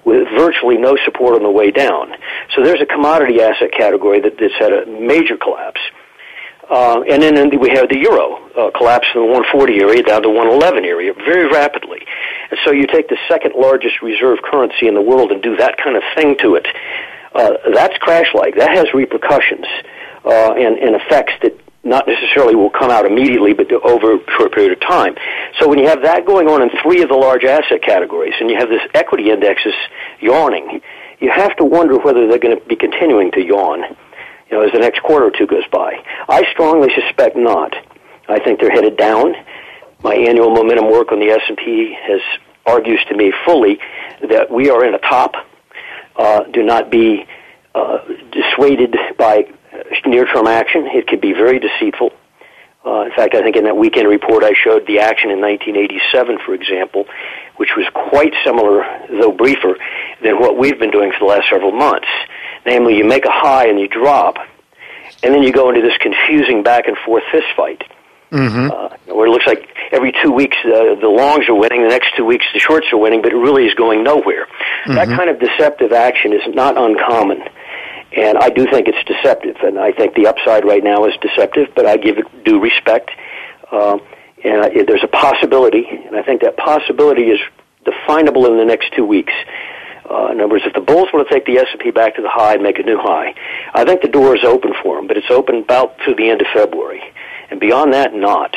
with 0.05 0.27
virtually 0.35 0.77
no 0.77 0.97
support 1.05 1.35
on 1.35 1.43
the 1.43 1.51
way 1.51 1.71
down. 1.71 2.11
So 2.55 2.63
there's 2.63 2.81
a 2.81 2.85
commodity 2.85 3.41
asset 3.41 3.71
category 3.77 4.19
that, 4.21 4.37
that's 4.39 4.57
had 4.57 4.73
a 4.73 4.85
major 4.87 5.37
collapse. 5.37 5.79
Uh, 6.69 7.01
and 7.09 7.23
then 7.23 7.49
we 7.59 7.69
have 7.69 7.89
the 7.89 7.97
euro 7.97 8.37
uh, 8.53 8.69
collapse 8.77 9.07
from 9.11 9.23
the 9.23 9.31
140 9.33 9.81
area 9.81 10.03
down 10.03 10.21
to 10.21 10.29
111 10.29 10.85
area 10.85 11.13
very 11.13 11.49
rapidly. 11.49 12.05
And 12.51 12.59
so 12.63 12.71
you 12.71 12.85
take 12.85 13.09
the 13.09 13.17
second 13.27 13.55
largest 13.55 14.01
reserve 14.03 14.39
currency 14.43 14.87
in 14.87 14.93
the 14.93 15.01
world 15.01 15.31
and 15.31 15.41
do 15.41 15.57
that 15.57 15.77
kind 15.77 15.97
of 15.97 16.03
thing 16.15 16.37
to 16.41 16.55
it. 16.55 16.67
Uh, 17.33 17.53
that's 17.73 17.97
crash-like. 17.97 18.55
That 18.55 18.69
has 18.77 18.93
repercussions 18.93 19.65
uh, 20.25 20.53
and, 20.53 20.77
and 20.77 20.95
effects 20.95 21.33
that 21.41 21.57
not 21.83 22.07
necessarily 22.07 22.53
will 22.55 22.69
come 22.69 22.91
out 22.91 23.05
immediately, 23.05 23.53
but 23.53 23.71
over 23.71 24.15
a 24.15 24.19
short 24.37 24.53
period 24.53 24.73
of 24.73 24.79
time. 24.81 25.15
So 25.59 25.67
when 25.67 25.79
you 25.79 25.87
have 25.87 26.03
that 26.03 26.25
going 26.25 26.47
on 26.47 26.61
in 26.61 26.69
three 26.83 27.01
of 27.01 27.09
the 27.09 27.15
large 27.15 27.45
asset 27.45 27.81
categories, 27.81 28.33
and 28.39 28.49
you 28.49 28.57
have 28.57 28.69
this 28.69 28.81
equity 28.93 29.31
indexes 29.31 29.73
yawning, 30.19 30.81
you 31.19 31.31
have 31.31 31.55
to 31.57 31.63
wonder 31.63 31.97
whether 31.97 32.27
they're 32.27 32.37
going 32.37 32.59
to 32.59 32.65
be 32.67 32.75
continuing 32.75 33.31
to 33.31 33.41
yawn 33.41 33.95
you 34.49 34.57
know, 34.57 34.65
as 34.65 34.71
the 34.71 34.79
next 34.79 35.01
quarter 35.01 35.25
or 35.25 35.31
two 35.31 35.47
goes 35.47 35.67
by. 35.71 36.03
I 36.27 36.43
strongly 36.51 36.89
suspect 36.95 37.35
not. 37.35 37.75
I 38.27 38.39
think 38.39 38.59
they're 38.59 38.71
headed 38.71 38.97
down. 38.97 39.33
My 40.03 40.15
annual 40.15 40.49
momentum 40.51 40.89
work 40.89 41.11
on 41.11 41.19
the 41.19 41.27
S&P 41.27 41.95
has 42.01 42.21
argues 42.65 43.03
to 43.09 43.15
me 43.15 43.33
fully 43.45 43.79
that 44.29 44.49
we 44.51 44.69
are 44.69 44.85
in 44.85 44.93
a 44.93 44.99
top. 44.99 45.33
Uh, 46.15 46.43
do 46.43 46.63
not 46.63 46.89
be 46.89 47.25
uh, 47.75 47.99
dissuaded 48.31 48.95
by 49.17 49.45
near-term 50.05 50.47
action. 50.47 50.87
It 50.87 51.07
can 51.07 51.19
be 51.19 51.33
very 51.33 51.59
deceitful. 51.59 52.11
Uh, 52.85 53.01
in 53.01 53.11
fact, 53.11 53.35
I 53.35 53.41
think 53.41 53.55
in 53.55 53.65
that 53.65 53.75
weekend 53.75 54.07
report 54.07 54.43
I 54.43 54.53
showed 54.53 54.87
the 54.87 54.99
action 54.99 55.31
in 55.31 55.41
1987, 55.41 56.39
for 56.45 56.53
example, 56.53 57.05
which 57.57 57.71
was 57.75 57.85
quite 57.93 58.33
similar, 58.45 58.83
though 59.09 59.31
briefer, 59.31 59.75
than 60.23 60.39
what 60.39 60.57
we've 60.57 60.79
been 60.79 60.91
doing 60.91 61.11
for 61.11 61.19
the 61.19 61.25
last 61.25 61.49
several 61.49 61.71
months. 61.71 62.07
Namely, 62.65 62.97
you 62.97 63.05
make 63.05 63.25
a 63.25 63.31
high 63.31 63.67
and 63.67 63.79
you 63.79 63.87
drop, 63.87 64.37
and 65.23 65.33
then 65.33 65.43
you 65.43 65.51
go 65.51 65.69
into 65.69 65.81
this 65.81 65.97
confusing 65.99 66.63
back 66.63 66.87
and 66.87 66.97
forth 67.05 67.23
fist 67.31 67.47
fight. 67.55 67.83
Mm-hmm. 68.31 68.69
Uh, 68.69 69.15
where 69.15 69.25
it 69.25 69.31
looks 69.31 69.47
like 69.47 69.67
every 69.91 70.13
two 70.21 70.31
weeks 70.31 70.55
uh, 70.63 70.93
the 71.01 71.09
longs 71.09 71.49
are 71.49 71.55
winning, 71.55 71.81
the 71.81 71.89
next 71.89 72.15
two 72.15 72.25
weeks 72.25 72.45
the 72.53 72.59
shorts 72.59 72.85
are 72.93 72.97
winning, 72.97 73.23
but 73.23 73.31
it 73.33 73.37
really 73.37 73.65
is 73.65 73.73
going 73.73 74.03
nowhere. 74.03 74.45
Mm-hmm. 74.45 74.93
That 74.93 75.07
kind 75.07 75.31
of 75.31 75.39
deceptive 75.39 75.91
action 75.91 76.33
is 76.33 76.41
not 76.53 76.77
uncommon. 76.77 77.41
And 78.15 78.37
I 78.37 78.49
do 78.49 78.65
think 78.65 78.87
it's 78.87 79.03
deceptive, 79.07 79.57
and 79.61 79.79
I 79.79 79.91
think 79.91 80.15
the 80.15 80.27
upside 80.27 80.65
right 80.65 80.83
now 80.83 81.05
is 81.05 81.13
deceptive, 81.21 81.69
but 81.75 81.85
I 81.85 81.97
give 81.97 82.17
it 82.17 82.43
due 82.43 82.59
respect. 82.59 83.11
Uh, 83.71 83.97
and 84.43 84.61
I, 84.61 84.69
there's 84.83 85.03
a 85.03 85.07
possibility, 85.07 85.85
and 85.87 86.15
I 86.15 86.23
think 86.23 86.41
that 86.41 86.57
possibility 86.57 87.29
is 87.29 87.39
definable 87.85 88.45
in 88.47 88.57
the 88.57 88.65
next 88.65 88.93
two 88.95 89.05
weeks. 89.05 89.33
Uh, 90.09 90.31
in 90.31 90.39
other 90.41 90.47
words, 90.47 90.65
if 90.65 90.73
the 90.73 90.81
bulls 90.81 91.07
want 91.13 91.27
to 91.27 91.33
take 91.33 91.45
the 91.45 91.57
S&P 91.57 91.91
back 91.91 92.15
to 92.15 92.21
the 92.21 92.29
high 92.29 92.53
and 92.53 92.63
make 92.63 92.79
a 92.79 92.83
new 92.83 92.97
high, 92.97 93.35
I 93.73 93.85
think 93.85 94.01
the 94.01 94.07
door 94.07 94.35
is 94.35 94.43
open 94.43 94.73
for 94.81 94.97
them, 94.97 95.07
but 95.07 95.17
it's 95.17 95.29
open 95.29 95.57
about 95.57 95.97
through 96.03 96.15
the 96.15 96.29
end 96.29 96.41
of 96.41 96.47
February. 96.53 97.01
And 97.51 97.59
beyond 97.59 97.93
that, 97.93 98.13
not. 98.13 98.55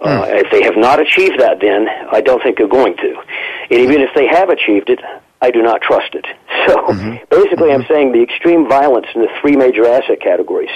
Uh, 0.00 0.26
mm. 0.26 0.44
If 0.44 0.50
they 0.50 0.62
have 0.64 0.76
not 0.76 1.00
achieved 1.00 1.38
that, 1.40 1.60
then 1.60 1.86
I 1.88 2.20
don't 2.20 2.42
think 2.42 2.58
they're 2.58 2.68
going 2.68 2.96
to. 2.96 3.22
And 3.70 3.80
even 3.80 4.00
if 4.00 4.10
they 4.14 4.26
have 4.26 4.50
achieved 4.50 4.90
it, 4.90 5.00
I 5.40 5.50
do 5.50 5.62
not 5.62 5.82
trust 5.82 6.14
it. 6.14 6.26
So 6.64 6.76
mm-hmm. 6.76 7.20
basically, 7.28 7.68
mm-hmm. 7.68 7.82
I'm 7.82 7.86
saying 7.88 8.12
the 8.12 8.22
extreme 8.22 8.66
violence 8.66 9.04
in 9.14 9.20
the 9.20 9.28
three 9.42 9.54
major 9.54 9.84
asset 9.86 10.18
categories 10.18 10.70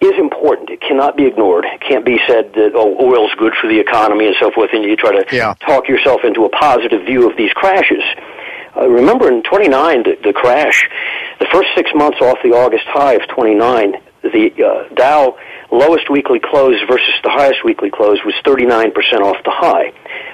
is 0.00 0.18
important. 0.18 0.68
It 0.68 0.80
cannot 0.80 1.16
be 1.16 1.26
ignored. 1.26 1.64
It 1.64 1.80
can't 1.80 2.04
be 2.04 2.18
said 2.26 2.52
that 2.54 2.72
oh, 2.74 2.98
oil's 2.98 3.30
good 3.38 3.54
for 3.60 3.68
the 3.68 3.78
economy 3.78 4.26
and 4.26 4.34
so 4.40 4.50
forth, 4.50 4.70
and 4.72 4.82
you 4.82 4.96
try 4.96 5.22
to 5.22 5.24
yeah. 5.30 5.54
talk 5.64 5.88
yourself 5.88 6.22
into 6.24 6.44
a 6.44 6.48
positive 6.48 7.06
view 7.06 7.30
of 7.30 7.36
these 7.36 7.52
crashes. 7.52 8.02
Uh, 8.76 8.88
remember 8.88 9.28
in 9.28 9.42
29, 9.42 10.02
the, 10.02 10.18
the 10.22 10.32
crash, 10.32 10.88
the 11.40 11.46
first 11.52 11.68
six 11.74 11.90
months 11.94 12.18
off 12.20 12.38
the 12.42 12.50
August 12.50 12.84
high 12.86 13.14
of 13.14 13.26
29, 13.28 13.94
the 14.22 14.52
uh, 14.64 14.94
Dow 14.94 15.38
lowest 15.70 16.10
weekly 16.10 16.40
close 16.40 16.76
versus 16.88 17.14
the 17.22 17.30
highest 17.30 17.64
weekly 17.64 17.90
close 17.90 18.18
was 18.24 18.34
39% 18.44 18.92
off 19.20 19.42
the 19.44 19.50
high. 19.50 19.92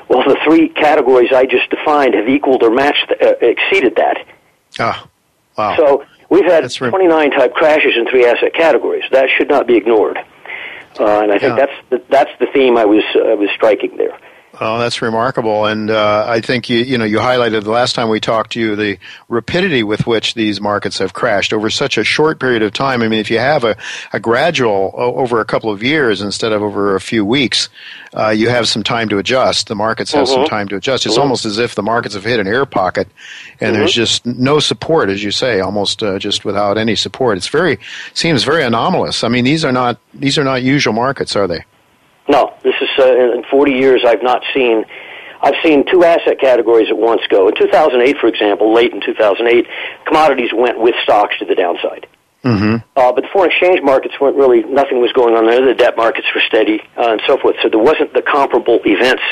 Well, 0.09 0.23
the 0.25 0.39
three 0.45 0.69
categories 0.69 1.31
I 1.33 1.47
just 1.47 1.71
defined 1.71 2.15
have 2.15 2.29
equaled 2.29 2.63
or 2.63 2.71
matched, 2.71 3.13
uh, 3.21 3.35
exceeded 3.41 3.97
that. 3.97 4.27
Ah, 4.79 5.07
wow. 5.57 5.77
So 5.77 6.05
we've 6.29 6.45
had 6.45 6.71
29 6.71 7.31
type 7.31 7.55
crashes 7.55 7.97
in 7.97 8.09
three 8.09 8.27
asset 8.27 8.55
categories. 8.55 9.05
That 9.11 9.29
should 9.37 9.49
not 9.49 9.67
be 9.67 9.77
ignored. 9.77 10.19
Uh, 10.99 11.21
and 11.23 11.33
I 11.33 11.39
think 11.39 11.57
yeah. 11.57 11.67
that's 11.67 11.91
the, 11.91 12.03
that's 12.11 12.31
the 12.39 12.47
theme 12.53 12.77
I 12.77 12.85
was 12.85 13.05
uh, 13.15 13.37
was 13.37 13.49
striking 13.55 13.97
there. 13.97 14.19
Oh, 14.65 14.79
that's 14.79 15.03
remarkable, 15.03 15.67
and 15.67 15.91
uh, 15.91 16.25
I 16.29 16.41
think 16.41 16.71
you 16.71 16.79
you 16.79 16.97
know 16.97 17.05
you 17.05 17.19
highlighted 17.19 17.65
the 17.65 17.73
last 17.73 17.97
time 17.97 18.09
we 18.09 18.21
talked 18.21 18.53
to 18.53 18.61
you 18.61 18.77
the 18.77 18.97
rapidity 19.29 19.83
with 19.83 20.07
which 20.07 20.35
these 20.35 20.61
markets 20.61 20.99
have 20.99 21.15
crashed 21.15 21.53
over 21.53 21.69
such 21.69 21.99
a 21.99 22.05
short 22.05 22.39
period 22.39 22.63
of 22.63 22.73
time. 22.73 23.03
I 23.03 23.09
mean, 23.09 23.19
if 23.19 23.29
you 23.29 23.41
have 23.41 23.65
a, 23.65 23.77
a 24.13 24.21
gradual 24.21 24.93
over 24.95 25.41
a 25.41 25.45
couple 25.45 25.73
of 25.73 25.83
years 25.83 26.21
instead 26.21 26.53
of 26.53 26.63
over 26.63 26.95
a 26.95 27.01
few 27.01 27.25
weeks, 27.25 27.71
uh, 28.15 28.29
you 28.29 28.51
have 28.51 28.69
some 28.69 28.85
time 28.85 29.09
to 29.09 29.19
adjust. 29.19 29.67
The 29.67 29.75
markets 29.75 30.13
have 30.13 30.27
mm-hmm. 30.27 30.43
some 30.43 30.47
time 30.47 30.69
to 30.69 30.77
adjust. 30.77 31.07
It's 31.07 31.17
mm-hmm. 31.17 31.23
almost 31.23 31.45
as 31.45 31.59
if 31.59 31.75
the 31.75 31.83
markets 31.83 32.15
have 32.15 32.23
hit 32.23 32.39
an 32.39 32.47
air 32.47 32.65
pocket, 32.65 33.09
and 33.59 33.73
mm-hmm. 33.73 33.81
there's 33.81 33.93
just 33.93 34.25
no 34.25 34.61
support, 34.61 35.11
as 35.11 35.25
you 35.25 35.33
say, 35.33 35.59
almost 35.59 36.05
uh, 36.05 36.21
just 36.21 36.45
without 36.45 36.79
any 36.79 36.95
support. 36.95 37.37
It's 37.37 37.49
very 37.49 37.81
seems 38.15 38.45
very 38.45 38.63
anomalous. 38.63 39.25
I 39.25 39.29
mean, 39.29 39.43
these 39.43 39.65
are 39.65 39.73
not 39.73 39.99
these 40.15 40.39
are 40.39 40.45
not 40.45 40.63
usual 40.63 40.93
markets, 40.93 41.35
are 41.35 41.49
they? 41.49 41.65
No, 42.29 42.55
this 42.63 42.75
is 42.81 42.89
uh, 42.99 43.35
in 43.35 43.45
40 43.51 43.73
years 43.73 44.05
I've 44.07 44.23
not 44.23 44.43
seen. 44.55 44.85
I've 45.43 45.57
seen 45.65 45.85
two 45.91 46.05
asset 46.05 46.39
categories 46.41 46.89
at 46.89 46.97
once 46.97 47.23
go. 47.29 47.49
In 47.49 47.55
2008, 47.57 48.17
for 48.19 48.29
example, 48.29 48.73
late 48.73 48.93
in 48.93 49.01
2008, 49.01 49.67
commodities 50.07 50.51
went 50.55 50.79
with 50.79 50.95
stocks 51.03 51.37
to 51.41 51.45
the 51.45 51.57
downside. 51.57 52.07
Mm-hmm. 52.45 52.77
Uh, 52.97 53.13
but 53.13 53.23
the 53.23 53.29
foreign 53.33 53.51
exchange 53.51 53.81
markets 53.83 54.15
weren't 54.21 54.37
really, 54.37 54.63
nothing 54.63 55.01
was 55.01 55.13
going 55.13 55.35
on 55.35 55.47
there. 55.47 55.65
The 55.65 55.75
debt 55.75 55.97
markets 55.97 56.27
were 56.35 56.43
steady 56.47 56.81
uh, 56.97 57.13
and 57.13 57.23
so 57.27 57.39
forth. 57.39 57.57
So 57.63 57.69
there 57.69 57.83
wasn't 57.83 58.15
the 58.15 58.23
comparable 58.23 58.81
events 58.85 59.23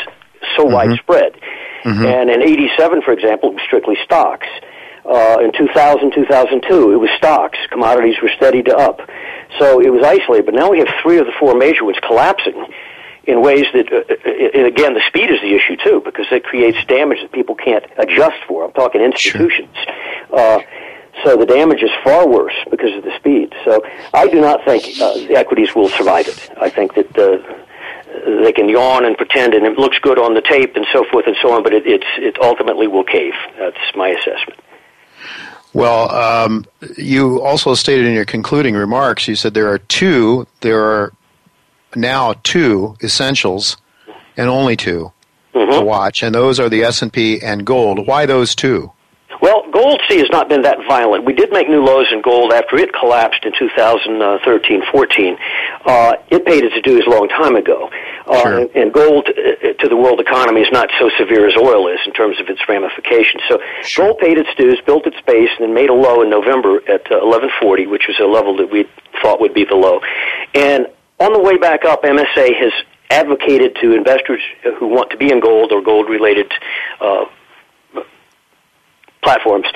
so 0.57 0.65
mm-hmm. 0.65 0.75
widespread. 0.75 1.35
Mm-hmm. 1.85 2.07
And 2.07 2.31
in 2.31 2.43
87, 2.43 3.03
for 3.03 3.13
example, 3.13 3.51
it 3.51 3.55
was 3.55 3.63
strictly 3.67 3.97
stocks. 4.05 4.47
Uh, 5.11 5.39
in 5.41 5.51
2000, 5.53 6.13
2002, 6.15 6.93
it 6.93 6.97
was 6.97 7.11
stocks. 7.17 7.59
Commodities 7.71 8.15
were 8.23 8.31
steady 8.37 8.63
to 8.63 8.77
up. 8.77 9.01
So 9.59 9.81
it 9.81 9.91
was 9.91 10.05
isolated. 10.05 10.47
But 10.47 10.55
now 10.55 10.71
we 10.71 10.79
have 10.79 10.89
three 11.03 11.19
of 11.19 11.27
the 11.27 11.33
four 11.33 11.57
major 11.57 11.85
ones 11.85 11.99
collapsing 12.07 12.55
in 13.25 13.43
ways 13.43 13.67
that, 13.73 13.93
uh, 13.93 14.07
uh, 14.09 14.59
and 14.59 14.67
again, 14.67 14.95
the 14.95 15.03
speed 15.09 15.29
is 15.29 15.41
the 15.41 15.55
issue 15.55 15.77
too, 15.83 16.01
because 16.05 16.27
it 16.31 16.45
creates 16.45 16.79
damage 16.87 17.19
that 17.23 17.33
people 17.33 17.57
can't 17.57 17.85
adjust 17.99 18.37
for. 18.47 18.65
I'm 18.65 18.73
talking 18.73 19.01
institutions. 19.01 19.75
Sure. 19.75 20.39
Uh, 20.39 20.61
so 21.25 21.37
the 21.37 21.47
damage 21.47 21.83
is 21.83 21.91
far 22.05 22.29
worse 22.29 22.55
because 22.71 22.95
of 22.97 23.03
the 23.03 23.15
speed. 23.19 23.53
So 23.65 23.83
I 24.15 24.29
do 24.29 24.41
not 24.41 24.65
think 24.65 24.85
uh, 25.01 25.15
the 25.15 25.37
equities 25.37 25.75
will 25.75 25.89
survive 25.89 26.29
it. 26.29 26.51
I 26.57 26.71
think 26.71 26.95
that 26.95 27.19
uh, 27.19 28.45
they 28.45 28.53
can 28.53 28.69
yawn 28.69 29.05
and 29.05 29.17
pretend, 29.17 29.55
and 29.55 29.67
it 29.67 29.77
looks 29.77 29.99
good 29.99 30.21
on 30.21 30.35
the 30.35 30.41
tape 30.41 30.77
and 30.77 30.87
so 30.93 31.05
forth 31.11 31.27
and 31.27 31.37
so 31.43 31.53
on, 31.53 31.65
but 31.65 31.75
it, 31.75 31.85
it's, 31.85 32.07
it 32.17 32.39
ultimately 32.41 32.87
will 32.87 33.05
cave. 33.05 33.35
That's 33.59 33.77
my 33.97 34.11
assessment. 34.11 34.61
Well, 35.73 36.11
um, 36.11 36.67
you 36.97 37.41
also 37.43 37.75
stated 37.75 38.07
in 38.07 38.15
your 38.15 38.25
concluding 38.25 38.75
remarks, 38.75 39.29
you 39.29 39.37
said 39.37 39.55
there 39.55 39.71
are 39.71 39.79
two, 39.79 40.47
there 40.61 40.83
are 40.83 41.13
now 41.95 42.35
two 42.43 42.97
essentials, 43.03 43.77
and 44.37 44.49
only 44.49 44.77
2 44.77 45.13
mm-hmm. 45.55 45.73
to 45.73 45.81
watch, 45.83 46.23
and 46.23 46.35
those 46.35 46.59
are 46.59 46.69
the 46.69 46.83
S 46.83 47.03
and 47.03 47.13
P 47.13 47.41
and 47.43 47.65
gold. 47.67 48.07
Why 48.07 48.27
those 48.27 48.55
two? 48.55 48.91
Well, 49.41 49.65
gold 49.71 50.01
C 50.09 50.19
has 50.19 50.29
not 50.31 50.49
been 50.49 50.63
that 50.63 50.79
violent. 50.87 51.25
We 51.25 51.33
did 51.33 51.51
make 51.51 51.69
new 51.69 51.83
lows 51.83 52.07
in 52.13 52.21
gold 52.21 52.53
after 52.53 52.77
it 52.77 52.93
collapsed 52.93 53.45
in 53.45 53.53
2013-14. 53.53 55.39
Uh, 55.85 56.17
it 56.29 56.45
paid 56.45 56.65
its 56.65 56.77
dues 56.85 57.05
a 57.07 57.11
long 57.11 57.29
time 57.29 57.57
ago. 57.57 57.91
Uh, 58.27 58.43
sure. 58.43 58.59
and, 58.61 58.71
and, 58.77 58.93
gold 58.93 59.29
uh, 59.29 59.73
to 59.81 59.89
the 59.89 59.97
world 59.97 60.21
economy 60.21 60.61
is 60.61 60.69
not 60.71 60.89
so 60.99 61.11
severe 61.19 61.49
as 61.49 61.57
oil 61.57 61.89
is 61.89 61.99
in 62.07 62.13
terms 62.13 62.39
of 62.39 62.49
its 62.49 62.61
ramifications. 62.69 63.43
So 63.49 63.59
sure. 63.83 64.07
gold 64.07 64.19
paid 64.19 64.39
its 64.39 64.51
dues, 64.57 64.81
built 64.85 65.07
its 65.07 65.21
base, 65.27 65.51
and 65.59 65.69
then 65.69 65.75
made 65.75 65.89
a 65.89 65.95
low 65.95 66.23
in 66.23 66.29
November 66.29 66.77
at 66.87 67.11
uh, 67.11 67.25
1140, 67.25 67.87
which 67.87 68.05
was 68.09 68.21
a 68.21 68.27
level 68.27 68.57
that 68.59 68.71
we 68.71 68.87
thought 69.23 69.41
would 69.41 69.55
be 69.55 69.65
the 69.65 69.75
low. 69.75 70.01
And 70.55 70.87
on 71.19 71.33
the 71.33 71.41
way 71.41 71.57
back 71.57 71.85
up, 71.85 72.03
MSA 72.03 72.55
has 72.61 72.73
advocated 73.11 73.77
to 73.81 73.95
investors 73.95 74.41
who 74.79 74.87
want 74.87 75.11
to 75.11 75.17
be 75.17 75.33
in 75.33 75.41
gold 75.41 75.73
or 75.73 75.83
gold-related 75.83 76.53
uh, 77.01 77.25
platforms 79.23 79.67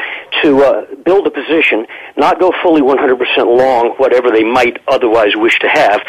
to 0.42 0.62
uh, 0.62 0.94
build 1.04 1.26
a 1.26 1.30
position, 1.30 1.86
not 2.16 2.40
go 2.40 2.52
fully 2.62 2.82
100% 2.82 3.18
long, 3.38 3.94
whatever 3.98 4.30
they 4.30 4.44
might 4.44 4.78
otherwise 4.88 5.32
wish 5.36 5.58
to 5.60 5.68
have, 5.68 6.00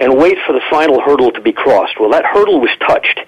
and 0.00 0.16
wait 0.16 0.36
for 0.46 0.52
the 0.52 0.62
final 0.70 1.00
hurdle 1.00 1.30
to 1.32 1.40
be 1.40 1.52
crossed. 1.52 1.98
Well, 1.98 2.10
that 2.10 2.24
hurdle 2.24 2.60
was 2.60 2.70
touched, 2.86 3.20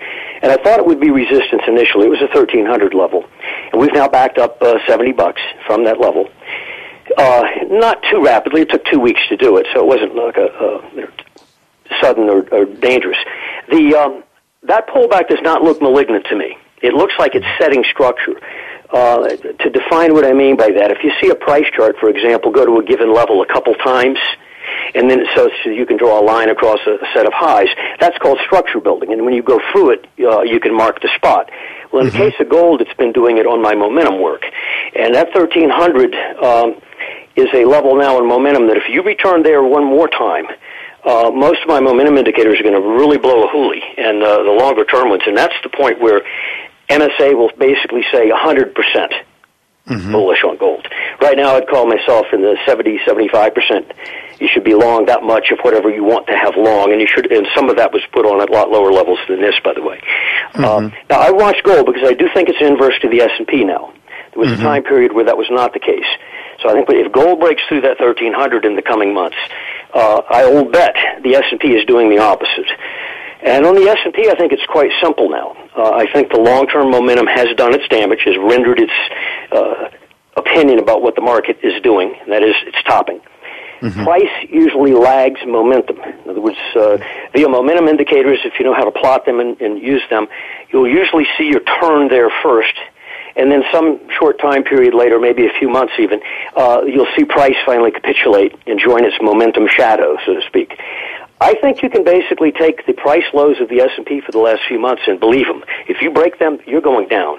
and 0.42 0.52
I 0.52 0.56
thought 0.56 0.78
it 0.78 0.86
would 0.86 1.00
be 1.00 1.10
resistance 1.10 1.62
initially. 1.66 2.06
It 2.06 2.10
was 2.10 2.20
a 2.20 2.30
1300 2.36 2.94
level, 2.94 3.24
and 3.72 3.80
we've 3.80 3.92
now 3.92 4.08
backed 4.08 4.38
up 4.38 4.60
uh, 4.62 4.78
70 4.86 5.12
bucks 5.12 5.42
from 5.66 5.84
that 5.84 6.00
level. 6.00 6.28
Uh, 7.16 7.44
not 7.68 8.02
too 8.10 8.22
rapidly. 8.22 8.62
It 8.62 8.70
took 8.70 8.84
two 8.86 8.98
weeks 8.98 9.20
to 9.28 9.36
do 9.36 9.56
it, 9.58 9.66
so 9.72 9.80
it 9.80 9.86
wasn't 9.86 10.16
like 10.16 10.36
a, 10.36 10.46
a 10.46 11.08
sudden 12.00 12.28
or, 12.28 12.46
or 12.52 12.64
dangerous. 12.64 13.18
The 13.70 13.94
um, 13.94 14.24
that 14.64 14.88
pullback 14.88 15.28
does 15.28 15.38
not 15.42 15.62
look 15.62 15.80
malignant 15.80 16.26
to 16.30 16.36
me. 16.36 16.58
It 16.82 16.94
looks 16.94 17.14
like 17.18 17.34
it's 17.34 17.46
setting 17.58 17.84
structure. 17.90 18.34
Uh, 18.92 19.28
to 19.28 19.70
define 19.70 20.14
what 20.14 20.24
I 20.24 20.32
mean 20.32 20.56
by 20.56 20.70
that, 20.70 20.90
if 20.90 21.02
you 21.02 21.10
see 21.20 21.30
a 21.30 21.34
price 21.34 21.66
chart, 21.74 21.96
for 21.98 22.08
example, 22.08 22.52
go 22.52 22.64
to 22.64 22.78
a 22.78 22.84
given 22.84 23.12
level 23.12 23.42
a 23.42 23.46
couple 23.46 23.74
times, 23.74 24.18
and 24.94 25.10
then 25.10 25.24
so, 25.34 25.50
so 25.64 25.70
you 25.70 25.86
can 25.86 25.96
draw 25.96 26.20
a 26.20 26.24
line 26.24 26.50
across 26.50 26.78
a, 26.86 26.92
a, 26.92 27.06
set 27.14 27.26
of 27.26 27.32
highs. 27.34 27.68
That's 27.98 28.16
called 28.18 28.38
structure 28.46 28.80
building, 28.80 29.12
and 29.12 29.24
when 29.24 29.34
you 29.34 29.42
go 29.42 29.60
through 29.72 29.90
it, 29.90 30.06
uh, 30.20 30.42
you 30.42 30.60
can 30.60 30.74
mark 30.74 31.00
the 31.00 31.10
spot. 31.16 31.50
Well, 31.92 32.02
in 32.02 32.08
mm-hmm. 32.08 32.18
the 32.18 32.30
case 32.30 32.40
of 32.40 32.48
gold, 32.48 32.80
it's 32.80 32.94
been 32.94 33.12
doing 33.12 33.38
it 33.38 33.46
on 33.46 33.62
my 33.62 33.74
momentum 33.74 34.20
work, 34.20 34.44
and 34.94 35.14
that 35.14 35.34
1300 35.34 36.14
um, 36.42 36.80
is 37.36 37.48
a 37.54 37.64
level 37.64 37.96
now 37.96 38.18
in 38.18 38.26
momentum 38.26 38.68
that 38.68 38.76
if 38.76 38.84
you 38.88 39.02
return 39.02 39.42
there 39.42 39.62
one 39.62 39.84
more 39.84 40.08
time, 40.08 40.46
uh, 41.04 41.30
most 41.30 41.62
of 41.62 41.68
my 41.68 41.78
momentum 41.78 42.18
indicators 42.18 42.58
are 42.58 42.64
going 42.64 42.74
to 42.74 42.82
really 42.82 43.18
blow 43.18 43.44
a 43.44 43.48
hoolie, 43.48 43.82
and 43.96 44.22
uh, 44.22 44.42
the 44.42 44.50
longer 44.50 44.84
term 44.84 45.08
ones, 45.08 45.22
and 45.26 45.36
that's 45.36 45.54
the 45.62 45.68
point 45.68 46.00
where 46.00 46.22
MSA 46.88 47.36
will 47.36 47.50
basically 47.58 48.04
say 48.12 48.30
100% 48.30 48.74
mm-hmm. 49.86 50.12
bullish 50.12 50.44
on 50.44 50.56
gold. 50.56 50.86
Right 51.20 51.36
now, 51.36 51.56
I'd 51.56 51.68
call 51.68 51.86
myself 51.86 52.26
in 52.32 52.42
the 52.42 52.56
70, 52.66 52.98
75%. 53.06 53.92
You 54.38 54.48
should 54.52 54.64
be 54.64 54.74
long 54.74 55.06
that 55.06 55.22
much 55.22 55.50
of 55.50 55.58
whatever 55.60 55.90
you 55.90 56.04
want 56.04 56.26
to 56.26 56.36
have 56.36 56.56
long, 56.56 56.92
and 56.92 57.00
you 57.00 57.06
should. 57.06 57.32
And 57.32 57.46
some 57.54 57.70
of 57.70 57.76
that 57.76 57.92
was 57.92 58.02
put 58.12 58.26
on 58.26 58.40
at 58.40 58.50
a 58.50 58.52
lot 58.52 58.70
lower 58.70 58.92
levels 58.92 59.18
than 59.28 59.40
this, 59.40 59.54
by 59.64 59.72
the 59.72 59.82
way. 59.82 60.00
Mm-hmm. 60.52 60.64
Um, 60.64 60.92
now, 61.08 61.20
I 61.20 61.30
watch 61.30 61.62
gold 61.64 61.86
because 61.86 62.02
I 62.04 62.12
do 62.12 62.28
think 62.34 62.48
it's 62.48 62.60
inverse 62.60 62.98
to 63.00 63.08
the 63.08 63.20
S 63.20 63.30
and 63.38 63.46
P 63.46 63.64
now. 63.64 63.92
There 64.32 64.40
was 64.40 64.50
mm-hmm. 64.50 64.60
a 64.60 64.64
time 64.64 64.82
period 64.82 65.12
where 65.14 65.24
that 65.24 65.38
was 65.38 65.46
not 65.50 65.72
the 65.72 65.80
case. 65.80 66.06
So 66.62 66.70
I 66.70 66.74
think 66.74 66.88
if 66.90 67.12
gold 67.12 67.40
breaks 67.40 67.62
through 67.68 67.82
that 67.82 68.00
1300 68.00 68.64
in 68.64 68.76
the 68.76 68.82
coming 68.82 69.14
months, 69.14 69.36
uh, 69.94 70.22
I 70.28 70.46
will 70.46 70.64
bet 70.64 70.94
the 71.22 71.34
S&P 71.36 71.68
is 71.74 71.84
doing 71.86 72.10
the 72.10 72.18
opposite. 72.18 72.68
And 73.42 73.66
on 73.66 73.74
the 73.74 73.88
S&P, 73.88 74.28
I 74.28 74.34
think 74.34 74.52
it's 74.52 74.64
quite 74.66 74.90
simple 75.02 75.28
now. 75.28 75.56
Uh, 75.76 75.92
I 75.92 76.10
think 76.12 76.32
the 76.32 76.40
long-term 76.40 76.90
momentum 76.90 77.26
has 77.26 77.48
done 77.56 77.74
its 77.74 77.86
damage, 77.88 78.20
has 78.24 78.36
rendered 78.38 78.80
its 78.80 78.92
uh, 79.52 79.90
opinion 80.36 80.78
about 80.78 81.02
what 81.02 81.14
the 81.16 81.22
market 81.22 81.58
is 81.62 81.80
doing, 81.82 82.14
and 82.22 82.32
that 82.32 82.42
is 82.42 82.54
it's 82.66 82.82
topping. 82.84 83.20
Mm-hmm. 83.80 84.04
Price 84.04 84.48
usually 84.48 84.94
lags 84.94 85.40
momentum. 85.46 86.00
In 86.00 86.30
other 86.30 86.40
words, 86.40 86.56
uh, 86.74 86.96
via 87.34 87.48
momentum 87.48 87.88
indicators, 87.88 88.38
if 88.44 88.54
you 88.58 88.64
know 88.64 88.74
how 88.74 88.84
to 88.84 88.90
plot 88.90 89.26
them 89.26 89.38
and, 89.38 89.60
and 89.60 89.82
use 89.82 90.02
them, 90.08 90.28
you'll 90.72 90.88
usually 90.88 91.26
see 91.36 91.44
your 91.44 91.60
turn 91.60 92.08
there 92.08 92.30
first, 92.42 92.74
and 93.36 93.52
then 93.52 93.62
some 93.70 94.00
short 94.18 94.40
time 94.40 94.64
period 94.64 94.94
later, 94.94 95.20
maybe 95.20 95.44
a 95.46 95.52
few 95.58 95.68
months 95.68 95.92
even, 95.98 96.20
uh, 96.56 96.80
you'll 96.86 97.12
see 97.16 97.24
price 97.24 97.56
finally 97.66 97.90
capitulate 97.90 98.54
and 98.66 98.80
join 98.80 99.04
its 99.04 99.16
momentum 99.20 99.68
shadow, 99.68 100.16
so 100.24 100.34
to 100.34 100.40
speak. 100.48 100.72
I 101.40 101.54
think 101.54 101.82
you 101.82 101.90
can 101.90 102.04
basically 102.04 102.52
take 102.52 102.86
the 102.86 102.94
price 102.94 103.24
lows 103.34 103.60
of 103.60 103.68
the 103.68 103.80
S&P 103.80 104.20
for 104.20 104.32
the 104.32 104.38
last 104.38 104.62
few 104.66 104.78
months 104.78 105.02
and 105.06 105.20
believe 105.20 105.46
them. 105.46 105.62
If 105.88 106.00
you 106.00 106.10
break 106.10 106.38
them, 106.38 106.58
you're 106.66 106.80
going 106.80 107.08
down. 107.08 107.38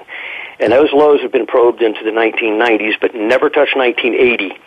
And 0.60 0.72
those 0.72 0.92
lows 0.94 1.22
have 1.22 1.32
been 1.32 1.48
probed 1.48 1.82
into 1.82 2.04
the 2.04 2.12
1990s, 2.12 2.94
but 3.00 3.16
never 3.16 3.50
touched 3.50 3.76
1980 3.76 4.58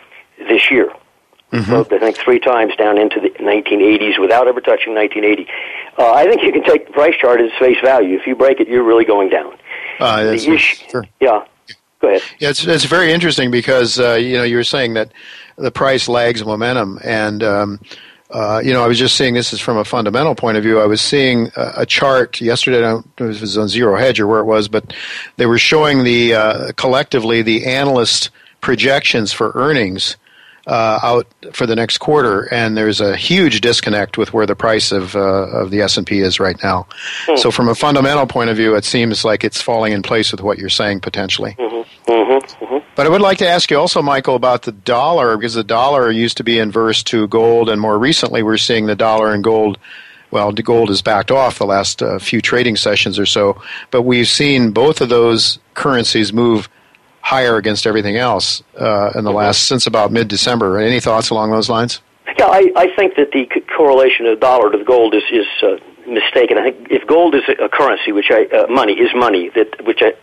this 0.47 0.69
year. 0.69 0.91
Mm-hmm. 1.51 1.69
Probed, 1.69 1.93
I 1.93 1.99
think, 1.99 2.17
three 2.17 2.39
times 2.39 2.75
down 2.77 2.97
into 2.97 3.19
the 3.19 3.29
1980s 3.29 4.19
without 4.19 4.47
ever 4.47 4.61
touching 4.61 4.95
1980. 4.95 5.47
Uh, 5.97 6.13
I 6.13 6.25
think 6.25 6.43
you 6.43 6.51
can 6.51 6.63
take 6.63 6.87
the 6.87 6.93
price 6.93 7.15
chart 7.19 7.39
at 7.39 7.47
its 7.47 7.57
face 7.57 7.77
value. 7.83 8.17
If 8.17 8.25
you 8.25 8.35
break 8.35 8.59
it, 8.59 8.67
you're 8.67 8.83
really 8.83 9.05
going 9.05 9.29
down. 9.29 9.57
Uh, 9.99 10.23
that's 10.23 10.45
the 10.45 10.53
issue, 10.53 10.89
sure. 10.89 11.05
Yeah. 11.19 11.45
Go 11.99 12.07
ahead. 12.07 12.21
Yeah, 12.39 12.49
it's, 12.49 12.65
it's 12.65 12.85
very 12.85 13.11
interesting 13.11 13.51
because 13.51 13.99
uh, 13.99 14.13
you 14.13 14.35
know 14.35 14.43
you 14.43 14.55
were 14.55 14.63
saying 14.63 14.95
that 14.95 15.11
the 15.55 15.71
price 15.71 16.07
lags 16.07 16.43
momentum, 16.43 16.99
and 17.03 17.43
um, 17.43 17.79
uh, 18.31 18.61
you 18.63 18.73
know, 18.73 18.83
I 18.83 18.87
was 18.87 18.97
just 18.97 19.15
seeing 19.15 19.33
this 19.33 19.53
is 19.53 19.59
from 19.59 19.77
a 19.77 19.85
fundamental 19.85 20.35
point 20.35 20.57
of 20.57 20.63
view. 20.63 20.79
I 20.79 20.85
was 20.85 21.01
seeing 21.01 21.51
a, 21.55 21.73
a 21.77 21.85
chart 21.85 22.39
yesterday. 22.39 22.77
I 22.77 22.91
don't 22.91 23.19
know 23.19 23.29
if 23.29 23.37
it 23.37 23.41
was 23.41 23.57
on 23.57 23.67
Zero 23.67 23.97
Hedge 23.97 24.19
or 24.19 24.27
where 24.27 24.39
it 24.39 24.45
was, 24.45 24.67
but 24.67 24.93
they 25.37 25.45
were 25.45 25.57
showing 25.57 26.03
the 26.03 26.35
uh, 26.35 26.71
collectively 26.77 27.41
the 27.41 27.65
analyst 27.65 28.29
projections 28.61 29.33
for 29.33 29.51
earnings 29.55 30.15
uh, 30.67 30.99
out 31.01 31.27
for 31.53 31.65
the 31.65 31.75
next 31.75 31.97
quarter, 31.97 32.51
and 32.53 32.77
there's 32.77 33.01
a 33.01 33.15
huge 33.15 33.61
disconnect 33.61 34.17
with 34.17 34.33
where 34.33 34.45
the 34.45 34.55
price 34.55 34.91
of 34.91 35.15
uh, 35.15 35.19
of 35.19 35.71
the 35.71 35.81
S 35.81 35.97
and 35.97 36.05
P 36.05 36.19
is 36.19 36.39
right 36.39 36.61
now. 36.63 36.87
Mm-hmm. 37.25 37.37
So, 37.37 37.51
from 37.51 37.67
a 37.67 37.75
fundamental 37.75 38.27
point 38.27 38.49
of 38.49 38.57
view, 38.57 38.75
it 38.75 38.85
seems 38.85 39.25
like 39.25 39.43
it's 39.43 39.61
falling 39.61 39.93
in 39.93 40.03
place 40.03 40.31
with 40.31 40.41
what 40.41 40.57
you're 40.57 40.69
saying 40.69 41.01
potentially. 41.01 41.55
Mm-hmm. 41.57 42.11
Mm-hmm. 42.11 42.70
But 42.95 43.05
I 43.05 43.09
would 43.09 43.21
like 43.21 43.37
to 43.39 43.47
ask 43.47 43.71
you 43.71 43.79
also, 43.79 44.01
Michael, 44.01 44.35
about 44.35 44.63
the 44.63 44.73
dollar 44.73 45.37
because 45.37 45.53
the 45.53 45.63
dollar 45.63 46.11
used 46.11 46.37
to 46.37 46.43
be 46.43 46.59
inverse 46.59 47.03
to 47.03 47.27
gold, 47.27 47.69
and 47.69 47.79
more 47.79 47.97
recently 47.97 48.43
we're 48.43 48.57
seeing 48.57 48.85
the 48.85 48.95
dollar 48.95 49.33
and 49.33 49.43
gold 49.43 49.77
well, 50.31 50.53
the 50.53 50.63
gold 50.63 50.89
has 50.89 51.01
backed 51.01 51.29
off 51.29 51.59
the 51.59 51.65
last 51.65 52.01
uh, 52.01 52.17
few 52.17 52.41
trading 52.41 52.77
sessions 52.77 53.19
or 53.19 53.25
so, 53.25 53.61
but 53.91 54.03
we've 54.03 54.27
seen 54.27 54.71
both 54.71 55.01
of 55.01 55.09
those 55.09 55.59
currencies 55.73 56.31
move 56.31 56.69
higher 57.19 57.57
against 57.57 57.85
everything 57.85 58.15
else 58.15 58.63
uh, 58.79 59.11
in 59.13 59.25
the 59.25 59.31
last 59.31 59.67
since 59.67 59.85
about 59.85 60.11
mid-December. 60.11 60.79
Any 60.79 60.99
thoughts 60.99 61.29
along 61.29 61.51
those 61.51 61.69
lines? 61.69 62.01
Yeah, 62.39 62.45
I, 62.45 62.71
I 62.75 62.95
think 62.95 63.15
that 63.17 63.31
the 63.31 63.45
correlation 63.75 64.25
of 64.25 64.39
the 64.39 64.39
dollar 64.39 64.71
to 64.71 64.77
the 64.77 64.85
gold 64.85 65.13
is 65.13 65.23
is 65.31 65.45
uh, 65.61 65.77
mistaken. 66.07 66.57
I 66.57 66.71
think 66.71 66.87
if 66.89 67.05
gold 67.05 67.35
is 67.35 67.43
a 67.59 67.67
currency, 67.67 68.13
which 68.13 68.31
I 68.31 68.45
uh, 68.45 68.67
money 68.67 68.93
is 68.93 69.09
money, 69.13 69.49
that 69.53 69.85
which 69.85 69.99
I 70.01 70.13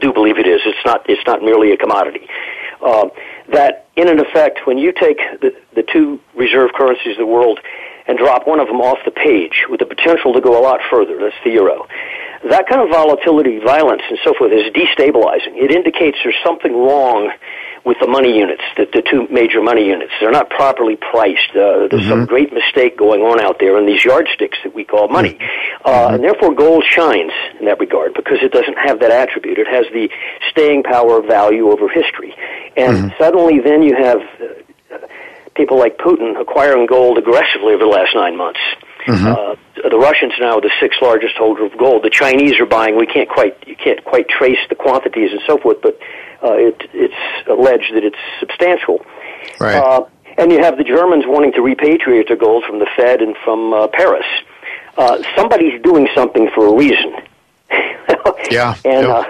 do 0.00 0.12
believe 0.12 0.38
it 0.38 0.46
is. 0.46 0.60
It's 0.64 0.84
not. 0.84 1.08
It's 1.08 1.26
not 1.26 1.42
merely 1.42 1.72
a 1.72 1.76
commodity. 1.76 2.28
Uh, 2.84 3.08
that 3.52 3.86
in 3.96 4.08
an 4.08 4.18
effect, 4.18 4.66
when 4.66 4.78
you 4.78 4.92
take 4.92 5.18
the 5.40 5.54
the 5.74 5.82
two 5.92 6.20
reserve 6.34 6.70
currencies 6.74 7.12
of 7.12 7.18
the 7.18 7.26
world 7.26 7.60
and 8.06 8.18
drop 8.18 8.46
one 8.46 8.58
of 8.58 8.66
them 8.66 8.80
off 8.80 8.98
the 9.04 9.12
page 9.12 9.64
with 9.70 9.78
the 9.80 9.86
potential 9.86 10.32
to 10.32 10.40
go 10.40 10.58
a 10.58 10.62
lot 10.62 10.80
further, 10.90 11.18
that's 11.18 11.36
the 11.44 11.50
euro 11.50 11.86
that 12.50 12.66
kind 12.66 12.82
of 12.82 12.90
volatility, 12.90 13.60
violence, 13.60 14.02
and 14.08 14.18
so 14.24 14.34
forth 14.34 14.50
is 14.50 14.66
destabilizing. 14.74 15.54
It 15.54 15.70
indicates 15.70 16.18
there's 16.24 16.34
something 16.44 16.72
wrong 16.72 17.30
with 17.84 17.96
the 18.00 18.06
money 18.06 18.38
units, 18.38 18.62
the, 18.76 18.86
the 18.92 19.02
two 19.02 19.26
major 19.32 19.60
money 19.60 19.86
units. 19.86 20.12
They're 20.20 20.30
not 20.30 20.50
properly 20.50 20.96
priced. 20.96 21.50
Uh, 21.50 21.88
there's 21.90 22.02
mm-hmm. 22.02 22.08
some 22.08 22.26
great 22.26 22.52
mistake 22.52 22.96
going 22.96 23.22
on 23.22 23.40
out 23.40 23.58
there 23.58 23.78
in 23.78 23.86
these 23.86 24.04
yardsticks 24.04 24.58
that 24.62 24.74
we 24.74 24.84
call 24.84 25.08
money. 25.08 25.34
Mm-hmm. 25.34 25.88
Uh, 25.88 25.90
mm-hmm. 25.90 26.14
And 26.14 26.24
therefore, 26.24 26.54
gold 26.54 26.84
shines 26.88 27.32
in 27.58 27.66
that 27.66 27.80
regard 27.80 28.14
because 28.14 28.38
it 28.40 28.52
doesn't 28.52 28.78
have 28.78 29.00
that 29.00 29.10
attribute. 29.10 29.58
It 29.58 29.66
has 29.66 29.86
the 29.92 30.08
staying 30.50 30.84
power 30.84 31.18
of 31.18 31.26
value 31.26 31.70
over 31.70 31.88
history. 31.88 32.34
And 32.76 32.96
mm-hmm. 32.96 33.18
suddenly, 33.18 33.58
then 33.58 33.82
you 33.82 33.96
have 33.96 34.20
uh, 34.20 35.06
people 35.54 35.78
like 35.78 35.98
Putin 35.98 36.40
acquiring 36.40 36.86
gold 36.86 37.18
aggressively 37.18 37.74
over 37.74 37.84
the 37.84 37.90
last 37.90 38.14
nine 38.14 38.36
months. 38.36 38.60
Mm-hmm. 39.06 39.26
Uh, 39.26 39.88
the 39.88 39.98
Russians 39.98 40.32
now 40.38 40.58
are 40.58 40.60
the 40.60 40.70
sixth 40.80 41.02
largest 41.02 41.34
holder 41.36 41.64
of 41.66 41.76
gold. 41.76 42.04
The 42.04 42.10
Chinese 42.10 42.60
are 42.60 42.66
buying. 42.66 42.96
We 42.96 43.06
can't 43.06 43.28
quite 43.28 43.56
you 43.66 43.74
can't 43.74 44.04
quite 44.04 44.28
trace 44.28 44.60
the 44.68 44.76
quantities 44.76 45.32
and 45.32 45.40
so 45.46 45.58
forth, 45.58 45.78
but 45.82 45.98
it, 46.50 46.82
it's 46.92 47.48
alleged 47.48 47.94
that 47.94 48.04
it's 48.04 48.18
substantial. 48.40 49.04
Right. 49.60 49.76
Uh, 49.76 50.04
and 50.38 50.50
you 50.50 50.62
have 50.62 50.78
the 50.78 50.84
Germans 50.84 51.24
wanting 51.26 51.52
to 51.52 51.60
repatriate 51.60 52.28
their 52.28 52.36
gold 52.36 52.64
from 52.64 52.78
the 52.78 52.88
Fed 52.96 53.20
and 53.20 53.36
from 53.44 53.72
uh, 53.72 53.88
Paris. 53.88 54.26
Uh, 54.96 55.22
somebody's 55.36 55.80
doing 55.82 56.08
something 56.14 56.50
for 56.54 56.66
a 56.66 56.74
reason. 56.74 57.14
yeah. 58.50 58.74
and 58.84 59.06
uh, 59.06 59.24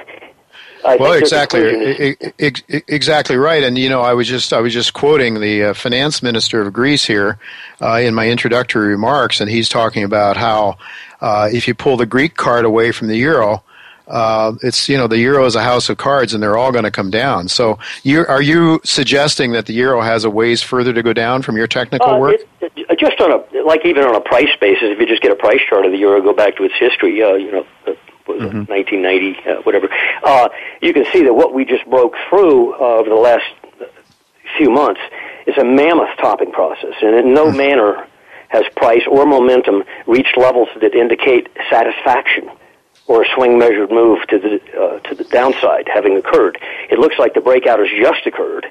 I 0.85 0.97
well, 0.97 1.13
exactly, 1.13 2.17
exactly 2.39 3.37
right. 3.37 3.63
And 3.63 3.79
you 3.79 3.89
know, 3.89 4.01
I 4.01 4.15
was 4.15 4.27
just 4.27 4.53
I 4.53 4.61
was 4.61 4.73
just 4.73 4.93
quoting 4.93 5.41
the 5.41 5.65
uh, 5.65 5.75
finance 5.75 6.23
minister 6.23 6.61
of 6.61 6.73
Greece 6.73 7.05
here 7.05 7.39
uh, 7.81 8.01
in 8.03 8.15
my 8.15 8.29
introductory 8.29 8.89
remarks, 8.89 9.41
and 9.41 9.49
he's 9.49 9.69
talking 9.69 10.03
about 10.03 10.37
how 10.37 10.79
uh, 11.21 11.49
if 11.53 11.69
you 11.69 11.75
pull 11.75 11.97
the 11.97 12.07
Greek 12.07 12.35
card 12.35 12.65
away 12.65 12.91
from 12.91 13.09
the 13.09 13.17
euro, 13.17 13.63
uh, 14.13 14.53
it's 14.63 14.91
you 14.91 14.99
know 14.99 15.07
the 15.07 15.19
euro 15.19 15.47
is 15.47 15.57
a 15.57 15.63
house 15.63 15.89
of 15.89 15.97
cards, 15.97 16.35
and 16.35 16.43
they're 16.43 16.59
all 16.59 16.71
going 16.71 16.85
to 16.85 16.91
come 16.91 17.11
down. 17.11 17.49
So, 17.49 17.79
you, 18.03 18.27
are 18.27 18.43
you 18.43 18.79
suggesting 18.85 19.53
that 19.53 19.65
the 19.65 19.73
euro 19.73 20.03
has 20.03 20.25
a 20.25 20.31
ways 20.31 20.63
further 20.63 20.93
to 20.93 21.03
go 21.03 21.15
down 21.15 21.41
from 21.41 21.57
your 21.57 21.67
technical 21.67 22.11
uh, 22.11 22.19
work? 22.19 22.41
It, 22.61 22.73
it, 22.77 22.99
just 22.99 23.19
on 23.23 23.33
a 23.33 23.63
like 23.63 23.87
even 23.87 24.05
on 24.05 24.15
a 24.15 24.21
price 24.21 24.55
basis, 24.61 24.85
if 24.85 25.01
you 25.01 25.07
just 25.07 25.23
get 25.23 25.33
a 25.33 25.37
price 25.37 25.61
chart 25.67 25.87
of 25.87 25.93
the 25.93 25.99
euro, 25.99 26.21
go 26.21 26.35
back 26.35 26.57
to 26.59 26.65
its 26.65 26.75
history, 26.79 27.23
uh, 27.23 27.35
you 27.35 27.53
know 27.53 27.67
mm-hmm. 28.29 28.71
1990, 28.71 29.39
uh, 29.49 29.63
whatever. 29.63 29.89
Uh, 30.23 30.51
you 30.83 30.93
can 30.93 31.07
see 31.11 31.23
that 31.25 31.33
what 31.33 31.55
we 31.55 31.65
just 31.65 31.89
broke 31.89 32.15
through 32.29 32.75
uh, 32.75 33.01
over 33.01 33.09
the 33.09 33.17
last 33.17 33.49
few 34.59 34.71
months 34.71 35.01
is 35.47 35.57
a 35.57 35.65
mammoth 35.65 36.15
topping 36.21 36.53
process, 36.53 36.95
and 37.01 37.17
in 37.17 37.33
no 37.33 37.47
mm-hmm. 37.47 37.57
manner 37.57 38.07
has 38.49 38.65
price 38.77 39.03
or 39.11 39.25
momentum 39.25 39.83
reached 40.07 40.37
levels 40.37 40.69
that 40.83 40.95
indicate 40.95 41.49
satisfaction 41.71 42.51
or 43.07 43.23
a 43.23 43.27
swing 43.35 43.59
measured 43.59 43.91
move 43.91 44.19
to 44.29 44.39
the 44.39 44.61
uh, 44.79 44.99
to 45.01 45.15
the 45.15 45.25
downside 45.25 45.89
having 45.93 46.17
occurred. 46.17 46.59
It 46.91 46.99
looks 46.99 47.17
like 47.19 47.35
the 47.35 47.41
breakout 47.41 47.79
has 47.79 47.89
just 48.01 48.27
occurred. 48.27 48.67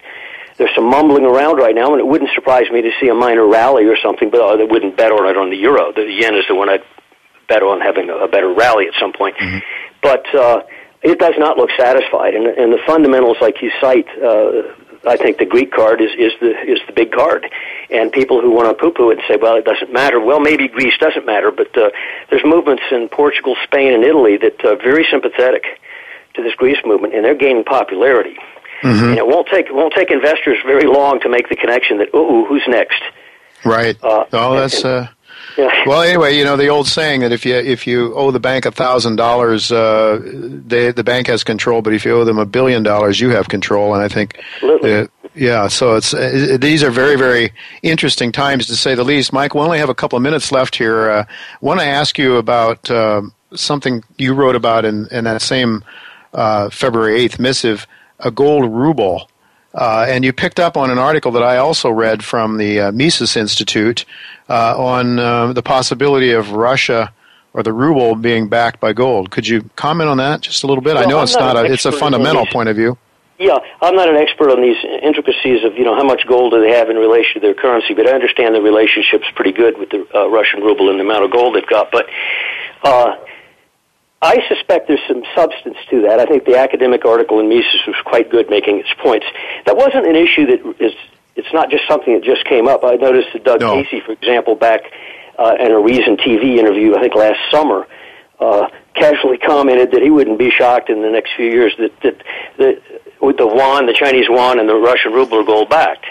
There's 0.58 0.74
some 0.76 0.90
mumbling 0.90 1.26
around 1.26 1.58
right 1.58 1.74
now, 1.74 1.92
and 1.92 2.00
it 2.00 2.06
wouldn't 2.06 2.30
surprise 2.36 2.70
me 2.72 2.82
to 2.82 2.92
see 3.00 3.08
a 3.08 3.16
minor 3.16 3.48
rally 3.48 3.86
or 3.86 3.98
something, 3.98 4.30
but 4.30 4.42
I 4.42 4.64
wouldn't 4.64 4.96
bet 4.96 5.12
on 5.12 5.28
it 5.28 5.38
on 5.38 5.50
the 5.50 5.58
euro. 5.58 5.92
The 5.92 6.04
yen 6.04 6.36
is 6.36 6.46
the 6.48 6.56
one 6.56 6.70
I'd 6.70 6.84
bet 7.48 7.64
on 7.64 7.82
having 7.82 8.10
a, 8.10 8.16
a 8.16 8.28
better 8.28 8.54
rally 8.54 8.88
at 8.88 8.94
some 9.00 9.14
point. 9.14 9.38
Mm-hmm. 9.38 9.60
But 10.02 10.36
uh, 10.36 10.62
it 11.02 11.20
does 11.20 11.34
not 11.38 11.58
look 11.58 11.70
satisfied, 11.78 12.36
and, 12.36 12.46
and 12.46 12.72
the 12.72 12.80
fundamentals, 12.86 13.38
like 13.42 13.62
you 13.62 13.72
cite, 13.82 14.08
uh, 14.22 14.70
I 15.06 15.18
think 15.18 15.38
the 15.38 15.46
Greek 15.46 15.72
card 15.72 16.00
is, 16.02 16.12
is 16.18 16.32
the 16.40 16.52
is 16.62 16.80
the 16.86 16.94
big 16.94 17.12
card, 17.12 17.50
and 17.90 18.12
people 18.12 18.40
who 18.40 18.52
want 18.52 18.68
to 18.70 18.74
poo-poo 18.80 19.10
it 19.10 19.18
and 19.18 19.24
say, 19.28 19.38
well, 19.42 19.56
it 19.56 19.66
doesn't 19.66 19.92
matter. 19.92 20.20
Well, 20.20 20.40
maybe 20.40 20.68
Greece 20.68 20.94
doesn't 21.00 21.26
matter, 21.26 21.52
but 21.52 21.76
uh, 21.78 21.90
there's 22.30 22.44
movements 22.46 22.84
in 22.92 23.10
Portugal, 23.10 23.56
Spain, 23.64 23.94
and 23.94 24.04
Italy 24.04 24.38
that 24.38 24.64
are 24.64 24.76
very 24.76 25.06
sympathetic 25.10 25.64
to 26.36 26.44
this 26.44 26.54
Greece 26.56 26.78
movement, 26.86 27.16
and 27.16 27.26
they're 27.26 27.36
gaining 27.36 27.64
popularity. 27.64 28.38
Mm-hmm. 28.84 29.10
And 29.10 29.18
it 29.18 29.28
won't 29.28 29.48
take 29.48 29.68
it 29.68 29.76
won't 29.76 29.94
take 29.94 30.12
investors 30.12 30.58
very 30.66 30.88
long 30.88 31.20
to 31.22 31.30
make 31.30 31.50
the 31.50 31.56
connection 31.56 31.98
that, 32.00 32.14
ooh, 32.16 32.46
who's 32.46 32.64
next? 32.68 33.02
Right. 33.66 33.98
Uh, 34.04 34.26
oh, 34.34 34.56
that's. 34.56 34.84
And, 34.84 35.08
uh 35.08 35.08
yeah. 35.58 35.84
Well, 35.86 36.02
anyway, 36.02 36.38
you 36.38 36.44
know 36.44 36.58
the 36.58 36.68
old 36.68 36.88
saying 36.88 37.22
that 37.22 37.32
if 37.32 37.46
you 37.46 37.56
if 37.56 37.88
you 37.88 38.14
owe 38.16 38.32
the 38.32 38.40
bank 38.40 38.66
a 38.66 38.72
thousand 38.72 39.16
dollars, 39.18 39.72
uh, 39.72 40.20
the 40.22 41.04
bank 41.06 41.28
has 41.28 41.44
control, 41.44 41.82
but 41.82 41.94
if 41.94 42.06
you 42.06 42.16
owe 42.16 42.26
them 42.26 42.38
a 42.38 42.46
billion 42.46 42.84
dollars, 42.84 43.20
you 43.20 43.30
have 43.30 43.50
control. 43.50 43.94
And 43.94 44.04
I 44.04 44.08
think, 44.08 44.40
uh, 44.64 45.08
yeah. 45.36 45.68
So 45.68 45.96
it's 45.96 46.14
uh, 46.14 46.58
these 46.60 46.84
are 46.84 46.92
very 46.92 47.16
very 47.16 47.54
interesting 47.82 48.32
times 48.32 48.68
to 48.68 48.76
say 48.76 48.96
the 48.96 49.04
least. 49.04 49.34
Mike, 49.34 49.56
we 49.56 49.62
only 49.62 49.80
have 49.80 49.90
a 49.90 49.96
couple 49.96 50.18
of 50.18 50.24
minutes 50.24 50.52
left 50.52 50.76
here. 50.76 51.10
Uh, 51.10 51.26
want 51.62 51.80
to 51.80 51.86
ask 51.86 52.18
you 52.18 52.38
about 52.38 52.90
uh, 52.90 53.22
something 53.54 54.04
you 54.18 54.34
wrote 54.34 54.56
about 54.56 54.86
in 54.86 55.08
in 55.12 55.24
that 55.26 55.42
same 55.42 55.84
uh, 56.34 56.70
February 56.70 57.20
eighth 57.20 57.40
missive, 57.40 57.88
a 58.20 58.32
gold 58.32 58.72
ruble. 58.72 59.28
Uh, 59.74 60.06
and 60.08 60.26
you 60.26 60.34
picked 60.34 60.60
up 60.60 60.76
on 60.76 60.92
an 60.92 60.98
article 60.98 61.32
that 61.32 61.44
I 61.44 61.58
also 61.58 61.90
read 61.90 62.24
from 62.24 62.58
the 62.58 62.80
uh, 62.80 62.92
Mises 62.92 63.38
Institute 63.38 64.06
uh, 64.50 64.78
on 64.78 65.18
uh, 65.18 65.54
the 65.54 65.64
possibility 65.64 66.32
of 66.32 66.52
Russia 66.52 67.14
or 67.54 67.64
the 67.64 67.74
ruble 67.74 68.16
being 68.16 68.50
backed 68.50 68.80
by 68.80 68.94
gold. 68.94 69.32
Could 69.32 69.48
you 69.48 69.70
comment 69.76 70.10
on 70.10 70.18
that 70.18 70.42
just 70.42 70.64
a 70.64 70.68
little 70.68 70.84
bit? 70.84 70.96
Well, 70.96 71.04
I 71.04 71.10
know 71.10 71.18
I'm 71.18 71.24
it's 71.24 71.36
not, 71.36 71.56
not 71.56 71.66
a, 71.66 71.72
it's 71.72 71.86
a 71.86 71.92
fundamental 71.92 72.46
point 72.46 72.70
of 72.70 72.76
view. 72.76 72.98
Yeah, 73.40 73.58
I'm 73.82 73.96
not 73.96 74.08
an 74.08 74.18
expert 74.18 74.52
on 74.52 74.62
these 74.62 74.78
intricacies 75.02 75.64
of 75.64 75.76
you 75.76 75.84
know 75.84 75.96
how 75.96 76.04
much 76.04 76.28
gold 76.28 76.54
do 76.54 76.62
they 76.62 76.78
have 76.78 76.90
in 76.90 76.98
relation 76.98 77.36
to 77.36 77.40
their 77.40 77.56
currency, 77.56 77.96
but 77.96 78.08
I 78.08 78.12
understand 78.12 78.54
the 78.54 78.62
relationship's 78.62 79.26
pretty 79.36 79.52
good 79.52 79.80
with 79.80 79.90
the 79.90 80.06
uh, 80.14 80.30
Russian 80.30 80.62
ruble 80.62 80.92
and 80.92 81.00
the 81.00 81.04
amount 81.04 81.26
of 81.26 81.32
gold 81.32 81.56
they've 81.56 81.66
got. 81.66 81.92
But 81.92 82.06
uh, 82.84 83.16
I 84.22 84.38
suspect 84.48 84.88
there's 84.88 85.02
some 85.08 85.24
substance 85.36 85.78
to 85.90 86.04
that. 86.04 86.20
I 86.20 86.26
think 86.26 86.46
the 86.46 86.58
academic 86.58 87.06
article 87.06 87.40
in 87.40 87.50
Mises 87.50 87.82
was 87.88 87.96
quite 88.06 88.30
good 88.30 88.50
making 88.50 88.78
its 88.80 88.94
points. 89.02 89.26
That 89.66 89.76
wasn't 89.76 90.06
an 90.06 90.16
issue 90.16 90.46
that 90.46 90.76
is, 90.80 90.94
it's 91.36 91.52
not 91.54 91.72
just 91.72 91.88
something 91.88 92.14
that 92.14 92.24
just 92.24 92.46
came 92.46 92.68
up. 92.68 92.84
I 92.84 92.96
noticed 92.96 93.30
that 93.34 93.44
Doug 93.44 93.62
no. 93.62 93.82
Casey, 93.82 94.00
for 94.06 94.12
example, 94.12 94.54
back 94.54 94.82
uh, 95.40 95.56
in 95.60 95.72
a 95.72 95.80
Reason 95.80 96.18
TV 96.18 96.58
interview, 96.58 96.96
I 96.96 97.02
think 97.02 97.16
last 97.16 97.40
summer, 97.50 97.88
uh, 98.40 98.70
casually 98.94 99.40
commented 99.40 99.92
that 99.92 100.04
he 100.04 100.12
wouldn't 100.12 100.38
be 100.38 100.52
shocked 100.52 100.92
in 100.92 101.02
the 101.02 101.10
next 101.10 101.32
few 101.36 101.46
years 101.46 101.74
that, 101.80 101.92
that, 102.02 102.24
that 102.58 102.82
with 103.22 103.38
the 103.38 103.48
yuan, 103.48 103.88
the 103.88 103.94
Chinese 103.94 104.28
yuan, 104.28 104.60
and 104.60 104.70
the 104.70 104.76
Russian 104.76 105.14
ruble 105.14 105.40
are 105.40 105.44
gold 105.44 105.70
backed. 105.70 106.06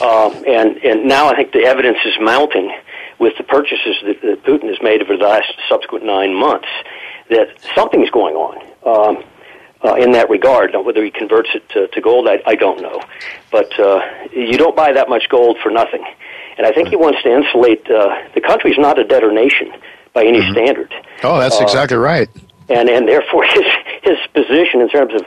Um, 0.00 0.42
and, 0.46 0.78
and 0.78 1.04
now 1.06 1.28
I 1.28 1.36
think 1.36 1.52
the 1.52 1.64
evidence 1.64 1.98
is 2.06 2.14
mounting 2.18 2.72
with 3.18 3.36
the 3.36 3.44
purchases 3.44 3.96
that, 4.04 4.22
that 4.22 4.44
Putin 4.44 4.68
has 4.68 4.78
made 4.82 5.02
over 5.02 5.16
the 5.18 5.24
last 5.24 5.52
subsequent 5.68 6.04
nine 6.04 6.34
months 6.34 6.68
that 7.32 7.48
something's 7.74 8.10
going 8.10 8.34
on 8.34 8.56
um, 8.86 9.24
uh, 9.84 9.94
in 9.96 10.12
that 10.12 10.30
regard. 10.30 10.72
Now, 10.72 10.82
whether 10.82 11.04
he 11.04 11.10
converts 11.10 11.50
it 11.54 11.68
to, 11.70 11.88
to 11.88 12.00
gold, 12.00 12.28
I, 12.28 12.42
I 12.46 12.54
don't 12.54 12.80
know. 12.80 13.00
But 13.50 13.78
uh, 13.78 14.00
you 14.32 14.56
don't 14.56 14.76
buy 14.76 14.92
that 14.92 15.08
much 15.08 15.28
gold 15.28 15.58
for 15.62 15.70
nothing. 15.70 16.04
And 16.56 16.66
I 16.66 16.72
think 16.72 16.88
he 16.88 16.96
wants 16.96 17.22
to 17.22 17.32
insulate 17.32 17.90
uh, 17.90 18.28
the 18.34 18.40
country's 18.40 18.78
not 18.78 18.98
a 18.98 19.04
debtor 19.04 19.32
nation 19.32 19.72
by 20.12 20.24
any 20.24 20.40
mm-hmm. 20.40 20.52
standard. 20.52 20.94
Oh, 21.22 21.38
that's 21.38 21.60
uh, 21.60 21.64
exactly 21.64 21.96
right. 21.96 22.28
And 22.68 22.88
and 22.88 23.08
therefore 23.08 23.44
his 23.48 23.64
his 24.02 24.18
position 24.34 24.80
in 24.80 24.88
terms 24.88 25.14
of 25.14 25.26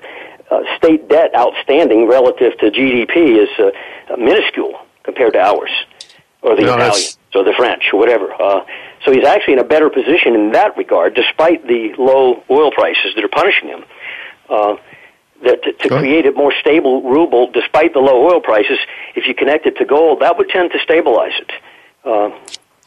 uh, 0.52 0.78
state 0.78 1.10
debt 1.10 1.32
outstanding 1.36 2.08
relative 2.08 2.58
to 2.60 2.70
GDP 2.70 3.42
is 3.44 3.50
uh, 3.60 4.16
minuscule 4.18 4.80
compared 5.04 5.34
to 5.34 5.40
ours 5.40 5.72
or 6.42 6.56
the 6.56 6.62
no, 6.62 6.76
Italians 6.76 7.18
or 7.34 7.44
the 7.44 7.54
French 7.58 7.84
or 7.92 8.00
whatever. 8.00 8.32
Uh, 8.34 8.64
so 9.04 9.12
he's 9.12 9.26
actually 9.26 9.54
in 9.54 9.60
a 9.60 9.66
better 9.66 9.90
position 9.90 10.36
in 10.36 10.52
that 10.52 10.78
regard, 10.78 11.14
despite 11.14 11.66
the 11.68 11.94
low 11.98 12.44
oil 12.50 12.72
prices 12.72 13.14
that 13.16 13.24
are 13.24 13.30
punishing 13.30 13.70
him. 13.70 13.84
Uh, 14.50 14.76
that 15.44 15.64
to, 15.64 15.74
to 15.74 15.90
create 15.90 16.26
a 16.26 16.32
more 16.32 16.54
stable 16.60 17.02
ruble 17.04 17.52
despite 17.52 17.94
the 17.94 18.00
low 18.00 18.28
oil 18.28 18.42
prices, 18.42 18.80
if 19.16 19.28
you 19.28 19.34
connect 19.34 19.66
it 19.66 19.78
to 19.78 19.86
gold, 19.86 20.22
that 20.22 20.38
would 20.38 20.50
tend 20.50 20.72
to 20.72 20.80
stabilize 20.80 21.34
it. 21.40 21.52
Uh, 22.04 22.30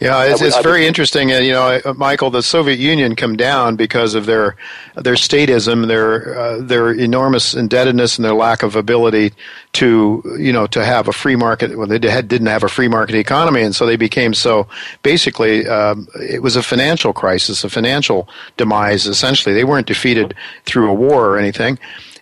yeah, 0.00 0.24
it's, 0.24 0.40
it's 0.40 0.60
very 0.62 0.86
interesting. 0.86 1.32
Uh, 1.32 1.38
you 1.38 1.52
know, 1.52 1.80
Michael, 1.96 2.30
the 2.30 2.42
Soviet 2.42 2.78
Union 2.78 3.16
come 3.16 3.36
down 3.36 3.74
because 3.74 4.14
of 4.14 4.26
their 4.26 4.56
their 4.94 5.14
statism, 5.14 5.88
their 5.88 6.38
uh, 6.38 6.58
their 6.60 6.92
enormous 6.92 7.52
indebtedness, 7.52 8.16
and 8.16 8.24
their 8.24 8.34
lack 8.34 8.62
of 8.62 8.76
ability 8.76 9.32
to 9.72 10.22
you 10.38 10.52
know 10.52 10.68
to 10.68 10.84
have 10.84 11.08
a 11.08 11.12
free 11.12 11.34
market. 11.34 11.76
Well, 11.76 11.88
they 11.88 11.98
had, 12.08 12.28
didn't 12.28 12.46
have 12.46 12.62
a 12.62 12.68
free 12.68 12.86
market 12.86 13.16
economy, 13.16 13.62
and 13.62 13.74
so 13.74 13.86
they 13.86 13.96
became 13.96 14.34
so. 14.34 14.68
Basically, 15.02 15.66
um, 15.66 16.06
it 16.14 16.42
was 16.42 16.54
a 16.54 16.62
financial 16.62 17.12
crisis, 17.12 17.64
a 17.64 17.68
financial 17.68 18.28
demise. 18.56 19.06
Essentially, 19.06 19.52
they 19.52 19.64
weren't 19.64 19.88
defeated 19.88 20.32
through 20.64 20.88
a 20.88 20.94
war 20.94 21.26
or 21.26 21.38
anything. 21.38 21.76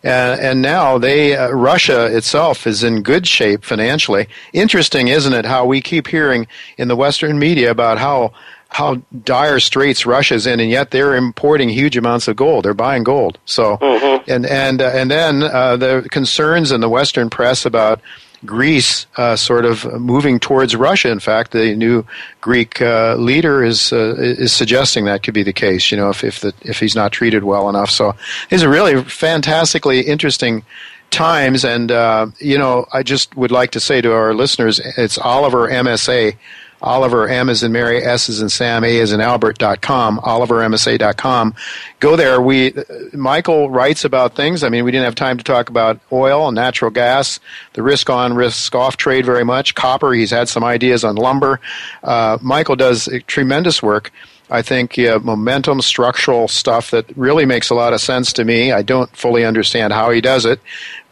Uh, 0.06 0.36
and 0.40 0.62
now 0.62 0.98
they 0.98 1.36
uh, 1.36 1.50
Russia 1.50 2.06
itself 2.16 2.66
is 2.66 2.84
in 2.84 3.02
good 3.02 3.26
shape 3.26 3.64
financially. 3.64 4.28
Interesting, 4.52 5.08
isn't 5.08 5.32
it? 5.32 5.44
How 5.44 5.66
we 5.66 5.80
keep 5.80 6.06
hearing 6.06 6.46
in 6.78 6.86
the 6.86 6.94
Western 6.94 7.38
media 7.38 7.72
about 7.72 7.98
how 7.98 8.32
how 8.68 8.96
dire 9.24 9.58
straits 9.58 10.06
Russia's 10.06 10.46
in, 10.46 10.60
and 10.60 10.70
yet 10.70 10.90
they're 10.90 11.16
importing 11.16 11.68
huge 11.68 11.96
amounts 11.96 12.28
of 12.28 12.36
gold. 12.36 12.64
They're 12.64 12.74
buying 12.74 13.04
gold. 13.04 13.38
So, 13.46 13.78
mm-hmm. 13.78 14.30
and 14.30 14.46
and 14.46 14.80
uh, 14.80 14.90
and 14.94 15.10
then 15.10 15.42
uh, 15.42 15.76
the 15.76 16.06
concerns 16.10 16.70
in 16.72 16.80
the 16.80 16.88
Western 16.88 17.28
press 17.28 17.66
about 17.66 18.00
Greece 18.44 19.06
uh, 19.16 19.36
sort 19.36 19.64
of 19.64 19.84
moving 20.00 20.38
towards 20.38 20.76
Russia. 20.76 21.10
In 21.10 21.20
fact, 21.20 21.52
the 21.52 21.74
new 21.74 22.04
Greek 22.40 22.80
uh, 22.82 23.16
leader 23.16 23.64
is 23.64 23.92
uh, 23.92 24.14
is 24.18 24.52
suggesting 24.52 25.04
that 25.04 25.22
could 25.22 25.34
be 25.34 25.42
the 25.42 25.52
case. 25.52 25.90
You 25.90 25.96
know, 25.96 26.10
if 26.10 26.22
if 26.22 26.40
the, 26.40 26.52
if 26.62 26.78
he's 26.80 26.94
not 26.94 27.12
treated 27.12 27.44
well 27.44 27.68
enough. 27.68 27.90
So 27.90 28.14
these 28.50 28.62
are 28.62 28.68
really 28.68 29.02
fantastically 29.04 30.00
interesting 30.00 30.64
times. 31.10 31.64
And 31.64 31.90
uh, 31.90 32.26
you 32.38 32.58
know, 32.58 32.86
I 32.92 33.02
just 33.02 33.36
would 33.36 33.50
like 33.50 33.70
to 33.72 33.80
say 33.80 34.00
to 34.00 34.12
our 34.12 34.34
listeners, 34.34 34.80
it's 34.96 35.18
Oliver 35.18 35.68
MSA 35.68 36.36
Oliver, 36.82 37.28
M 37.28 37.48
is 37.48 37.62
in 37.62 37.72
Mary, 37.72 38.02
S 38.02 38.28
is 38.28 38.40
in 38.40 38.48
Sam, 38.48 38.84
A 38.84 38.96
is 38.96 39.12
in 39.12 39.20
Albert.com, 39.20 40.18
OliverMSA.com. 40.20 41.54
Go 42.00 42.16
there. 42.16 42.40
We, 42.40 42.74
Michael 43.12 43.70
writes 43.70 44.04
about 44.04 44.34
things. 44.36 44.62
I 44.62 44.68
mean, 44.68 44.84
we 44.84 44.90
didn't 44.90 45.04
have 45.04 45.14
time 45.14 45.38
to 45.38 45.44
talk 45.44 45.68
about 45.68 45.98
oil 46.12 46.48
and 46.48 46.54
natural 46.54 46.90
gas, 46.90 47.40
the 47.72 47.82
risk 47.82 48.10
on, 48.10 48.34
risk 48.34 48.74
off 48.74 48.96
trade 48.96 49.24
very 49.24 49.44
much. 49.44 49.74
Copper, 49.74 50.12
he's 50.12 50.30
had 50.30 50.48
some 50.48 50.64
ideas 50.64 51.04
on 51.04 51.16
lumber. 51.16 51.60
Uh, 52.02 52.38
Michael 52.42 52.76
does 52.76 53.08
tremendous 53.26 53.82
work. 53.82 54.12
I 54.48 54.62
think 54.62 54.96
momentum, 54.96 55.80
structural 55.80 56.46
stuff 56.46 56.92
that 56.92 57.04
really 57.16 57.44
makes 57.44 57.70
a 57.70 57.74
lot 57.74 57.92
of 57.92 58.00
sense 58.00 58.32
to 58.34 58.44
me. 58.44 58.70
I 58.70 58.82
don't 58.82 59.14
fully 59.16 59.44
understand 59.44 59.92
how 59.92 60.10
he 60.10 60.20
does 60.20 60.44
it, 60.44 60.60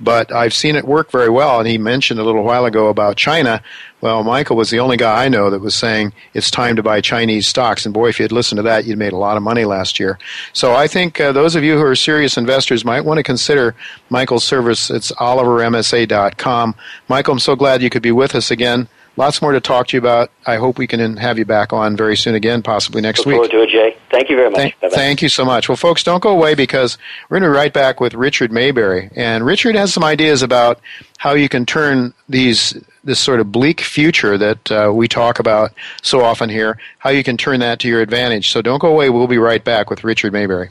but 0.01 0.33
I've 0.33 0.55
seen 0.55 0.77
it 0.77 0.85
work 0.85 1.11
very 1.11 1.29
well. 1.29 1.59
And 1.59 1.69
he 1.69 1.77
mentioned 1.77 2.21
a 2.21 2.25
little 2.25 2.45
while 2.45 2.65
ago 2.65 2.89
about 2.89 3.17
China. 3.17 3.61
Well, 4.01 4.23
Michael 4.23 4.57
was 4.57 4.71
the 4.71 4.79
only 4.79 4.97
guy 4.97 5.25
I 5.25 5.29
know 5.29 5.51
that 5.51 5.61
was 5.61 5.75
saying 5.75 6.13
it's 6.35 6.51
time 6.51 6.77
to 6.77 6.83
buy 6.83 7.01
Chinese 7.01 7.49
stocks. 7.49 7.85
And 7.85 7.93
boy, 7.93 8.11
if 8.11 8.21
you 8.21 8.25
had 8.25 8.33
listened 8.33 8.59
to 8.59 8.63
that, 8.63 8.85
you'd 8.85 8.99
made 8.99 9.13
a 9.13 9.19
lot 9.19 9.37
of 9.37 9.43
money 9.43 9.65
last 9.65 9.99
year. 9.99 10.19
So 10.53 10.75
I 10.77 10.87
think 10.87 11.21
uh, 11.21 11.33
those 11.33 11.57
of 11.57 11.65
you 11.65 11.77
who 11.77 11.85
are 11.85 11.97
serious 11.97 12.37
investors 12.37 12.85
might 12.85 13.05
want 13.05 13.19
to 13.19 13.25
consider 13.25 13.75
Michael's 14.11 14.45
service. 14.45 14.91
It's 14.91 15.11
olivermsa.com. 15.13 16.75
Michael, 17.09 17.33
I'm 17.33 17.39
so 17.41 17.57
glad 17.57 17.83
you 17.83 17.91
could 17.91 18.03
be 18.03 18.13
with 18.13 18.35
us 18.35 18.51
again 18.51 18.89
lots 19.17 19.41
more 19.41 19.53
to 19.53 19.61
talk 19.61 19.89
to 19.89 19.97
you 19.97 20.01
about. 20.01 20.31
I 20.47 20.57
hope 20.57 20.79
we 20.79 20.87
can 20.87 21.17
have 21.17 21.39
you 21.39 21.45
back 21.45 21.73
on 21.73 21.97
very 21.97 22.17
soon 22.17 22.35
again, 22.35 22.63
possibly 22.63 23.01
next 23.01 23.21
Look 23.21 23.27
week. 23.27 23.41
Look 23.41 23.51
forward 23.51 23.69
to 23.69 23.77
it, 23.77 23.93
Jay. 23.93 23.97
Thank 24.11 24.31
you 24.31 24.37
very 24.37 24.51
much. 24.51 24.75
Thank, 24.81 24.93
thank 24.93 25.23
you 25.23 25.29
so 25.29 25.45
much. 25.45 25.69
Well, 25.69 25.77
folks, 25.77 26.03
don't 26.03 26.23
go 26.23 26.31
away 26.31 26.55
because 26.55 26.99
we're 27.29 27.41
going 27.41 27.51
to 27.51 27.55
be 27.55 27.59
right 27.59 27.73
back 27.73 28.01
with 28.01 28.15
Richard 28.15 28.53
Maybury. 28.53 29.11
And 29.17 29.45
Richard 29.45 29.75
has 29.75 29.93
some 29.93 30.05
ideas 30.05 30.43
about 30.43 30.81
how 31.19 31.35
you 31.35 31.49
can 31.49 31.67
turn 31.67 32.15
these 32.29 32.77
this 33.03 33.21
sort 33.21 33.39
of 33.39 33.53
bleak 33.53 33.83
future 33.83 34.39
that 34.39 34.73
uh, 34.73 34.91
we 34.95 35.07
talk 35.07 35.39
about 35.39 35.73
so 36.01 36.23
often 36.23 36.49
here, 36.49 36.79
how 36.99 37.11
you 37.11 37.23
can 37.23 37.37
turn 37.37 37.61
that 37.61 37.79
to 37.81 37.89
your 37.89 38.01
advantage. 38.01 38.51
So 38.51 38.63
don't 38.63 38.81
go 38.81 38.89
away. 38.89 39.11
We'll 39.11 39.27
be 39.27 39.37
right 39.37 39.63
back 39.63 39.91
with 39.91 40.05
Richard 40.05 40.33
Maybury. 40.33 40.71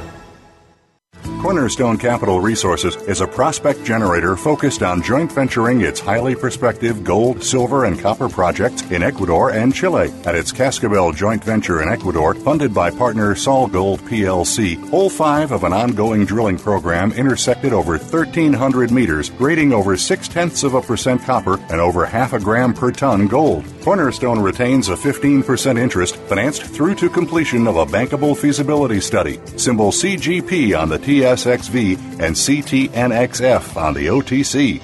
Cornerstone 1.41 1.97
Capital 1.97 2.39
Resources 2.39 2.95
is 3.07 3.19
a 3.19 3.27
prospect 3.27 3.83
generator 3.83 4.37
focused 4.37 4.83
on 4.83 5.01
joint 5.01 5.31
venturing 5.31 5.81
its 5.81 5.99
highly 5.99 6.35
prospective 6.35 7.03
gold, 7.03 7.43
silver, 7.43 7.85
and 7.85 7.99
copper 7.99 8.29
projects 8.29 8.83
in 8.91 9.01
Ecuador 9.01 9.49
and 9.49 9.73
Chile. 9.73 10.13
At 10.23 10.35
its 10.35 10.51
Cascabel 10.51 11.13
joint 11.13 11.43
venture 11.43 11.81
in 11.81 11.89
Ecuador, 11.89 12.35
funded 12.35 12.75
by 12.75 12.91
partner 12.91 13.33
SolGold 13.33 14.01
PLC, 14.01 14.77
hole 14.91 15.09
5 15.09 15.51
of 15.51 15.63
an 15.63 15.73
ongoing 15.73 16.25
drilling 16.25 16.59
program 16.59 17.11
intersected 17.11 17.73
over 17.73 17.93
1,300 17.97 18.91
meters, 18.91 19.31
grading 19.31 19.73
over 19.73 19.97
6 19.97 20.27
tenths 20.27 20.63
of 20.63 20.75
a 20.75 20.81
percent 20.81 21.23
copper 21.23 21.59
and 21.71 21.81
over 21.81 22.05
half 22.05 22.33
a 22.33 22.39
gram 22.39 22.71
per 22.71 22.91
ton 22.91 23.27
gold. 23.27 23.65
Cornerstone 23.81 24.39
retains 24.39 24.89
a 24.89 24.95
15% 24.95 25.79
interest 25.79 26.17
financed 26.17 26.61
through 26.61 26.93
to 26.93 27.09
completion 27.09 27.65
of 27.65 27.77
a 27.77 27.85
bankable 27.87 28.37
feasibility 28.37 29.01
study. 29.01 29.39
Symbol 29.57 29.91
CGP 29.91 30.79
on 30.79 30.87
the 30.87 30.99
TS 30.99 31.30
SXV 31.31 31.97
and 32.19 32.35
CTNXF 32.35 33.77
on 33.77 33.93
the 33.93 34.07
OTC. 34.07 34.81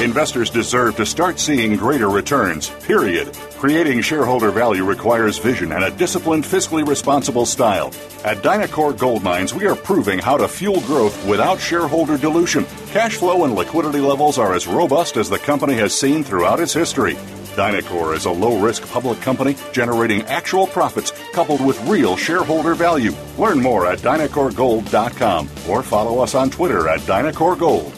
Investors 0.00 0.48
deserve 0.48 0.96
to 0.96 1.04
start 1.04 1.38
seeing 1.38 1.76
greater 1.76 2.08
returns, 2.08 2.70
period. 2.86 3.34
Creating 3.58 4.00
shareholder 4.00 4.50
value 4.50 4.82
requires 4.82 5.36
vision 5.36 5.72
and 5.72 5.84
a 5.84 5.90
disciplined, 5.90 6.42
fiscally 6.44 6.86
responsible 6.86 7.44
style. 7.44 7.88
At 8.24 8.38
Dynacor 8.38 8.96
Gold 8.96 9.22
Mines, 9.22 9.52
we 9.52 9.66
are 9.66 9.76
proving 9.76 10.18
how 10.18 10.38
to 10.38 10.48
fuel 10.48 10.80
growth 10.80 11.22
without 11.26 11.60
shareholder 11.60 12.16
dilution. 12.16 12.64
Cash 12.86 13.16
flow 13.16 13.44
and 13.44 13.54
liquidity 13.54 14.00
levels 14.00 14.38
are 14.38 14.54
as 14.54 14.66
robust 14.66 15.18
as 15.18 15.28
the 15.28 15.38
company 15.38 15.74
has 15.74 15.92
seen 15.92 16.24
throughout 16.24 16.60
its 16.60 16.72
history. 16.72 17.18
Dynacor 17.50 18.16
is 18.16 18.24
a 18.24 18.30
low 18.30 18.58
risk 18.58 18.88
public 18.88 19.20
company 19.20 19.56
generating 19.72 20.22
actual 20.22 20.66
profits 20.66 21.12
coupled 21.32 21.64
with 21.64 21.80
real 21.84 22.16
shareholder 22.16 22.74
value. 22.74 23.12
Learn 23.38 23.60
more 23.60 23.86
at 23.86 23.98
DynacorGold.com 24.00 25.48
or 25.68 25.82
follow 25.82 26.20
us 26.20 26.34
on 26.34 26.50
Twitter 26.50 26.88
at 26.88 27.00
DynacorGold. 27.00 27.92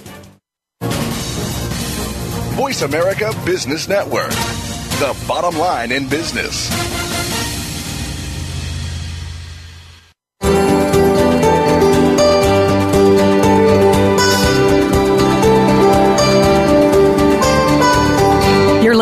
Voice 2.53 2.83
America 2.83 3.33
Business 3.47 3.89
Network, 3.89 4.31
the 4.31 5.17
bottom 5.27 5.59
line 5.59 5.91
in 5.91 6.09
business. 6.09 6.92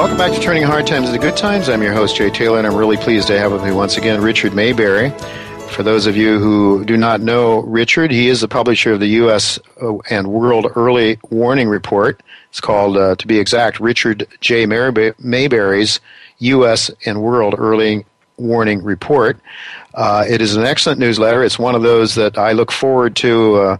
Welcome 0.00 0.16
back 0.16 0.32
to 0.32 0.40
Turning 0.40 0.62
Hard 0.62 0.86
Times 0.86 1.08
into 1.10 1.20
Good 1.20 1.36
Times. 1.36 1.68
I'm 1.68 1.82
your 1.82 1.92
host, 1.92 2.16
Jay 2.16 2.30
Taylor, 2.30 2.56
and 2.56 2.66
I'm 2.66 2.74
really 2.74 2.96
pleased 2.96 3.26
to 3.26 3.38
have 3.38 3.52
with 3.52 3.62
me 3.62 3.70
once 3.70 3.98
again 3.98 4.22
Richard 4.22 4.54
Maybury. 4.54 5.10
For 5.68 5.82
those 5.82 6.06
of 6.06 6.16
you 6.16 6.38
who 6.38 6.86
do 6.86 6.96
not 6.96 7.20
know 7.20 7.60
Richard, 7.64 8.10
he 8.10 8.28
is 8.28 8.40
the 8.40 8.48
publisher 8.48 8.94
of 8.94 9.00
the 9.00 9.08
U.S. 9.08 9.58
Uh, 9.78 9.98
and 10.08 10.28
World 10.28 10.68
Early 10.74 11.18
Warning 11.28 11.68
Report. 11.68 12.22
It's 12.48 12.62
called, 12.62 12.96
uh, 12.96 13.16
to 13.16 13.26
be 13.26 13.38
exact, 13.38 13.78
Richard 13.78 14.26
J. 14.40 14.64
Maybury's 14.64 16.00
U.S. 16.38 16.90
and 17.04 17.20
World 17.20 17.54
Early 17.58 18.06
Warning 18.40 18.82
Report. 18.82 19.38
Uh, 19.94 20.24
it 20.28 20.40
is 20.40 20.56
an 20.56 20.64
excellent 20.64 21.00
newsletter. 21.00 21.42
It's 21.42 21.58
one 21.58 21.74
of 21.74 21.82
those 21.82 22.14
that 22.14 22.38
I 22.38 22.52
look 22.52 22.70
forward 22.70 23.16
to. 23.16 23.56
Uh, 23.56 23.76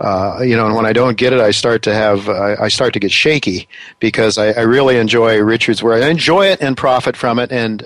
uh, 0.00 0.40
you 0.42 0.56
know, 0.56 0.66
and 0.66 0.74
when 0.74 0.86
I 0.86 0.92
don't 0.92 1.16
get 1.16 1.32
it, 1.32 1.40
I 1.40 1.50
start 1.50 1.82
to 1.82 1.94
have 1.94 2.28
I 2.28 2.68
start 2.68 2.92
to 2.94 3.00
get 3.00 3.12
shaky 3.12 3.68
because 4.00 4.38
I, 4.38 4.48
I, 4.48 4.62
really 4.62 4.96
enjoy 4.96 5.40
Richard's 5.40 5.82
work. 5.82 6.02
I 6.02 6.08
enjoy 6.08 6.46
it 6.46 6.60
and 6.60 6.76
profit 6.76 7.16
from 7.16 7.38
it. 7.38 7.52
And 7.52 7.82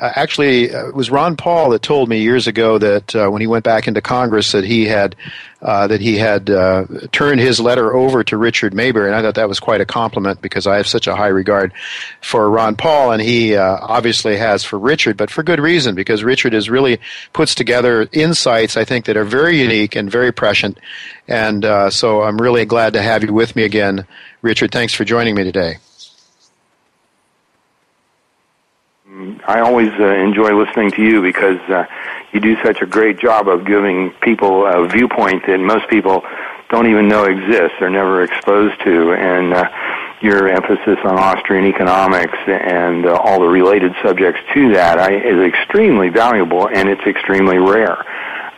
uh, 0.00 0.10
actually, 0.14 0.74
uh, 0.74 0.88
it 0.88 0.94
was 0.94 1.10
Ron 1.10 1.36
Paul 1.36 1.70
that 1.70 1.82
told 1.82 2.08
me 2.08 2.22
years 2.22 2.46
ago 2.46 2.78
that 2.78 3.14
uh, 3.14 3.28
when 3.28 3.42
he 3.42 3.46
went 3.46 3.64
back 3.64 3.86
into 3.86 4.00
Congress 4.00 4.52
that 4.52 4.64
he 4.64 4.86
had 4.86 5.14
uh, 5.60 5.86
that 5.86 6.00
he 6.00 6.16
had 6.16 6.50
uh, 6.50 6.86
turned 7.12 7.40
his 7.40 7.60
letter 7.60 7.94
over 7.94 8.24
to 8.24 8.36
Richard 8.36 8.74
Maybury, 8.74 9.06
and 9.06 9.14
I 9.14 9.22
thought 9.22 9.36
that 9.36 9.48
was 9.48 9.60
quite 9.60 9.80
a 9.80 9.86
compliment 9.86 10.40
because 10.40 10.66
I 10.66 10.76
have 10.76 10.86
such 10.86 11.06
a 11.06 11.14
high 11.14 11.28
regard 11.28 11.72
for 12.20 12.50
Ron 12.50 12.74
Paul, 12.74 13.12
and 13.12 13.22
he 13.22 13.54
uh, 13.54 13.78
obviously 13.80 14.36
has 14.38 14.64
for 14.64 14.78
Richard, 14.78 15.16
but 15.16 15.30
for 15.30 15.42
good 15.42 15.60
reason 15.60 15.94
because 15.94 16.24
Richard 16.24 16.54
has 16.54 16.70
really 16.70 16.98
puts 17.32 17.54
together 17.54 18.08
insights 18.12 18.76
I 18.76 18.84
think 18.84 19.04
that 19.04 19.16
are 19.16 19.24
very 19.24 19.60
unique 19.60 19.94
and 19.94 20.10
very 20.10 20.32
prescient, 20.32 20.78
and 21.28 21.64
so 21.92 22.22
I'm 22.22 22.40
really 22.40 22.64
glad 22.64 22.94
to 22.94 23.02
have 23.02 23.22
you 23.22 23.32
with 23.32 23.54
me 23.54 23.64
again, 23.64 24.06
Richard. 24.40 24.72
Thanks 24.72 24.94
for 24.94 25.04
joining 25.04 25.34
me 25.34 25.44
today. 25.44 25.76
I 29.46 29.60
always 29.60 29.90
uh, 29.98 30.04
enjoy 30.04 30.52
listening 30.54 30.90
to 30.92 31.02
you 31.02 31.22
because 31.22 31.58
uh, 31.68 31.86
you 32.32 32.40
do 32.40 32.56
such 32.62 32.82
a 32.82 32.86
great 32.86 33.18
job 33.18 33.48
of 33.48 33.64
giving 33.64 34.10
people 34.22 34.66
a 34.66 34.86
viewpoint 34.88 35.46
that 35.46 35.58
most 35.58 35.88
people 35.88 36.24
don't 36.70 36.86
even 36.86 37.08
know 37.08 37.24
exists 37.24 37.76
or 37.80 37.90
never 37.90 38.22
exposed 38.22 38.80
to. 38.84 39.12
And 39.12 39.52
uh, 39.52 39.68
your 40.22 40.48
emphasis 40.48 40.98
on 41.04 41.18
Austrian 41.18 41.66
economics 41.66 42.38
and 42.46 43.06
uh, 43.06 43.14
all 43.16 43.40
the 43.40 43.48
related 43.48 43.92
subjects 44.02 44.40
to 44.54 44.72
that 44.72 44.98
I, 44.98 45.14
is 45.14 45.40
extremely 45.40 46.08
valuable 46.08 46.68
and 46.68 46.88
it's 46.88 47.02
extremely 47.06 47.58
rare. 47.58 48.04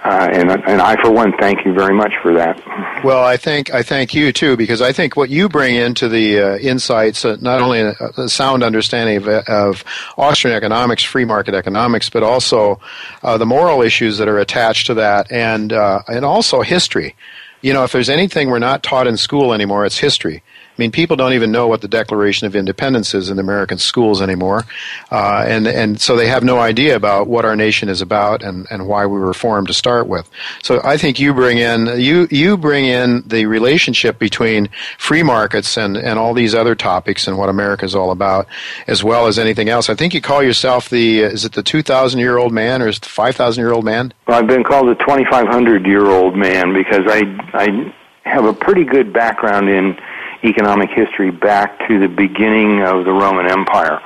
Uh, 0.04 0.28
and, 0.34 0.50
and 0.50 0.82
I, 0.82 1.00
for 1.00 1.10
one, 1.10 1.32
thank 1.38 1.64
you 1.64 1.72
very 1.72 1.94
much 1.94 2.12
for 2.20 2.34
that. 2.34 2.62
Well, 3.02 3.24
I 3.24 3.38
think 3.38 3.72
I 3.72 3.82
thank 3.82 4.12
you 4.12 4.32
too 4.32 4.54
because 4.54 4.82
I 4.82 4.92
think 4.92 5.16
what 5.16 5.30
you 5.30 5.48
bring 5.48 5.76
into 5.76 6.10
the 6.10 6.40
uh, 6.40 6.56
insights, 6.58 7.24
uh, 7.24 7.38
not 7.40 7.62
only 7.62 7.80
a, 7.80 7.94
a, 8.18 8.28
sound 8.28 8.62
understanding 8.62 9.16
of, 9.16 9.28
of, 9.28 9.84
Austrian 10.18 10.54
economics, 10.54 11.02
free 11.02 11.24
market 11.24 11.54
economics, 11.54 12.10
but 12.10 12.22
also 12.22 12.78
uh, 13.22 13.38
the 13.38 13.46
moral 13.46 13.80
issues 13.80 14.18
that 14.18 14.28
are 14.28 14.38
attached 14.38 14.86
to 14.88 14.94
that, 14.94 15.32
and 15.32 15.72
uh, 15.72 16.02
and 16.06 16.22
also 16.22 16.60
history. 16.60 17.16
You 17.62 17.72
know, 17.72 17.84
if 17.84 17.92
there's 17.92 18.10
anything 18.10 18.50
we're 18.50 18.58
not 18.58 18.82
taught 18.82 19.06
in 19.06 19.16
school 19.16 19.54
anymore, 19.54 19.86
it's 19.86 19.96
history. 19.96 20.42
I 20.76 20.82
mean, 20.82 20.90
people 20.90 21.16
don't 21.16 21.34
even 21.34 21.52
know 21.52 21.68
what 21.68 21.82
the 21.82 21.88
Declaration 21.88 22.48
of 22.48 22.56
Independence 22.56 23.14
is 23.14 23.30
in 23.30 23.38
American 23.38 23.78
schools 23.78 24.20
anymore, 24.20 24.64
uh, 25.12 25.44
and 25.46 25.68
and 25.68 26.00
so 26.00 26.16
they 26.16 26.26
have 26.26 26.42
no 26.42 26.58
idea 26.58 26.96
about 26.96 27.28
what 27.28 27.44
our 27.44 27.54
nation 27.54 27.88
is 27.88 28.02
about 28.02 28.42
and, 28.42 28.66
and 28.70 28.88
why 28.88 29.06
we 29.06 29.20
were 29.20 29.34
formed 29.34 29.68
to 29.68 29.74
start 29.74 30.08
with. 30.08 30.28
So 30.64 30.80
I 30.82 30.96
think 30.96 31.20
you 31.20 31.32
bring 31.32 31.58
in 31.58 32.00
you 32.00 32.26
you 32.28 32.56
bring 32.56 32.86
in 32.86 33.22
the 33.24 33.46
relationship 33.46 34.18
between 34.18 34.68
free 34.98 35.22
markets 35.22 35.76
and 35.76 35.96
and 35.96 36.18
all 36.18 36.34
these 36.34 36.56
other 36.56 36.74
topics 36.74 37.28
and 37.28 37.38
what 37.38 37.48
America 37.48 37.84
is 37.84 37.94
all 37.94 38.10
about, 38.10 38.48
as 38.88 39.04
well 39.04 39.28
as 39.28 39.38
anything 39.38 39.68
else. 39.68 39.88
I 39.88 39.94
think 39.94 40.12
you 40.12 40.20
call 40.20 40.42
yourself 40.42 40.90
the 40.90 41.20
is 41.20 41.44
it 41.44 41.52
the 41.52 41.62
two 41.62 41.82
thousand 41.82 42.18
year 42.18 42.36
old 42.36 42.52
man 42.52 42.82
or 42.82 42.88
is 42.88 42.96
it 42.96 43.02
the 43.02 43.10
five 43.10 43.36
thousand 43.36 43.62
year 43.62 43.72
old 43.72 43.84
man? 43.84 44.12
Well, 44.26 44.40
I've 44.40 44.48
been 44.48 44.64
called 44.64 44.88
the 44.88 44.96
twenty 44.96 45.24
five 45.30 45.46
hundred 45.46 45.86
year 45.86 46.06
old 46.06 46.36
man 46.36 46.74
because 46.74 47.04
I 47.06 47.22
I 47.52 47.94
have 48.24 48.44
a 48.44 48.52
pretty 48.52 48.84
good 48.84 49.12
background 49.12 49.68
in 49.68 49.96
economic 50.44 50.90
history 50.90 51.30
back 51.30 51.88
to 51.88 51.98
the 51.98 52.08
beginning 52.08 52.82
of 52.82 53.04
the 53.04 53.12
Roman 53.12 53.50
Empire, 53.50 54.00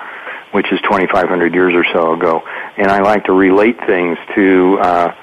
which 0.52 0.66
is 0.72 0.80
2,500 0.82 1.54
years 1.54 1.74
or 1.74 1.84
so 1.92 2.14
ago. 2.14 2.42
And 2.76 2.88
I 2.90 3.00
like 3.00 3.24
to 3.24 3.32
relate 3.32 3.76
things 3.86 4.16
to, 4.34 4.78
uh, 4.80 5.14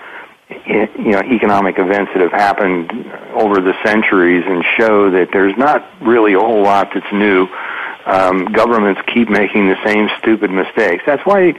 you 0.68 1.11
know, 1.11 1.22
economic 1.22 1.80
events 1.80 2.11
that 2.13 2.22
have 2.22 2.32
happened 2.32 2.91
over 3.34 3.61
the 3.61 3.74
centuries 3.84 4.43
and 4.45 4.63
show 4.78 5.09
that 5.11 5.30
there's 5.32 5.57
not 5.57 5.84
really 6.01 6.34
a 6.34 6.39
whole 6.39 6.63
lot 6.63 6.89
that's 6.93 7.11
new. 7.11 7.47
Um, 8.05 8.45
governments 8.45 9.01
keep 9.11 9.30
making 9.30 9.68
the 9.68 9.78
same 9.84 10.09
stupid 10.20 10.51
mistakes. 10.51 11.03
That's 11.07 11.26
why 11.26 11.53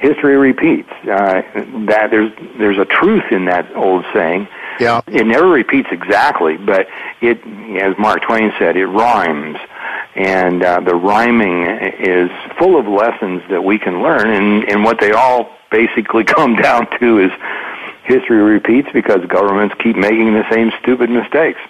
history 0.00 0.36
repeats. 0.36 0.90
Uh, 1.02 1.42
that 1.86 2.08
there's 2.10 2.32
there's 2.58 2.78
a 2.78 2.84
truth 2.84 3.24
in 3.30 3.44
that 3.44 3.70
old 3.76 4.04
saying. 4.12 4.48
Yeah. 4.80 5.02
It 5.06 5.26
never 5.26 5.48
repeats 5.48 5.88
exactly, 5.92 6.56
but 6.56 6.88
it, 7.20 7.38
as 7.82 7.96
Mark 7.98 8.22
Twain 8.22 8.50
said, 8.58 8.76
it 8.76 8.86
rhymes, 8.86 9.58
and 10.14 10.62
uh, 10.62 10.80
the 10.80 10.94
rhyming 10.94 11.64
is 11.64 12.30
full 12.58 12.78
of 12.78 12.86
lessons 12.86 13.42
that 13.50 13.62
we 13.62 13.78
can 13.78 14.02
learn, 14.02 14.30
and 14.30 14.68
and 14.68 14.82
what 14.82 14.98
they 15.00 15.12
all 15.12 15.54
basically 15.70 16.24
come 16.36 16.56
down 16.56 16.88
to 16.98 17.18
is 17.18 17.30
history 18.04 18.42
repeats 18.42 18.88
because 18.92 19.24
governments 19.26 19.74
keep 19.78 19.96
making 19.96 20.32
the 20.32 20.44
same 20.50 20.72
stupid 20.80 21.10
mistakes. 21.10 21.60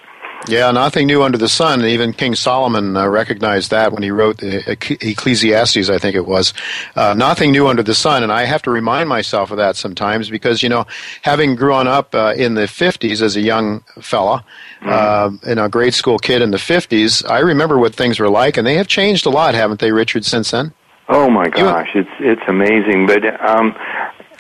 Yeah, 0.49 0.71
nothing 0.71 1.07
new 1.07 1.23
under 1.23 1.39
the 1.39 1.49
sun. 1.49 1.85
Even 1.85 2.13
King 2.13 2.35
Solomon 2.35 2.97
uh, 2.97 3.07
recognized 3.07 3.71
that 3.71 3.93
when 3.93 4.03
he 4.03 4.11
wrote 4.11 4.43
Ecclesiastes, 4.43 5.91
I 5.91 5.99
think 5.99 6.17
it 6.17 6.27
was. 6.27 6.55
Uh, 6.97 7.15
nothing 7.17 7.53
new 7.53 7.69
under 7.69 7.83
the 7.83 7.95
sun. 7.95 8.23
And 8.23 8.33
I 8.33 8.45
have 8.45 8.63
to 8.63 8.71
remind 8.71 9.09
myself 9.09 9.51
of 9.51 9.59
that 9.59 9.77
sometimes 9.77 10.31
because, 10.31 10.63
you 10.63 10.69
know, 10.69 10.87
having 11.23 11.57
grown 11.57 11.87
up 11.87 12.15
uh, 12.15 12.35
in 12.37 12.55
the 12.55 12.63
50s 12.63 13.21
as 13.21 13.37
a 13.37 13.41
young 13.41 13.85
fella, 14.01 14.45
mm. 14.81 15.43
and 15.43 15.61
a 15.61 15.69
grade 15.69 15.95
school 15.95 16.19
kid 16.19 16.43
in 16.43 16.51
the 16.51 16.57
50s, 16.57 17.29
I 17.29 17.41
remember 17.41 17.79
what 17.79 17.95
things 17.95 18.19
were 18.19 18.31
like, 18.31 18.57
and 18.57 18.67
they 18.67 18.75
have 18.75 18.89
changed 18.89 19.27
a 19.27 19.31
lot, 19.31 19.55
haven't 19.55 19.81
they, 19.81 19.93
Richard, 19.93 20.25
since 20.25 20.51
then? 20.51 20.73
Oh 21.09 21.29
my 21.29 21.49
gosh, 21.49 21.91
you, 21.93 22.03
it's 22.03 22.11
it's 22.21 22.43
amazing. 22.47 23.09
But 23.09 23.25
um, 23.45 23.75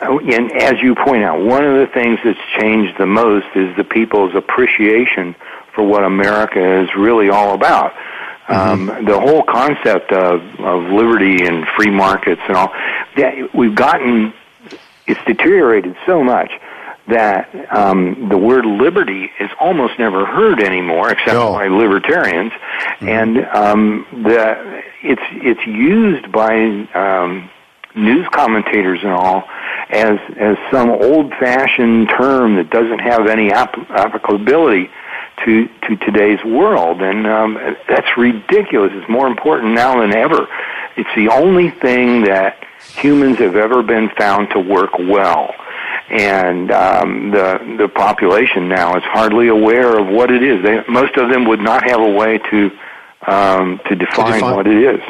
and 0.00 0.52
as 0.62 0.80
you 0.80 0.94
point 0.94 1.24
out, 1.24 1.42
one 1.42 1.64
of 1.64 1.74
the 1.74 1.88
things 1.92 2.20
that's 2.24 2.38
changed 2.60 2.96
the 2.96 3.06
most 3.06 3.46
is 3.56 3.76
the 3.76 3.82
people's 3.82 4.36
appreciation 4.36 5.34
for 5.74 5.84
what 5.84 6.04
America 6.04 6.82
is 6.82 6.88
really 6.96 7.28
all 7.28 7.54
about. 7.54 7.92
Mm-hmm. 8.48 8.90
Um, 8.90 9.04
the 9.04 9.18
whole 9.18 9.42
concept 9.42 10.12
of, 10.12 10.42
of 10.60 10.92
liberty 10.92 11.46
and 11.46 11.66
free 11.76 11.90
markets 11.90 12.40
and 12.48 12.56
all, 12.56 12.72
that 13.16 13.54
we've 13.54 13.74
gotten, 13.74 14.32
it's 15.06 15.20
deteriorated 15.24 15.96
so 16.06 16.24
much 16.24 16.50
that 17.08 17.48
um, 17.74 18.28
the 18.28 18.36
word 18.36 18.64
liberty 18.64 19.30
is 19.38 19.50
almost 19.60 19.98
never 19.98 20.24
heard 20.24 20.62
anymore, 20.62 21.10
except 21.10 21.34
no. 21.34 21.52
by 21.52 21.68
libertarians, 21.68 22.52
mm-hmm. 22.52 23.08
and 23.08 23.38
um, 23.46 24.06
the 24.24 24.82
it's 25.02 25.22
it's 25.32 25.66
used 25.66 26.30
by 26.32 26.54
um, 26.94 27.50
news 27.94 28.26
commentators 28.32 29.00
and 29.02 29.10
all 29.10 29.44
as 29.90 30.18
as 30.38 30.56
some 30.70 30.90
old 30.90 31.32
fashioned 31.40 32.08
term 32.08 32.56
that 32.56 32.70
doesn't 32.70 33.00
have 33.00 33.26
any 33.26 33.50
ap- 33.50 33.90
applicability 33.90 34.90
to 35.44 35.68
to 35.88 35.96
today's 35.96 36.42
world, 36.44 37.02
and 37.02 37.26
um, 37.26 37.54
that's 37.88 38.16
ridiculous. 38.16 38.92
It's 38.94 39.08
more 39.08 39.26
important 39.26 39.74
now 39.74 40.00
than 40.00 40.14
ever. 40.14 40.48
It's 40.96 41.10
the 41.16 41.28
only 41.28 41.70
thing 41.70 42.24
that 42.24 42.64
humans 42.96 43.38
have 43.38 43.56
ever 43.56 43.82
been 43.82 44.10
found 44.10 44.50
to 44.50 44.60
work 44.60 44.98
well, 44.98 45.54
and 46.10 46.70
um, 46.70 47.30
the 47.30 47.76
the 47.78 47.88
population 47.88 48.68
now 48.68 48.96
is 48.96 49.02
hardly 49.04 49.48
aware 49.48 49.98
of 49.98 50.08
what 50.08 50.30
it 50.30 50.42
is. 50.42 50.62
They, 50.62 50.82
most 50.88 51.16
of 51.16 51.30
them 51.30 51.46
would 51.46 51.60
not 51.60 51.88
have 51.88 52.00
a 52.00 52.10
way 52.10 52.38
to 52.50 52.70
um, 53.26 53.80
to, 53.88 53.94
define 53.94 54.26
to, 54.26 54.32
define 54.32 54.56
what 54.56 54.66
it 54.66 54.76
is. 54.76 55.00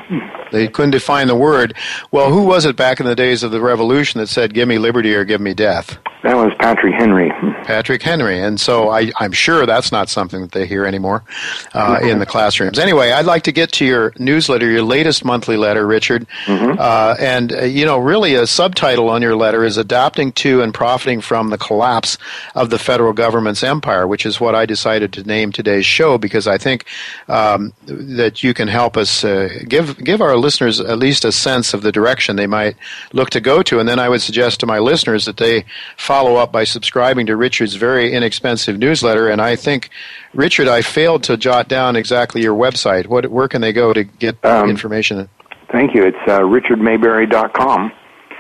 They 0.51 0.69
couldn't 0.69 0.93
define 0.93 1.29
the 1.29 1.37
word. 1.37 1.75
Well, 2.11 2.33
who 2.33 2.45
was 2.45 2.65
it 2.65 2.77
back 2.77 3.01
in 3.01 3.07
the 3.07 3.15
days 3.15 3.43
of 3.43 3.51
the 3.51 3.61
Revolution 3.61 4.21
that 4.21 4.29
said, 4.29 4.55
"Give 4.55 4.69
me 4.69 4.79
liberty 4.79 5.15
or 5.15 5.25
give 5.25 5.41
me 5.41 5.55
death"? 5.55 5.99
That 6.23 6.37
was 6.37 6.53
Patrick 6.59 6.95
Henry. 6.95 7.33
Patrick 7.65 8.03
Henry, 8.03 8.43
and 8.43 8.61
so 8.61 8.91
I, 8.91 9.11
am 9.21 9.33
sure 9.33 9.65
that's 9.65 9.91
not 9.91 10.11
something 10.11 10.43
that 10.43 10.53
they 10.53 10.67
hear 10.67 10.85
anymore 10.85 11.25
uh, 11.73 11.99
in 12.03 12.19
the 12.19 12.27
classrooms. 12.27 12.79
Anyway, 12.79 13.11
I'd 13.11 13.25
like 13.25 13.45
to 13.45 13.53
get 13.53 13.73
to 13.73 13.87
your 13.87 14.13
newsletter, 14.19 14.69
your 14.71 14.83
latest 14.83 15.25
monthly 15.25 15.57
letter, 15.57 15.87
Richard. 15.87 16.27
Mm-hmm. 16.45 16.79
Uh, 16.79 17.17
and 17.19 17.53
uh, 17.53 17.63
you 17.63 17.87
know, 17.87 17.97
really, 17.99 18.35
a 18.35 18.47
subtitle 18.47 19.09
on 19.09 19.23
your 19.23 19.35
letter 19.35 19.65
is 19.65 19.79
"Adapting 19.79 20.33
to 20.33 20.61
and 20.61 20.75
Profiting 20.75 21.23
from 21.23 21.49
the 21.49 21.59
Collapse 21.59 22.19
of 22.55 22.69
the 22.69 22.79
Federal 22.79 23.15
Government's 23.15 23.63
Empire," 23.63 24.07
which 24.07 24.27
is 24.27 24.39
what 24.39 24.55
I 24.55 24.67
decided 24.67 25.15
to 25.15 25.23
name 25.23 25.53
today's 25.53 25.87
show 25.87 26.19
because 26.19 26.47
I 26.47 26.59
think 26.59 26.85
um, 27.29 27.73
that 27.87 28.43
you 28.43 28.53
can 28.53 28.69
help 28.69 28.99
us 28.99 29.25
uh, 29.25 29.49
give 29.67 30.03
give 30.05 30.21
our 30.21 30.37
listeners 30.41 30.81
at 30.81 30.99
least 30.99 31.25
a 31.25 31.33
sense 31.33 31.75
of 31.75 31.83
the 31.83 31.93
direction 31.93 32.37
they 32.37 32.47
might 32.47 32.77
look 33.13 33.31
to 33.31 33.41
go 33.41 33.63
to. 33.63 33.79
And 33.79 33.89
then 33.89 33.99
I 33.99 34.09
would 34.09 34.23
suggest 34.23 34.61
to 34.61 34.67
my 34.67 34.79
listeners 34.79 35.27
that 35.27 35.37
they 35.37 35.65
follow 35.97 36.37
up 36.37 36.53
by 36.53 36.65
subscribing 36.65 37.27
to 37.27 37.37
Richard's 37.37 37.75
very 37.75 38.13
inexpensive 38.13 38.79
newsletter. 38.79 39.29
And 39.29 39.41
I 39.41 39.57
think, 39.57 39.91
Richard, 40.35 40.69
I 40.69 40.83
failed 40.83 41.23
to 41.25 41.37
jot 41.37 41.69
down 41.69 41.97
exactly 41.97 42.43
your 42.43 42.57
website. 42.57 43.07
What, 43.07 43.31
where 43.31 43.49
can 43.49 43.61
they 43.61 43.73
go 43.73 43.93
to 43.93 44.05
get 44.05 44.43
um, 44.45 44.69
information? 44.69 45.29
Thank 45.71 45.95
you. 45.95 46.05
It's 46.05 46.19
uh, 46.27 46.41
richardmaybury.com. 46.41 47.93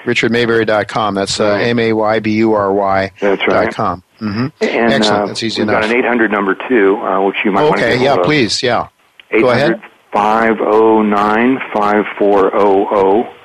RichardMaybury.com. 0.05 1.15
That's 1.15 1.41
uh, 1.41 1.53
M 1.53 1.79
A 1.79 1.93
Y 1.93 2.21
B 2.21 2.33
U 2.37 2.55
R 2.55 2.73
Y. 2.73 3.13
That's 3.21 3.47
right. 3.47 3.73
com. 3.73 4.03
Mm-hmm. 4.21 4.47
And, 4.61 4.93
Excellent. 4.93 5.23
Uh, 5.23 5.27
That's 5.27 5.43
easy 5.43 5.63
enough. 5.63 5.83
got 5.83 5.91
an 5.91 5.97
800 5.97 6.31
number 6.31 6.57
too, 6.69 6.97
uh, 6.97 7.25
which 7.25 7.37
you 7.45 7.53
might 7.53 7.63
okay, 7.63 7.69
want 7.69 7.81
to 7.81 7.95
Okay, 7.95 8.05
yeah, 8.05 8.17
please, 8.23 8.63
yeah. 8.63 8.89
Go 9.31 9.51
ahead. 9.51 9.81
509 10.13 11.59
5400. 11.73 13.37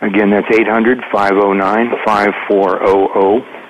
Again, 0.00 0.30
that's 0.30 0.46
800 0.52 1.02
509 1.12 1.90
5400. 2.04 3.64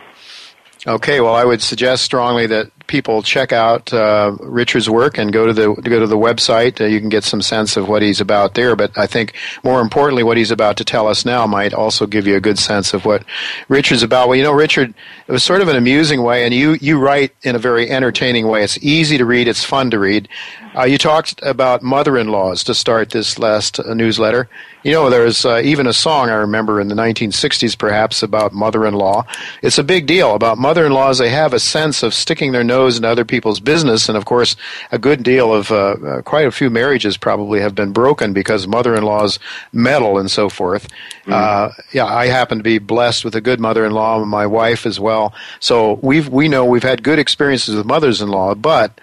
Okay, 0.87 1.21
well, 1.21 1.35
I 1.35 1.45
would 1.45 1.63
suggest 1.63 2.05
strongly 2.05 2.47
that 2.49 2.71
people 2.87 3.23
check 3.23 3.53
out 3.53 3.93
uh, 3.93 4.37
Richard's 4.41 4.89
work 4.89 5.19
and 5.19 5.33
go 5.33 5.47
to 5.47 5.53
the 5.53 5.75
go 5.75 6.01
to 6.01 6.07
the 6.07 6.17
website. 6.17 6.81
Uh, 6.81 6.85
you 6.85 7.01
can 7.01 7.09
get 7.09 7.25
some 7.25 7.43
sense 7.43 7.77
of 7.77 7.89
what 7.89 8.03
he's 8.03 8.21
about 8.21 8.55
there. 8.55 8.77
But 8.77 8.97
I 8.97 9.07
think 9.07 9.35
more 9.63 9.81
importantly, 9.81 10.23
what 10.23 10.37
he's 10.37 10.51
about 10.51 10.77
to 10.79 10.85
tell 10.85 11.09
us 11.09 11.25
now 11.25 11.47
might 11.47 11.75
also 11.75 12.07
give 12.07 12.27
you 12.27 12.37
a 12.37 12.41
good 12.41 12.59
sense 12.59 12.95
of 12.95 13.05
what 13.05 13.25
Richard's 13.69 14.03
about. 14.03 14.29
Well, 14.29 14.37
you 14.37 14.43
know, 14.43 14.53
Richard, 14.53 14.95
it 15.27 15.33
was 15.33 15.43
sort 15.43 15.61
of 15.61 15.69
an 15.69 15.77
amusing 15.77 16.23
way, 16.23 16.45
and 16.45 16.53
you 16.53 16.77
you 16.81 16.99
write 16.99 17.35
in 17.43 17.57
a 17.57 17.59
very 17.59 17.91
entertaining 17.91 18.47
way. 18.49 18.63
It's 18.63 18.79
easy 18.83 19.19
to 19.19 19.25
read. 19.25 19.49
It's 19.49 19.65
fun 19.65 19.91
to 19.91 19.99
read. 19.99 20.29
Uh, 20.77 20.85
you 20.85 20.99
talked 20.99 21.41
about 21.43 21.83
mother-in-laws 21.83 22.65
to 22.65 22.75
start 22.75 23.11
this 23.11 23.39
last 23.39 23.79
uh, 23.79 23.95
newsletter. 23.95 24.49
You 24.83 24.91
know, 24.91 25.09
there's 25.09 25.45
uh, 25.45 25.61
even 25.63 25.87
a 25.87 25.93
song 25.93 26.31
I 26.31 26.35
remember 26.35 26.81
in 26.81 26.89
the 26.89 26.97
1960s, 26.97 27.79
perhaps, 27.79 28.25
about 28.25 28.53
mother-in-law. 28.53 29.25
It's 29.63 29.79
a 29.79 29.85
big 29.85 30.07
deal 30.07 30.35
about 30.35 30.59
mother-in-laws. 30.59 31.19
They 31.19 31.31
have 31.31 31.53
a 31.53 31.61
sense 31.61 32.03
of 32.03 32.13
sticking 32.13 32.51
their 32.51 32.65
nose 32.65 32.74
into 32.83 33.09
other 33.09 33.25
people's 33.25 33.61
business, 33.61 34.09
and 34.09 34.17
of 34.17 34.25
course, 34.25 34.57
a 34.93 34.99
good 34.99 35.23
deal 35.23 35.53
of 35.55 35.71
uh, 35.71 35.77
uh, 35.77 36.23
quite 36.23 36.47
a 36.47 36.51
few 36.51 36.71
marriages 36.71 37.17
probably 37.17 37.61
have 37.61 37.75
been 37.75 37.93
broken 37.93 38.33
because 38.33 38.67
mother-in-laws 38.67 39.39
meddle 39.73 40.19
and 40.19 40.31
so 40.31 40.49
forth. 40.49 40.89
Mm. 41.27 41.73
yeah, 41.93 42.07
I 42.07 42.27
happen 42.27 42.59
to 42.59 42.65
be 42.65 42.79
blessed 42.79 43.25
with 43.25 43.35
a 43.35 43.41
good 43.41 43.61
mother-in-law, 43.61 44.21
and 44.23 44.31
my 44.31 44.47
wife 44.47 44.87
as 44.87 45.01
well. 45.01 45.35
So 45.61 45.99
we've 46.03 46.29
we 46.29 46.49
know 46.49 46.65
we've 46.65 46.83
had 46.83 47.03
good 47.03 47.19
experiences 47.19 47.75
with 47.75 47.87
mothers-in-law, 47.87 48.57
but 48.57 49.01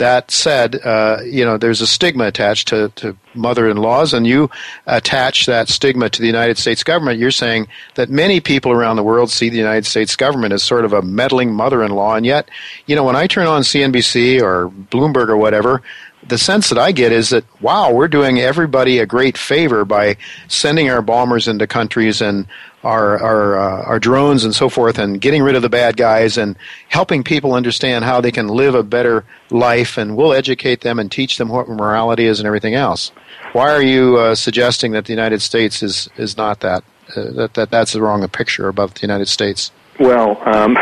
that 0.00 0.30
said, 0.30 0.80
uh, 0.82 1.18
you 1.24 1.44
know, 1.44 1.58
there's 1.58 1.82
a 1.82 1.86
stigma 1.86 2.24
attached 2.24 2.68
to, 2.68 2.88
to 2.96 3.14
mother-in-laws, 3.34 4.14
and 4.14 4.26
you 4.26 4.48
attach 4.86 5.44
that 5.44 5.68
stigma 5.68 6.08
to 6.08 6.22
the 6.22 6.26
United 6.26 6.56
States 6.56 6.82
government. 6.82 7.18
You're 7.18 7.30
saying 7.30 7.68
that 7.96 8.08
many 8.08 8.40
people 8.40 8.72
around 8.72 8.96
the 8.96 9.02
world 9.02 9.30
see 9.30 9.50
the 9.50 9.58
United 9.58 9.84
States 9.84 10.16
government 10.16 10.54
as 10.54 10.62
sort 10.62 10.86
of 10.86 10.94
a 10.94 11.02
meddling 11.02 11.52
mother-in-law, 11.52 12.16
and 12.16 12.24
yet, 12.24 12.48
you 12.86 12.96
know, 12.96 13.04
when 13.04 13.14
I 13.14 13.26
turn 13.26 13.46
on 13.46 13.60
CNBC 13.60 14.40
or 14.40 14.70
Bloomberg 14.70 15.28
or 15.28 15.36
whatever, 15.36 15.82
the 16.26 16.38
sense 16.38 16.68
that 16.68 16.78
I 16.78 16.92
get 16.92 17.12
is 17.12 17.30
that 17.30 17.44
wow, 17.60 17.92
we're 17.92 18.08
doing 18.08 18.38
everybody 18.40 18.98
a 18.98 19.06
great 19.06 19.38
favor 19.38 19.84
by 19.84 20.16
sending 20.48 20.90
our 20.90 21.02
bombers 21.02 21.48
into 21.48 21.66
countries 21.66 22.20
and 22.20 22.46
our 22.84 23.18
our 23.22 23.58
uh, 23.58 23.82
our 23.84 23.98
drones 23.98 24.44
and 24.44 24.54
so 24.54 24.68
forth, 24.68 24.98
and 24.98 25.20
getting 25.20 25.42
rid 25.42 25.54
of 25.54 25.62
the 25.62 25.68
bad 25.68 25.96
guys 25.96 26.36
and 26.36 26.56
helping 26.88 27.22
people 27.22 27.54
understand 27.54 28.04
how 28.04 28.20
they 28.20 28.32
can 28.32 28.48
live 28.48 28.74
a 28.74 28.82
better 28.82 29.24
life, 29.50 29.98
and 29.98 30.16
we'll 30.16 30.32
educate 30.32 30.80
them 30.82 30.98
and 30.98 31.10
teach 31.10 31.38
them 31.38 31.48
what 31.48 31.68
morality 31.68 32.24
is 32.24 32.40
and 32.40 32.46
everything 32.46 32.74
else. 32.74 33.12
Why 33.52 33.70
are 33.70 33.82
you 33.82 34.16
uh, 34.18 34.34
suggesting 34.34 34.92
that 34.92 35.06
the 35.06 35.12
United 35.12 35.42
States 35.42 35.82
is 35.82 36.08
is 36.16 36.36
not 36.36 36.60
that 36.60 36.84
uh, 37.16 37.30
that 37.32 37.54
that 37.54 37.70
that's 37.70 37.92
the 37.92 38.02
wrong 38.02 38.26
picture 38.28 38.68
about 38.68 38.94
the 38.94 39.02
United 39.02 39.28
States? 39.28 39.72
Well. 39.98 40.40
Um 40.46 40.76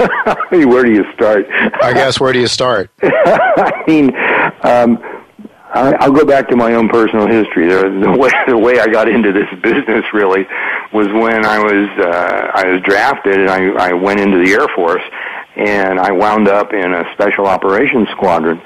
where 0.50 0.82
do 0.82 0.92
you 0.92 1.04
start? 1.14 1.46
I 1.82 1.92
guess 1.92 2.18
where 2.18 2.32
do 2.32 2.40
you 2.40 2.46
start? 2.46 2.90
I 3.02 3.84
mean, 3.86 4.10
um, 4.62 4.98
I, 5.74 5.94
I'll 6.00 6.12
go 6.12 6.24
back 6.24 6.48
to 6.48 6.56
my 6.56 6.74
own 6.74 6.88
personal 6.88 7.26
history. 7.26 7.68
The, 7.68 7.88
the 7.88 8.12
way 8.18 8.30
the 8.46 8.58
way 8.58 8.78
I 8.78 8.86
got 8.86 9.08
into 9.08 9.32
this 9.32 9.48
business 9.62 10.04
really 10.12 10.46
was 10.92 11.08
when 11.08 11.44
I 11.44 11.58
was 11.58 11.88
uh, 11.98 12.50
I 12.54 12.72
was 12.72 12.82
drafted 12.82 13.40
and 13.40 13.50
I, 13.50 13.90
I 13.90 13.92
went 13.92 14.20
into 14.20 14.44
the 14.44 14.52
Air 14.52 14.68
Force 14.74 15.02
and 15.56 15.98
I 15.98 16.12
wound 16.12 16.48
up 16.48 16.72
in 16.72 16.92
a 16.92 17.04
special 17.14 17.46
operations 17.46 18.08
squadron 18.10 18.60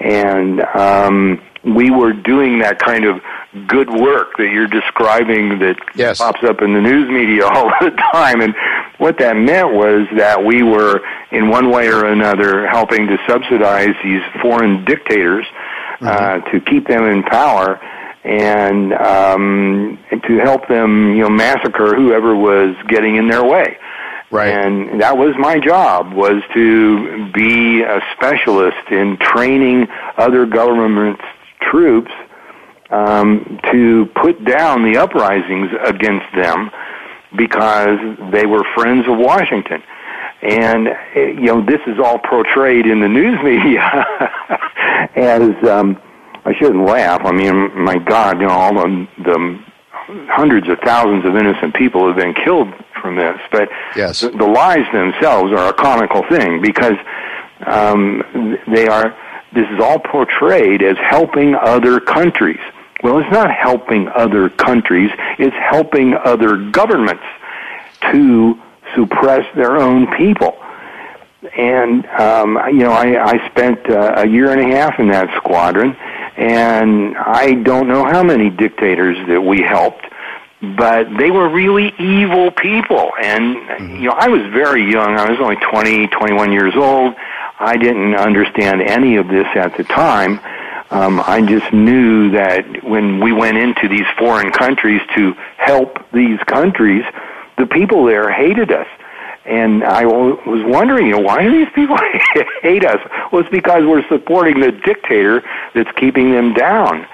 and 0.00 0.60
um, 0.60 1.42
we 1.64 1.90
were 1.90 2.12
doing 2.12 2.58
that 2.60 2.78
kind 2.78 3.04
of 3.04 3.20
good 3.66 3.90
work 3.90 4.36
that 4.38 4.50
you're 4.50 4.68
describing 4.68 5.58
that 5.58 5.76
yes. 5.94 6.18
pops 6.18 6.42
up 6.44 6.62
in 6.62 6.72
the 6.72 6.80
news 6.80 7.10
media 7.10 7.44
all 7.52 7.70
the 7.80 7.90
time 8.12 8.40
and 8.40 8.54
what 9.00 9.18
that 9.18 9.34
meant 9.34 9.72
was 9.72 10.06
that 10.16 10.44
we 10.44 10.62
were 10.62 11.00
in 11.32 11.48
one 11.48 11.70
way 11.70 11.88
or 11.88 12.04
another 12.04 12.68
helping 12.68 13.06
to 13.06 13.16
subsidize 13.26 13.94
these 14.04 14.20
foreign 14.42 14.84
dictators 14.84 15.46
mm-hmm. 16.00 16.06
uh, 16.06 16.50
to 16.50 16.60
keep 16.60 16.86
them 16.86 17.04
in 17.04 17.22
power 17.22 17.80
and 18.24 18.92
um, 18.92 19.98
to 20.10 20.38
help 20.40 20.68
them, 20.68 21.14
you 21.14 21.22
know, 21.22 21.30
massacre 21.30 21.94
whoever 21.94 22.36
was 22.36 22.76
getting 22.88 23.16
in 23.16 23.26
their 23.28 23.42
way. 23.42 23.78
Right. 24.30 24.52
And 24.52 25.00
that 25.00 25.16
was 25.16 25.34
my 25.38 25.58
job 25.58 26.12
was 26.12 26.42
to 26.52 27.32
be 27.32 27.80
a 27.82 28.00
specialist 28.14 28.90
in 28.90 29.16
training 29.16 29.88
other 30.18 30.44
government 30.44 31.18
troops 31.62 32.12
um, 32.90 33.58
to 33.72 34.06
put 34.14 34.44
down 34.44 34.84
the 34.84 34.98
uprisings 34.98 35.70
against 35.86 36.26
them 36.34 36.70
because 37.36 37.98
they 38.32 38.46
were 38.46 38.64
friends 38.74 39.06
of 39.08 39.18
Washington. 39.18 39.82
And 40.42 40.88
you 41.14 41.46
know 41.46 41.64
this 41.64 41.80
is 41.86 41.98
all 41.98 42.18
portrayed 42.18 42.86
in 42.86 43.00
the 43.00 43.08
news 43.08 43.38
media 43.44 44.06
as 45.14 45.68
um, 45.68 46.00
I 46.44 46.54
shouldn't 46.58 46.84
laugh. 46.86 47.20
I 47.24 47.32
mean, 47.32 47.78
my 47.78 47.98
God, 47.98 48.40
you 48.40 48.46
know 48.46 48.52
all 48.52 48.74
the, 48.74 49.08
the 49.18 49.60
hundreds 50.28 50.68
of 50.68 50.78
thousands 50.80 51.24
of 51.24 51.36
innocent 51.36 51.74
people 51.74 52.06
have 52.06 52.16
been 52.16 52.34
killed 52.34 52.68
from 53.00 53.16
this. 53.16 53.38
But 53.50 53.68
yes. 53.96 54.20
the, 54.20 54.30
the 54.30 54.46
lies 54.46 54.86
themselves 54.92 55.52
are 55.52 55.68
a 55.68 55.72
comical 55.72 56.22
thing 56.28 56.60
because 56.62 56.96
um, 57.66 58.58
they 58.66 58.88
are. 58.88 59.16
This 59.52 59.66
is 59.70 59.80
all 59.80 59.98
portrayed 59.98 60.80
as 60.82 60.96
helping 60.98 61.56
other 61.56 61.98
countries. 61.98 62.60
Well, 63.02 63.18
it's 63.18 63.32
not 63.32 63.50
helping 63.50 64.08
other 64.08 64.50
countries. 64.50 65.10
It's 65.38 65.56
helping 65.56 66.14
other 66.14 66.56
governments 66.70 67.24
to 68.12 68.60
suppress 68.94 69.46
their 69.54 69.76
own 69.76 70.06
people. 70.16 70.56
And 71.56 72.04
um, 72.06 72.58
you 72.68 72.80
know, 72.80 72.92
I, 72.92 73.32
I 73.32 73.48
spent 73.50 73.88
uh, 73.88 74.14
a 74.18 74.26
year 74.26 74.50
and 74.50 74.60
a 74.60 74.76
half 74.76 75.00
in 75.00 75.08
that 75.08 75.34
squadron, 75.38 75.96
and 76.36 77.16
I 77.16 77.54
don't 77.54 77.88
know 77.88 78.04
how 78.04 78.22
many 78.22 78.50
dictators 78.50 79.16
that 79.26 79.40
we 79.40 79.62
helped, 79.62 80.04
but 80.76 81.04
they 81.16 81.30
were 81.30 81.48
really 81.48 81.94
evil 81.98 82.50
people. 82.50 83.12
And 83.22 83.56
mm-hmm. 83.56 83.96
you 83.96 84.08
know, 84.08 84.16
I 84.18 84.28
was 84.28 84.42
very 84.52 84.90
young. 84.90 85.16
I 85.16 85.30
was 85.30 85.40
only 85.40 85.56
twenty, 85.56 86.06
twenty-one 86.08 86.52
years 86.52 86.74
old. 86.76 87.14
I 87.58 87.78
didn't 87.78 88.14
understand 88.14 88.82
any 88.82 89.16
of 89.16 89.28
this 89.28 89.46
at 89.54 89.76
the 89.78 89.84
time. 89.84 90.40
Um, 90.90 91.22
I 91.24 91.40
just 91.40 91.72
knew 91.72 92.30
that 92.32 92.82
when 92.82 93.20
we 93.20 93.32
went 93.32 93.56
into 93.56 93.88
these 93.88 94.06
foreign 94.18 94.50
countries 94.50 95.00
to 95.14 95.34
help 95.56 95.98
these 96.12 96.40
countries, 96.40 97.04
the 97.58 97.66
people 97.66 98.04
there 98.04 98.30
hated 98.30 98.72
us. 98.72 98.88
And 99.44 99.84
I 99.84 100.04
was 100.04 100.64
wondering, 100.66 101.06
you 101.06 101.12
know, 101.12 101.20
why 101.20 101.42
do 101.42 101.50
these 101.50 101.72
people 101.74 101.96
hate 102.62 102.84
us? 102.84 102.98
Well, 103.32 103.40
it's 103.40 103.50
because 103.50 103.84
we're 103.86 104.06
supporting 104.08 104.60
the 104.60 104.72
dictator 104.72 105.42
that's 105.74 105.90
keeping 105.96 106.32
them 106.32 106.54
down. 106.54 107.06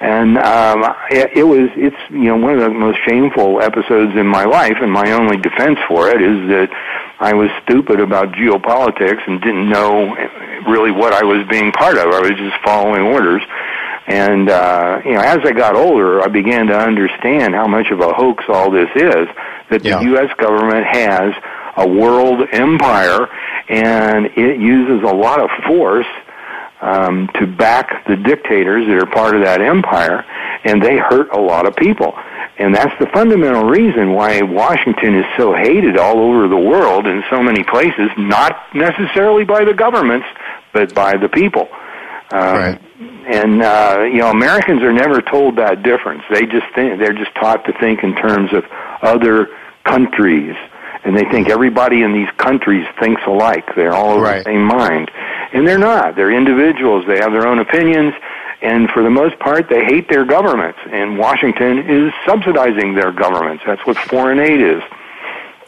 And 0.00 0.36
um, 0.38 0.84
it, 1.10 1.30
it 1.38 1.44
was, 1.44 1.70
it's, 1.76 1.96
you 2.10 2.26
know, 2.26 2.36
one 2.36 2.54
of 2.54 2.60
the 2.60 2.70
most 2.70 2.98
shameful 3.06 3.60
episodes 3.62 4.16
in 4.16 4.26
my 4.26 4.44
life, 4.44 4.76
and 4.80 4.90
my 4.90 5.12
only 5.12 5.36
defense 5.36 5.78
for 5.86 6.08
it 6.08 6.20
is 6.20 6.48
that 6.48 6.70
I 7.20 7.34
was 7.34 7.50
stupid 7.62 8.00
about 8.00 8.32
geopolitics 8.32 9.26
and 9.28 9.40
didn't 9.40 9.68
know 9.68 10.14
really 10.66 10.90
what 10.90 11.12
I 11.12 11.22
was 11.22 11.46
being 11.48 11.70
part 11.70 11.96
of. 11.98 12.06
I 12.12 12.20
was 12.20 12.32
just 12.36 12.56
following 12.64 13.02
orders. 13.02 13.42
And 14.08 14.50
uh, 14.50 15.00
you 15.04 15.12
know, 15.12 15.20
as 15.20 15.38
I 15.44 15.52
got 15.52 15.76
older, 15.76 16.20
I 16.20 16.26
began 16.26 16.66
to 16.66 16.76
understand 16.76 17.54
how 17.54 17.68
much 17.68 17.86
of 17.92 18.00
a 18.00 18.12
hoax 18.12 18.44
all 18.48 18.70
this 18.70 18.90
is. 18.96 19.28
That 19.70 19.84
yeah. 19.84 19.98
the 19.98 20.04
U.S. 20.16 20.34
government 20.36 20.84
has 20.84 21.32
a 21.76 21.86
world 21.86 22.48
empire, 22.52 23.28
and 23.68 24.26
it 24.26 24.60
uses 24.60 25.08
a 25.08 25.14
lot 25.14 25.40
of 25.40 25.50
force 25.66 26.06
um, 26.82 27.30
to 27.38 27.46
back 27.46 28.04
the 28.06 28.16
dictators 28.16 28.86
that 28.86 28.98
are 28.98 29.06
part 29.06 29.36
of 29.36 29.42
that 29.42 29.62
empire, 29.62 30.24
and 30.64 30.82
they 30.82 30.98
hurt 30.98 31.30
a 31.32 31.40
lot 31.40 31.66
of 31.66 31.76
people. 31.76 32.12
And 32.58 32.74
that's 32.74 32.92
the 32.98 33.06
fundamental 33.06 33.64
reason 33.64 34.12
why 34.12 34.42
Washington 34.42 35.14
is 35.14 35.24
so 35.38 35.54
hated 35.54 35.96
all 35.96 36.18
over 36.18 36.48
the 36.48 36.58
world 36.58 37.06
in 37.06 37.22
so 37.30 37.42
many 37.42 37.64
places, 37.64 38.10
not 38.18 38.74
necessarily 38.74 39.44
by 39.44 39.64
the 39.64 39.72
governments, 39.72 40.26
but 40.72 40.94
by 40.94 41.16
the 41.16 41.28
people. 41.28 41.68
Um, 42.32 42.56
right. 42.56 42.80
And 43.26 43.62
uh, 43.62 44.04
you 44.04 44.18
know, 44.18 44.30
Americans 44.30 44.82
are 44.82 44.92
never 44.92 45.22
told 45.22 45.56
that 45.56 45.82
difference. 45.82 46.22
They 46.30 46.46
just 46.46 46.66
think 46.74 46.98
they're 46.98 47.14
just 47.14 47.34
taught 47.36 47.64
to 47.66 47.72
think 47.78 48.02
in 48.02 48.14
terms 48.16 48.52
of 48.52 48.64
other 49.02 49.48
countries, 49.84 50.56
and 51.04 51.16
they 51.16 51.24
think 51.24 51.48
everybody 51.48 52.02
in 52.02 52.12
these 52.12 52.28
countries 52.36 52.86
thinks 53.00 53.22
alike. 53.26 53.64
They're 53.74 53.94
all 53.94 54.16
of 54.16 54.22
right. 54.22 54.38
the 54.38 54.44
same 54.44 54.64
mind, 54.64 55.10
and 55.52 55.66
they're 55.66 55.78
not. 55.78 56.16
They're 56.16 56.32
individuals. 56.32 57.04
They 57.06 57.18
have 57.18 57.32
their 57.32 57.46
own 57.46 57.58
opinions, 57.58 58.14
and 58.60 58.88
for 58.90 59.02
the 59.02 59.10
most 59.10 59.38
part, 59.38 59.68
they 59.68 59.84
hate 59.84 60.08
their 60.08 60.24
governments. 60.24 60.78
And 60.90 61.18
Washington 61.18 61.78
is 61.78 62.12
subsidizing 62.26 62.94
their 62.94 63.12
governments. 63.12 63.64
That's 63.66 63.84
what 63.86 63.98
foreign 63.98 64.38
aid 64.38 64.60
is. 64.60 64.82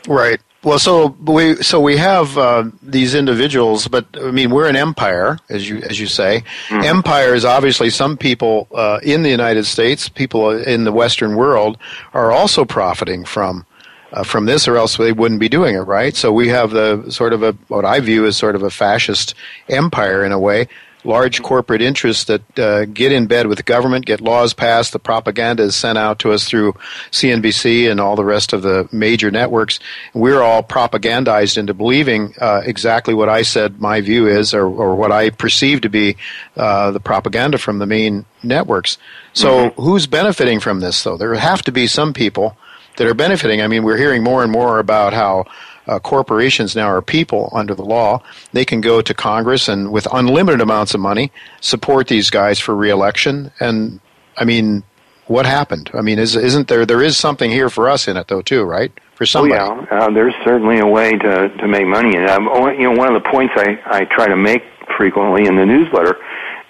Right. 0.07 0.41
Well, 0.65 0.79
so 0.79 1.09
we 1.21 1.57
so 1.57 1.79
we 1.79 1.99
have 1.99 2.39
uh, 2.39 2.71
these 2.83 3.15
individuals, 3.15 3.87
but 3.87 4.07
I 4.19 4.31
mean 4.31 4.51
we're 4.51 4.69
an 4.69 4.77
empire, 4.77 5.39
as 5.51 5.69
you 5.69 5.83
as 5.83 6.01
you 6.01 6.07
say. 6.07 6.43
Mm-hmm. 6.69 6.85
Empire 6.85 7.35
is 7.35 7.45
obviously 7.45 7.91
some 7.91 8.17
people 8.17 8.67
uh, 8.75 8.99
in 9.03 9.23
the 9.23 9.29
United 9.29 9.67
States, 9.67 10.09
people 10.09 10.51
in 10.51 10.85
the 10.85 10.93
Western 10.93 11.37
world, 11.37 11.77
are 12.15 12.33
also 12.33 12.65
profiting 12.65 13.27
from 13.27 13.67
uh, 14.15 14.23
from 14.23 14.47
this, 14.47 14.67
or 14.67 14.77
else 14.77 14.97
they 14.97 15.13
wouldn't 15.13 15.41
be 15.41 15.49
doing 15.49 15.75
it, 15.75 15.81
right? 15.81 16.17
So 16.17 16.33
we 16.33 16.49
have 16.49 16.71
the 16.71 17.11
sort 17.11 17.33
of 17.33 17.43
a 17.43 17.53
what 17.69 17.85
I 17.85 18.01
view 18.01 18.27
as 18.27 18.37
sort 18.37 18.55
of 18.55 18.63
a 18.63 18.71
fascist 18.71 19.35
empire 19.69 20.25
in 20.25 20.33
a 20.33 20.39
way, 20.39 20.69
large 21.05 21.43
corporate 21.43 21.83
interests 21.83 22.25
that 22.25 22.59
uh, 22.59 22.85
get 22.87 23.13
in 23.13 23.27
bed 23.27 23.47
with 23.47 23.59
the 23.59 23.65
government, 23.65 24.07
get 24.07 24.21
laws 24.21 24.55
passed, 24.55 24.93
the 24.93 24.99
propaganda 24.99 25.63
is 25.63 25.77
sent 25.77 25.99
out 25.99 26.19
to 26.21 26.33
us 26.33 26.45
through 26.45 26.73
CNBC 27.11 27.91
and 27.91 28.01
all 28.01 28.17
the 28.17 28.25
rest 28.25 28.53
of 28.53 28.63
the 28.63 28.89
major 28.91 29.31
networks. 29.31 29.79
We're 30.15 30.43
all 30.43 30.63
propagandized 30.63 31.59
into 31.59 31.75
believing 31.75 32.35
uh, 32.41 32.63
exactly 32.65 33.15
what 33.15 33.29
I 33.29 33.43
said 33.43 33.81
my 33.81 34.01
view 34.01 34.27
is, 34.27 34.55
or, 34.55 34.67
or 34.67 34.95
what 34.97 35.13
I 35.13 35.31
perceive 35.31 35.83
to 35.83 35.89
be 35.89 36.17
uh, 36.57 36.91
the 36.91 37.01
propaganda 37.01 37.59
from 37.59 37.79
the 37.79 37.87
main 37.87 38.25
networks. 38.43 38.97
So 39.33 39.71
mm-hmm. 39.71 39.83
who's 39.83 40.07
benefiting 40.07 40.61
from 40.61 40.81
this, 40.81 41.03
though? 41.03 41.17
There 41.17 41.35
have 41.35 41.63
to 41.63 41.73
be 41.73 41.87
some 41.87 42.13
people 42.13 42.57
that 42.97 43.07
are 43.07 43.15
benefiting. 43.15 43.61
I 43.61 43.69
mean, 43.69 43.83
we're 43.83 43.97
hearing 43.97 44.23
more 44.23 44.43
and 44.43 44.53
more 44.53 44.79
about 44.79 45.13
how 45.13 45.47
uh, 45.87 45.99
corporations 45.99 46.75
now 46.75 46.87
are 46.87 47.03
people 47.03 47.51
under 47.53 47.75
the 47.75 47.85
law. 47.85 48.23
They 48.53 48.65
can 48.65 48.81
go 48.81 49.03
to 49.03 49.15
Congress 49.15 49.69
and 49.69 49.93
with 49.93 50.07
unlimited 50.13 50.61
amounts 50.61 50.95
of 50.95 51.01
money 51.01 51.31
support 51.61 52.09
these 52.09 52.31
guys 52.31 52.59
for 52.59 52.75
reelection. 52.75 53.53
And 53.61 54.01
I 54.37 54.45
mean, 54.45 54.83
what 55.27 55.47
happened? 55.47 55.91
I 55.95 56.03
mean, 56.03 56.19
is, 56.19 56.37
isn't 56.37 56.69
there 56.69 56.85
there 56.85 57.03
is 57.03 57.17
something 57.17 57.51
here 57.51 57.71
for 57.71 57.89
us 57.89 58.09
in 58.09 58.17
it 58.17 58.29
though 58.29 58.43
too, 58.43 58.63
right? 58.65 58.93
For 59.15 59.27
somebody. 59.27 59.61
Oh 59.61 59.87
yeah, 59.91 59.99
uh, 59.99 60.11
there's 60.11 60.35
certainly 60.45 60.79
a 60.79 60.87
way 60.87 61.13
to 61.13 61.49
to 61.49 61.69
make 61.69 61.87
money. 61.87 62.17
And 62.17 62.29
um, 62.29 62.45
you 62.79 62.91
know, 62.91 62.93
one 62.93 63.15
of 63.15 63.23
the 63.23 63.29
points 63.29 63.55
I 63.57 63.79
I 63.87 64.05
try 64.05 64.27
to 64.27 64.37
make 64.37 64.63
frequently 64.97 65.47
in 65.47 65.57
the 65.57 65.67
newsletter 65.67 66.17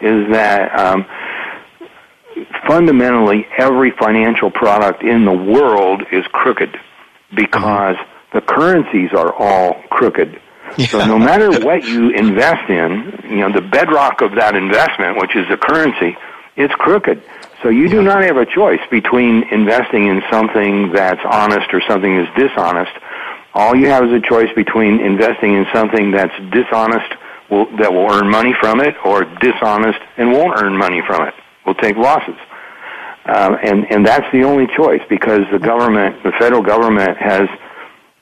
is 0.01 0.31
that. 0.33 0.79
Um, 0.79 1.07
fundamentally, 2.67 3.47
every 3.59 3.91
financial 3.91 4.51
product 4.51 5.03
in 5.03 5.25
the 5.25 5.33
world 5.33 6.03
is 6.13 6.25
crooked 6.33 6.77
because 7.35 7.97
mm-hmm 7.97 8.11
the 8.35 8.41
currencies 8.41 9.11
are 9.13 9.33
all 9.33 9.81
crooked. 9.89 10.41
Yeah. 10.77 10.87
So 10.89 11.07
no 11.07 11.19
matter 11.19 11.65
what 11.65 11.85
you 11.89 12.11
invest 12.11 12.69
in, 12.69 13.31
you 13.31 13.37
know, 13.37 13.53
the 13.53 13.63
bedrock 13.63 14.21
of 14.21 14.35
that 14.35 14.57
investment, 14.57 15.17
which 15.19 15.35
is 15.35 15.49
the 15.49 15.57
currency, 15.57 16.19
it's 16.57 16.75
crooked. 16.75 17.23
So 17.63 17.71
you 17.71 17.89
do 17.89 18.03
not 18.03 18.23
have 18.23 18.37
a 18.37 18.45
choice 18.45 18.81
between 18.91 19.45
investing 19.51 20.09
in 20.09 20.23
something 20.31 20.93
that's 20.93 21.21
honest 21.25 21.73
or 21.73 21.81
something 21.89 22.19
that's 22.19 22.37
dishonest. 22.37 22.93
All 23.55 23.75
you 23.75 23.87
have 23.87 24.05
is 24.05 24.13
a 24.13 24.21
choice 24.21 24.53
between 24.55 25.01
investing 25.01 25.55
in 25.55 25.65
something 25.73 26.11
that's 26.11 26.35
dishonest 26.51 27.15
will, 27.49 27.67
that 27.79 27.93
will 27.93 28.11
earn 28.11 28.29
money 28.29 28.55
from 28.61 28.81
it 28.81 28.95
or 29.05 29.25
dishonest 29.25 29.99
and 30.17 30.33
won't 30.33 30.61
earn 30.61 30.77
money 30.77 31.03
from 31.07 31.29
it, 31.29 31.35
will 31.67 31.75
take 31.75 31.97
losses. 31.97 32.37
Um, 33.27 33.57
and, 33.63 33.91
and 33.91 34.07
that's 34.07 34.31
the 34.33 34.45
only 34.45 34.67
choice 34.77 35.01
because 35.09 35.41
the 35.51 35.59
government, 35.59 36.23
the 36.23 36.33
federal 36.39 36.63
government 36.63 37.17
has 37.19 37.49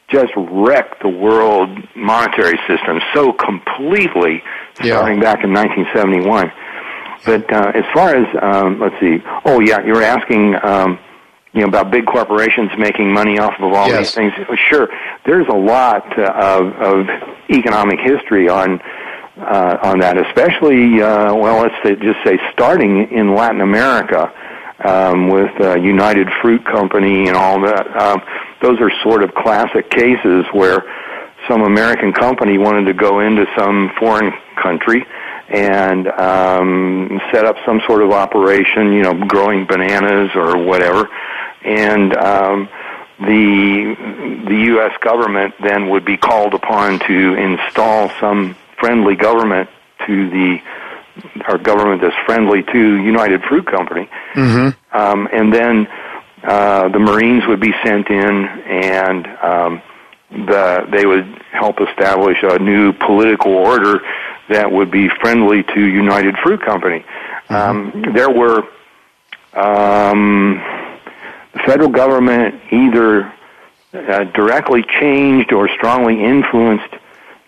just 0.09 0.33
wrecked 0.37 1.03
the 1.03 1.09
world 1.09 1.69
monetary 1.97 2.59
system 2.69 3.01
so 3.15 3.33
completely 3.33 4.43
starting 4.75 5.19
back 5.21 5.43
in 5.43 5.53
1971. 5.53 6.53
But 7.25 7.53
uh, 7.53 7.73
as 7.75 7.85
far 7.95 8.15
as 8.15 8.27
um, 8.43 8.81
let's 8.81 8.99
see, 9.01 9.19
oh 9.45 9.61
yeah, 9.61 9.85
you 9.85 9.93
were 9.93 10.03
asking. 10.03 10.55
Um, 10.63 10.99
you 11.55 11.61
know 11.61 11.69
about 11.69 11.91
big 11.91 12.07
corporations 12.07 12.71
making 12.79 13.13
money 13.13 13.39
off 13.39 13.53
of 13.61 13.75
all 13.75 13.87
yes. 13.87 13.99
these 13.99 14.15
things. 14.15 14.33
Sure, 14.71 14.89
there's 15.27 15.47
a 15.49 15.55
lot 15.55 16.19
uh, 16.19 16.33
of, 16.35 16.73
of 16.77 17.07
economic 17.51 18.01
history 18.01 18.49
on 18.49 18.81
uh, 19.39 19.79
on 19.83 20.01
that, 20.01 20.19
especially 20.19 21.01
uh, 21.01 21.35
well, 21.35 21.63
let's 21.63 21.75
say, 21.83 21.97
just 21.97 22.19
say 22.25 22.39
starting 22.53 23.11
in 23.11 23.35
Latin 23.35 23.61
America 23.61 24.33
um, 24.85 25.29
with 25.29 25.53
uh, 25.61 25.77
United 25.77 26.29
Fruit 26.41 26.65
Company 26.65 27.29
and 27.29 27.37
all 27.37 27.61
that. 27.63 27.87
Um, 27.97 28.23
those 28.61 28.81
are 28.81 28.91
sort 29.03 29.23
of 29.23 29.35
classic 29.35 29.91
cases 29.91 30.45
where 30.53 30.83
some 31.49 31.63
American 31.63 32.13
company 32.13 32.59
wanted 32.59 32.85
to 32.87 32.95
go 32.95 33.21
into 33.21 33.47
some 33.57 33.91
foreign 33.99 34.33
country 34.61 35.05
and 35.49 36.09
um, 36.09 37.21
set 37.33 37.45
up 37.45 37.57
some 37.67 37.81
sort 37.87 38.03
of 38.03 38.11
operation, 38.11 38.93
you 38.93 39.03
know, 39.03 39.15
growing 39.27 39.67
bananas 39.67 40.31
or 40.35 40.57
whatever, 40.57 41.09
and 41.65 42.17
um, 42.17 42.69
the 43.19 44.45
the 44.49 44.57
U.S. 44.67 44.93
government 45.01 45.55
then 45.63 45.91
would 45.91 46.05
be 46.05 46.17
called 46.17 46.55
upon 46.55 47.01
to 47.01 47.35
install 47.35 48.11
some 48.21 48.57
friendly 48.83 49.15
government 49.15 49.71
to 50.07 50.29
the 50.31 50.59
our 51.47 51.59
government 51.59 52.01
that's 52.01 52.17
friendly 52.27 52.63
to 52.63 53.03
United 53.03 53.43
Fruit 53.49 53.67
Company, 53.67 54.09
mm-hmm. 54.35 54.97
um, 54.97 55.29
and 55.33 55.53
then 55.53 55.87
uh, 56.43 56.89
the 56.89 56.99
Marines 56.99 57.45
would 57.47 57.61
be 57.61 57.73
sent 57.85 58.09
in, 58.09 58.47
and 58.47 59.27
um, 59.43 59.83
the, 60.31 60.89
they 60.91 61.07
would 61.07 61.27
help 61.53 61.77
establish 61.81 62.39
a 62.43 62.59
new 62.59 62.93
political 62.95 63.53
order 63.53 64.01
that 64.49 64.73
would 64.73 64.91
be 64.91 65.09
friendly 65.21 65.63
to 65.63 65.81
United 65.81 66.35
Fruit 66.43 66.61
Company. 66.65 67.05
Mm-hmm. 67.49 67.55
Um, 67.55 68.15
there 68.15 68.31
were 68.31 68.63
um, 69.55 70.61
the 71.53 71.61
federal 71.67 71.91
government 71.91 72.55
either 72.73 73.33
uh, 73.93 74.25
directly 74.33 74.83
changed 75.01 75.53
or 75.53 75.69
strongly 75.77 76.25
influenced 76.25 76.95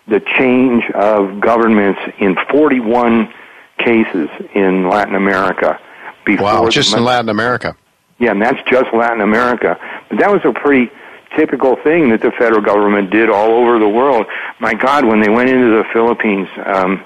the 0.07 0.19
change 0.37 0.83
of 0.93 1.39
governments 1.39 1.99
in 2.19 2.35
41 2.51 3.33
cases 3.79 4.29
in 4.53 4.87
Latin 4.89 5.15
America. 5.15 5.79
Before 6.25 6.45
wow, 6.45 6.69
just 6.69 6.95
in 6.95 7.03
Latin 7.03 7.29
America. 7.29 7.75
Yeah, 8.19 8.31
and 8.31 8.41
that's 8.41 8.61
just 8.69 8.93
Latin 8.93 9.21
America. 9.21 9.77
But 10.09 10.19
that 10.19 10.31
was 10.31 10.41
a 10.45 10.53
pretty 10.53 10.91
typical 11.35 11.75
thing 11.83 12.09
that 12.09 12.21
the 12.21 12.31
federal 12.31 12.61
government 12.61 13.11
did 13.11 13.29
all 13.29 13.51
over 13.51 13.77
the 13.77 13.89
world. 13.89 14.25
My 14.59 14.73
God, 14.73 15.05
when 15.05 15.21
they 15.21 15.29
went 15.29 15.49
into 15.49 15.69
the 15.69 15.83
Philippines, 15.91 16.47
um, 16.65 17.03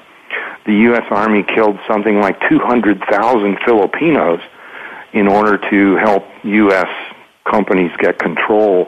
the 0.65 0.73
U.S. 0.73 1.03
Army 1.09 1.43
killed 1.43 1.79
something 1.87 2.19
like 2.19 2.39
200,000 2.47 3.57
Filipinos 3.65 4.39
in 5.13 5.27
order 5.27 5.57
to 5.69 5.95
help 5.97 6.23
U.S. 6.43 6.87
companies 7.49 7.91
get 7.97 8.19
control 8.19 8.87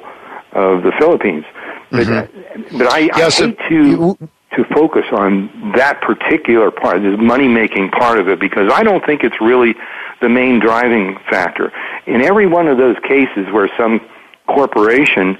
of 0.54 0.84
the 0.84 0.92
Philippines. 1.00 1.46
But, 1.92 2.08
mm-hmm. 2.08 2.78
but 2.78 2.88
I, 2.88 3.00
yeah, 3.00 3.12
I 3.16 3.30
so 3.30 3.48
hate 3.48 3.60
to 3.70 3.86
you, 3.86 4.18
to 4.56 4.64
focus 4.74 5.06
on 5.12 5.74
that 5.76 6.02
particular 6.02 6.72
part, 6.72 7.02
this 7.02 7.18
money 7.20 7.48
making 7.48 7.90
part 7.92 8.20
of 8.20 8.28
it, 8.28 8.40
because 8.40 8.72
I 8.72 8.84
don't 8.84 9.06
think 9.06 9.24
it's 9.24 9.40
really 9.40 9.76
the 10.22 10.30
main 10.30 10.60
driving 10.60 11.18
factor. 11.30 11.72
In 12.06 12.22
every 12.22 12.48
one 12.48 12.68
of 12.68 12.78
those 12.78 12.98
cases 13.08 13.52
where 13.52 13.70
some 13.78 14.02
corporation 14.48 15.38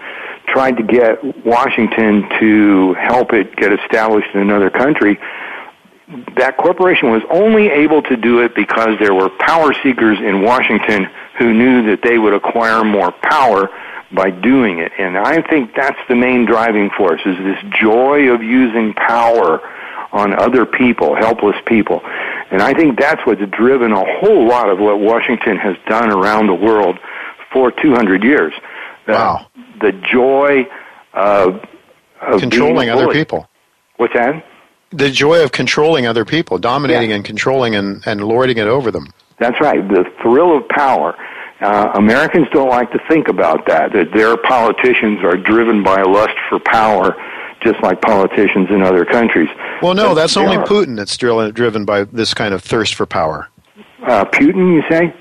tried 0.48 0.78
to 0.78 0.84
get 0.84 1.46
Washington 1.46 2.28
to 2.40 2.94
help 2.94 3.34
it 3.34 3.56
get 3.56 3.74
established 3.74 4.30
in 4.34 4.42
another 4.42 4.70
country, 4.70 5.20
that 6.36 6.58
corporation 6.58 7.12
was 7.12 7.22
only 7.30 7.68
able 7.68 8.02
to 8.04 8.18
do 8.18 8.40
it 8.40 8.54
because 8.56 8.98
there 9.00 9.14
were 9.14 9.30
power 9.40 9.74
seekers 9.84 10.20
in 10.20 10.42
Washington 10.42 11.08
who 11.38 11.54
knew 11.54 11.90
that 11.90 12.02
they 12.04 12.18
would 12.18 12.34
acquire 12.34 12.84
more 12.84 13.12
power 13.24 13.70
by 14.14 14.30
doing 14.30 14.80
it. 14.80 14.92
And 14.98 15.18
I 15.18 15.42
think 15.42 15.76
that's 15.76 16.00
the 16.08 16.16
main 16.16 16.46
driving 16.46 16.90
force 16.98 17.22
is 17.26 17.38
this 17.38 17.58
joy 17.80 18.30
of 18.30 18.44
using 18.44 18.94
power 18.94 19.62
on 20.12 20.34
other 20.34 20.66
people, 20.66 21.16
helpless 21.16 21.56
people. 21.66 22.02
And 22.52 22.62
I 22.62 22.74
think 22.74 23.00
that's 23.00 23.26
what's 23.26 23.42
driven 23.52 23.94
a 23.94 24.20
whole 24.20 24.48
lot 24.48 24.70
of 24.70 24.80
what 24.80 25.00
Washington 25.00 25.58
has 25.58 25.78
done 25.88 26.12
around 26.12 26.48
the 26.48 26.54
world 26.54 27.00
for 27.54 27.72
200 27.72 28.24
years. 28.24 28.54
Uh, 29.08 29.14
wow. 29.14 29.48
The, 29.80 29.92
the 29.92 30.02
joy 30.12 30.68
of, 31.14 31.64
of 32.22 32.42
controlling 32.42 32.90
other 32.90 33.08
people. 33.08 33.48
What's 33.98 34.14
that? 34.14 34.46
The 34.92 35.10
joy 35.10 35.42
of 35.44 35.54
controlling 35.54 36.06
other 36.06 36.26
people, 36.26 36.58
dominating 36.58 37.12
yeah. 37.12 37.18
and 37.18 37.26
controlling 37.26 37.76
and, 37.76 38.04
and 38.06 38.22
lording 38.22 38.58
it 38.58 38.68
over 38.68 38.92
them. 38.92 39.14
That's 39.40 39.60
right. 39.62 39.88
The 39.88 40.06
thrill 40.22 40.58
of 40.58 40.68
power. 40.68 41.16
Uh, 41.62 41.92
Americans 41.94 42.48
don't 42.52 42.70
like 42.70 42.92
to 42.92 43.00
think 43.08 43.28
about 43.28 43.68
that, 43.68 43.94
that 43.94 44.12
their 44.14 44.36
politicians 44.36 45.20
are 45.24 45.38
driven 45.38 45.84
by 45.84 46.02
a 46.02 46.08
lust 46.08 46.34
for 46.50 46.60
power, 46.60 47.16
just 47.62 47.82
like 47.84 48.02
politicians 48.02 48.70
in 48.72 48.82
other 48.82 49.06
countries. 49.06 49.50
Well, 49.82 49.94
no, 49.94 50.10
but 50.10 50.16
that's 50.16 50.38
only 50.38 50.58
are. 50.58 50.66
Putin 50.66 50.98
that's 50.98 51.16
driven 51.18 51.86
by 51.86 52.06
this 52.06 52.34
kind 52.34 52.54
of 52.54 52.64
thirst 52.64 52.96
for 52.96 53.06
power. 53.06 53.48
Uh, 54.04 54.26
Putin, 54.26 54.74
you 54.74 54.84
say? 54.90 55.14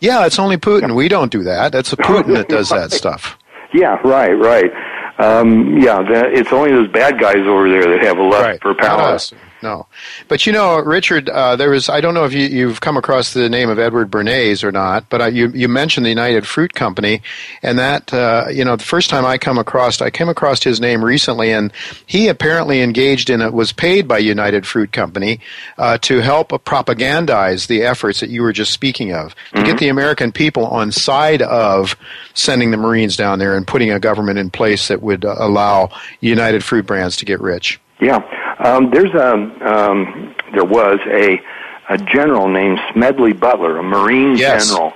Yeah, 0.00 0.26
it's 0.26 0.38
only 0.38 0.58
Putin. 0.58 0.94
We 0.94 1.08
don't 1.08 1.32
do 1.32 1.42
that. 1.44 1.72
That's 1.72 1.94
Putin 1.94 2.34
that 2.34 2.48
does 2.48 2.68
that 2.68 2.90
stuff. 2.92 3.38
Yeah, 3.72 3.98
right, 4.04 4.34
right. 4.34 4.70
Um, 5.18 5.78
yeah, 5.78 6.02
that, 6.02 6.34
it's 6.34 6.52
only 6.52 6.72
those 6.72 6.88
bad 6.92 7.18
guys 7.18 7.38
over 7.38 7.70
there 7.70 7.90
that 7.90 8.04
have 8.04 8.18
a 8.18 8.22
lust 8.22 8.42
right. 8.42 8.60
for 8.60 8.74
power. 8.74 9.18
No. 9.62 9.86
But 10.28 10.46
you 10.46 10.52
know, 10.52 10.78
Richard, 10.78 11.28
uh, 11.28 11.56
there 11.56 11.70
was, 11.70 11.88
I 11.88 12.00
don't 12.00 12.14
know 12.14 12.24
if 12.24 12.32
you, 12.32 12.46
you've 12.46 12.80
come 12.80 12.96
across 12.96 13.32
the 13.32 13.48
name 13.48 13.68
of 13.68 13.78
Edward 13.78 14.10
Bernays 14.10 14.62
or 14.62 14.72
not, 14.72 15.08
but 15.08 15.20
uh, 15.20 15.26
you, 15.26 15.48
you 15.48 15.68
mentioned 15.68 16.04
the 16.04 16.10
United 16.10 16.46
Fruit 16.46 16.74
Company, 16.74 17.22
and 17.62 17.78
that, 17.78 18.12
uh, 18.12 18.46
you 18.52 18.64
know, 18.64 18.76
the 18.76 18.84
first 18.84 19.10
time 19.10 19.24
I 19.24 19.38
come 19.38 19.58
across, 19.58 20.00
I 20.00 20.10
came 20.10 20.28
across 20.28 20.62
his 20.62 20.80
name 20.80 21.04
recently, 21.04 21.52
and 21.52 21.72
he 22.06 22.28
apparently 22.28 22.82
engaged 22.82 23.30
in 23.30 23.40
it, 23.40 23.52
was 23.52 23.72
paid 23.72 24.06
by 24.06 24.18
United 24.18 24.66
Fruit 24.66 24.92
Company 24.92 25.40
uh, 25.78 25.98
to 25.98 26.20
help 26.20 26.50
propagandize 26.64 27.66
the 27.66 27.82
efforts 27.82 28.20
that 28.20 28.30
you 28.30 28.42
were 28.42 28.52
just 28.52 28.72
speaking 28.72 29.12
of, 29.12 29.34
to 29.34 29.40
mm-hmm. 29.56 29.66
get 29.66 29.78
the 29.78 29.88
American 29.88 30.32
people 30.32 30.66
on 30.66 30.92
side 30.92 31.42
of 31.42 31.96
sending 32.34 32.70
the 32.70 32.76
Marines 32.76 33.16
down 33.16 33.38
there 33.38 33.56
and 33.56 33.66
putting 33.66 33.90
a 33.90 33.98
government 33.98 34.38
in 34.38 34.50
place 34.50 34.88
that 34.88 35.02
would 35.02 35.24
uh, 35.24 35.34
allow 35.38 35.90
United 36.20 36.62
Fruit 36.62 36.86
Brands 36.86 37.16
to 37.16 37.24
get 37.24 37.40
rich. 37.40 37.80
Yeah, 38.00 38.20
um, 38.58 38.90
there's 38.90 39.12
a 39.14 39.32
um, 39.34 40.34
there 40.52 40.64
was 40.64 40.98
a 41.06 41.40
a 41.88 41.98
general 41.98 42.48
named 42.48 42.78
Smedley 42.92 43.32
Butler, 43.32 43.78
a 43.78 43.82
Marine 43.82 44.36
yes. 44.36 44.68
general, 44.68 44.92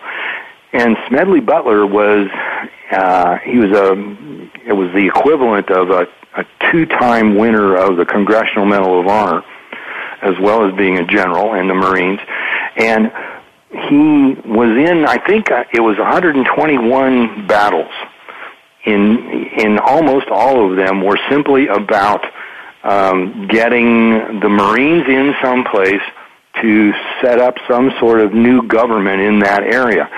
and 0.73 0.97
Smedley 1.09 1.41
Butler 1.41 1.87
was 1.87 2.29
uh, 2.91 3.39
he 3.39 3.59
was 3.59 3.71
a 3.71 3.93
it 4.67 4.73
was 4.73 4.93
the 4.93 5.07
equivalent 5.07 5.71
of 5.71 5.91
a, 5.91 6.07
a 6.37 6.45
two-time 6.71 7.37
winner 7.37 7.77
of 7.77 7.97
the 7.97 8.05
Congressional 8.05 8.67
Medal 8.67 9.01
of 9.01 9.07
Honor, 9.07 9.43
as 10.23 10.35
well 10.41 10.67
as 10.67 10.75
being 10.77 10.99
a 10.99 11.05
general 11.05 11.55
in 11.55 11.69
the 11.69 11.75
Marines, 11.75 12.21
and 12.77 13.13
he 13.71 14.35
was 14.49 14.77
in 14.77 15.05
I 15.07 15.19
think 15.25 15.51
uh, 15.51 15.65
it 15.73 15.81
was 15.81 15.97
121 15.99 17.47
battles. 17.47 17.93
In 18.85 19.19
in 19.59 19.79
almost 19.79 20.29
all 20.29 20.71
of 20.71 20.77
them 20.77 21.03
were 21.03 21.19
simply 21.29 21.69
about 21.69 22.25
um, 22.83 23.49
getting 23.49 24.41
the 24.41 24.49
Marines 24.49 25.05
in 25.09 25.35
some 25.43 25.65
place 25.65 26.03
to 26.63 26.93
set 27.23 27.39
up 27.39 27.55
some 27.69 27.93
sort 27.99 28.21
of 28.21 28.35
new 28.35 28.67
government 28.67 29.21
in 29.21 29.39
that 29.41 29.63
area. 29.63 30.09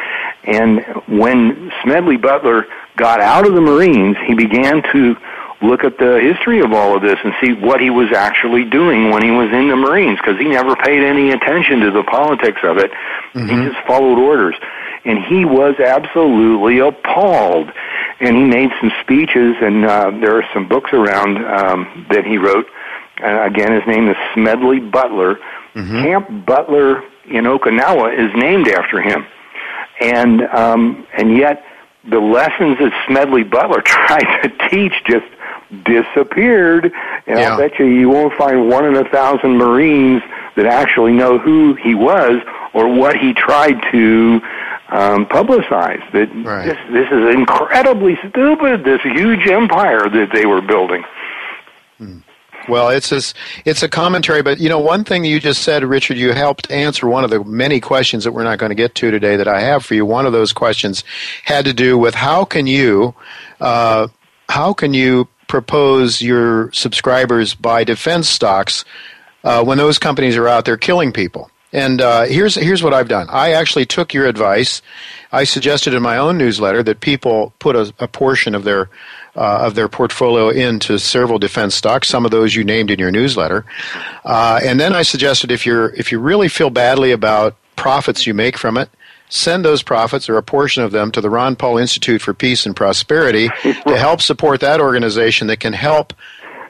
And 0.44 0.80
when 1.06 1.70
Smedley 1.82 2.16
Butler 2.16 2.66
got 2.96 3.20
out 3.20 3.46
of 3.46 3.54
the 3.54 3.60
Marines, 3.60 4.16
he 4.26 4.34
began 4.34 4.82
to 4.92 5.16
look 5.62 5.84
at 5.84 5.96
the 5.98 6.18
history 6.20 6.60
of 6.60 6.72
all 6.72 6.96
of 6.96 7.02
this 7.02 7.18
and 7.22 7.32
see 7.40 7.52
what 7.52 7.80
he 7.80 7.88
was 7.88 8.12
actually 8.12 8.64
doing 8.64 9.10
when 9.10 9.22
he 9.22 9.30
was 9.30 9.48
in 9.52 9.68
the 9.68 9.76
Marines 9.76 10.18
because 10.18 10.38
he 10.38 10.48
never 10.48 10.74
paid 10.74 11.02
any 11.04 11.30
attention 11.30 11.80
to 11.80 11.90
the 11.90 12.02
politics 12.02 12.60
of 12.64 12.78
it. 12.78 12.90
Mm-hmm. 13.34 13.48
He 13.48 13.68
just 13.70 13.86
followed 13.86 14.18
orders. 14.18 14.56
And 15.04 15.18
he 15.24 15.44
was 15.44 15.78
absolutely 15.78 16.78
appalled 16.78 17.70
and 18.20 18.36
he 18.36 18.44
made 18.44 18.70
some 18.80 18.92
speeches, 19.02 19.56
and 19.60 19.84
uh, 19.84 20.10
there 20.20 20.36
are 20.36 20.44
some 20.52 20.68
books 20.68 20.92
around 20.92 21.38
um, 21.44 22.06
that 22.10 22.24
he 22.24 22.38
wrote. 22.38 22.66
Uh, 23.22 23.42
again, 23.42 23.72
his 23.72 23.86
name 23.86 24.08
is 24.08 24.16
Smedley 24.34 24.80
Butler. 24.80 25.36
Mm-hmm. 25.74 26.02
Camp 26.02 26.46
Butler 26.46 27.02
in 27.26 27.44
Okinawa 27.44 28.12
is 28.18 28.30
named 28.34 28.68
after 28.68 29.00
him, 29.00 29.26
and 30.00 30.42
um, 30.42 31.06
and 31.16 31.36
yet 31.36 31.64
the 32.08 32.18
lessons 32.18 32.78
that 32.78 32.92
Smedley 33.06 33.44
Butler 33.44 33.80
tried 33.84 34.42
to 34.42 34.68
teach 34.68 34.92
just 35.06 35.26
disappeared. 35.84 36.92
And 37.26 37.38
yeah. 37.38 37.52
I'll 37.52 37.58
bet 37.58 37.78
you 37.78 37.86
you 37.86 38.08
won't 38.08 38.34
find 38.34 38.68
one 38.68 38.84
in 38.84 38.96
a 38.96 39.08
thousand 39.08 39.56
Marines 39.56 40.22
that 40.56 40.66
actually 40.66 41.12
know 41.12 41.38
who 41.38 41.74
he 41.74 41.94
was 41.94 42.42
or 42.74 42.88
what 42.88 43.16
he 43.16 43.32
tried 43.32 43.80
to 43.92 44.40
um, 44.92 45.26
publicized. 45.26 46.04
That 46.12 46.28
right. 46.44 46.66
this, 46.66 46.76
this 46.92 47.08
is 47.10 47.34
incredibly 47.34 48.16
stupid. 48.28 48.84
This 48.84 49.00
huge 49.02 49.48
empire 49.48 50.08
that 50.08 50.30
they 50.32 50.46
were 50.46 50.60
building. 50.60 51.02
Hmm. 51.98 52.18
Well, 52.68 52.90
it's 52.90 53.10
a, 53.10 53.20
it's 53.64 53.82
a 53.82 53.88
commentary, 53.88 54.42
but 54.42 54.60
you 54.60 54.68
know, 54.68 54.78
one 54.78 55.02
thing 55.02 55.24
you 55.24 55.40
just 55.40 55.62
said, 55.62 55.82
Richard, 55.82 56.16
you 56.16 56.32
helped 56.32 56.70
answer 56.70 57.08
one 57.08 57.24
of 57.24 57.30
the 57.30 57.42
many 57.42 57.80
questions 57.80 58.22
that 58.22 58.32
we're 58.32 58.44
not 58.44 58.58
going 58.58 58.70
to 58.70 58.76
get 58.76 58.94
to 58.96 59.10
today 59.10 59.36
that 59.36 59.48
I 59.48 59.60
have 59.60 59.84
for 59.84 59.94
you. 59.94 60.06
One 60.06 60.26
of 60.26 60.32
those 60.32 60.52
questions 60.52 61.02
had 61.44 61.64
to 61.64 61.72
do 61.72 61.98
with 61.98 62.14
how 62.14 62.44
can 62.44 62.68
you, 62.68 63.16
uh, 63.60 64.08
how 64.48 64.72
can 64.74 64.94
you 64.94 65.26
propose 65.48 66.22
your 66.22 66.70
subscribers 66.72 67.54
buy 67.54 67.82
defense 67.82 68.28
stocks 68.28 68.84
uh, 69.42 69.64
when 69.64 69.78
those 69.78 69.98
companies 69.98 70.36
are 70.36 70.46
out 70.46 70.64
there 70.64 70.76
killing 70.76 71.12
people? 71.12 71.50
And 71.72 72.00
uh, 72.00 72.24
here's 72.24 72.54
here's 72.54 72.82
what 72.82 72.92
I've 72.92 73.08
done. 73.08 73.26
I 73.30 73.52
actually 73.52 73.86
took 73.86 74.12
your 74.12 74.26
advice. 74.26 74.82
I 75.32 75.44
suggested 75.44 75.94
in 75.94 76.02
my 76.02 76.18
own 76.18 76.36
newsletter 76.36 76.82
that 76.82 77.00
people 77.00 77.54
put 77.58 77.74
a, 77.74 77.92
a 77.98 78.06
portion 78.06 78.54
of 78.54 78.64
their 78.64 78.90
uh, 79.34 79.60
of 79.62 79.74
their 79.74 79.88
portfolio 79.88 80.50
into 80.50 80.98
several 80.98 81.38
defense 81.38 81.74
stocks. 81.74 82.08
Some 82.08 82.26
of 82.26 82.30
those 82.30 82.54
you 82.54 82.64
named 82.64 82.90
in 82.90 82.98
your 82.98 83.10
newsletter. 83.10 83.64
Uh, 84.24 84.60
and 84.62 84.78
then 84.78 84.94
I 84.94 85.02
suggested 85.02 85.50
if 85.50 85.64
you're 85.64 85.94
if 85.94 86.12
you 86.12 86.18
really 86.18 86.48
feel 86.48 86.68
badly 86.68 87.10
about 87.10 87.56
profits 87.76 88.26
you 88.26 88.34
make 88.34 88.58
from 88.58 88.76
it, 88.76 88.90
send 89.30 89.64
those 89.64 89.82
profits 89.82 90.28
or 90.28 90.36
a 90.36 90.42
portion 90.42 90.82
of 90.82 90.92
them 90.92 91.10
to 91.12 91.22
the 91.22 91.30
Ron 91.30 91.56
Paul 91.56 91.78
Institute 91.78 92.20
for 92.20 92.34
Peace 92.34 92.66
and 92.66 92.76
Prosperity 92.76 93.48
to 93.62 93.96
help 93.96 94.20
support 94.20 94.60
that 94.60 94.80
organization 94.80 95.46
that 95.46 95.60
can 95.60 95.72
help 95.72 96.12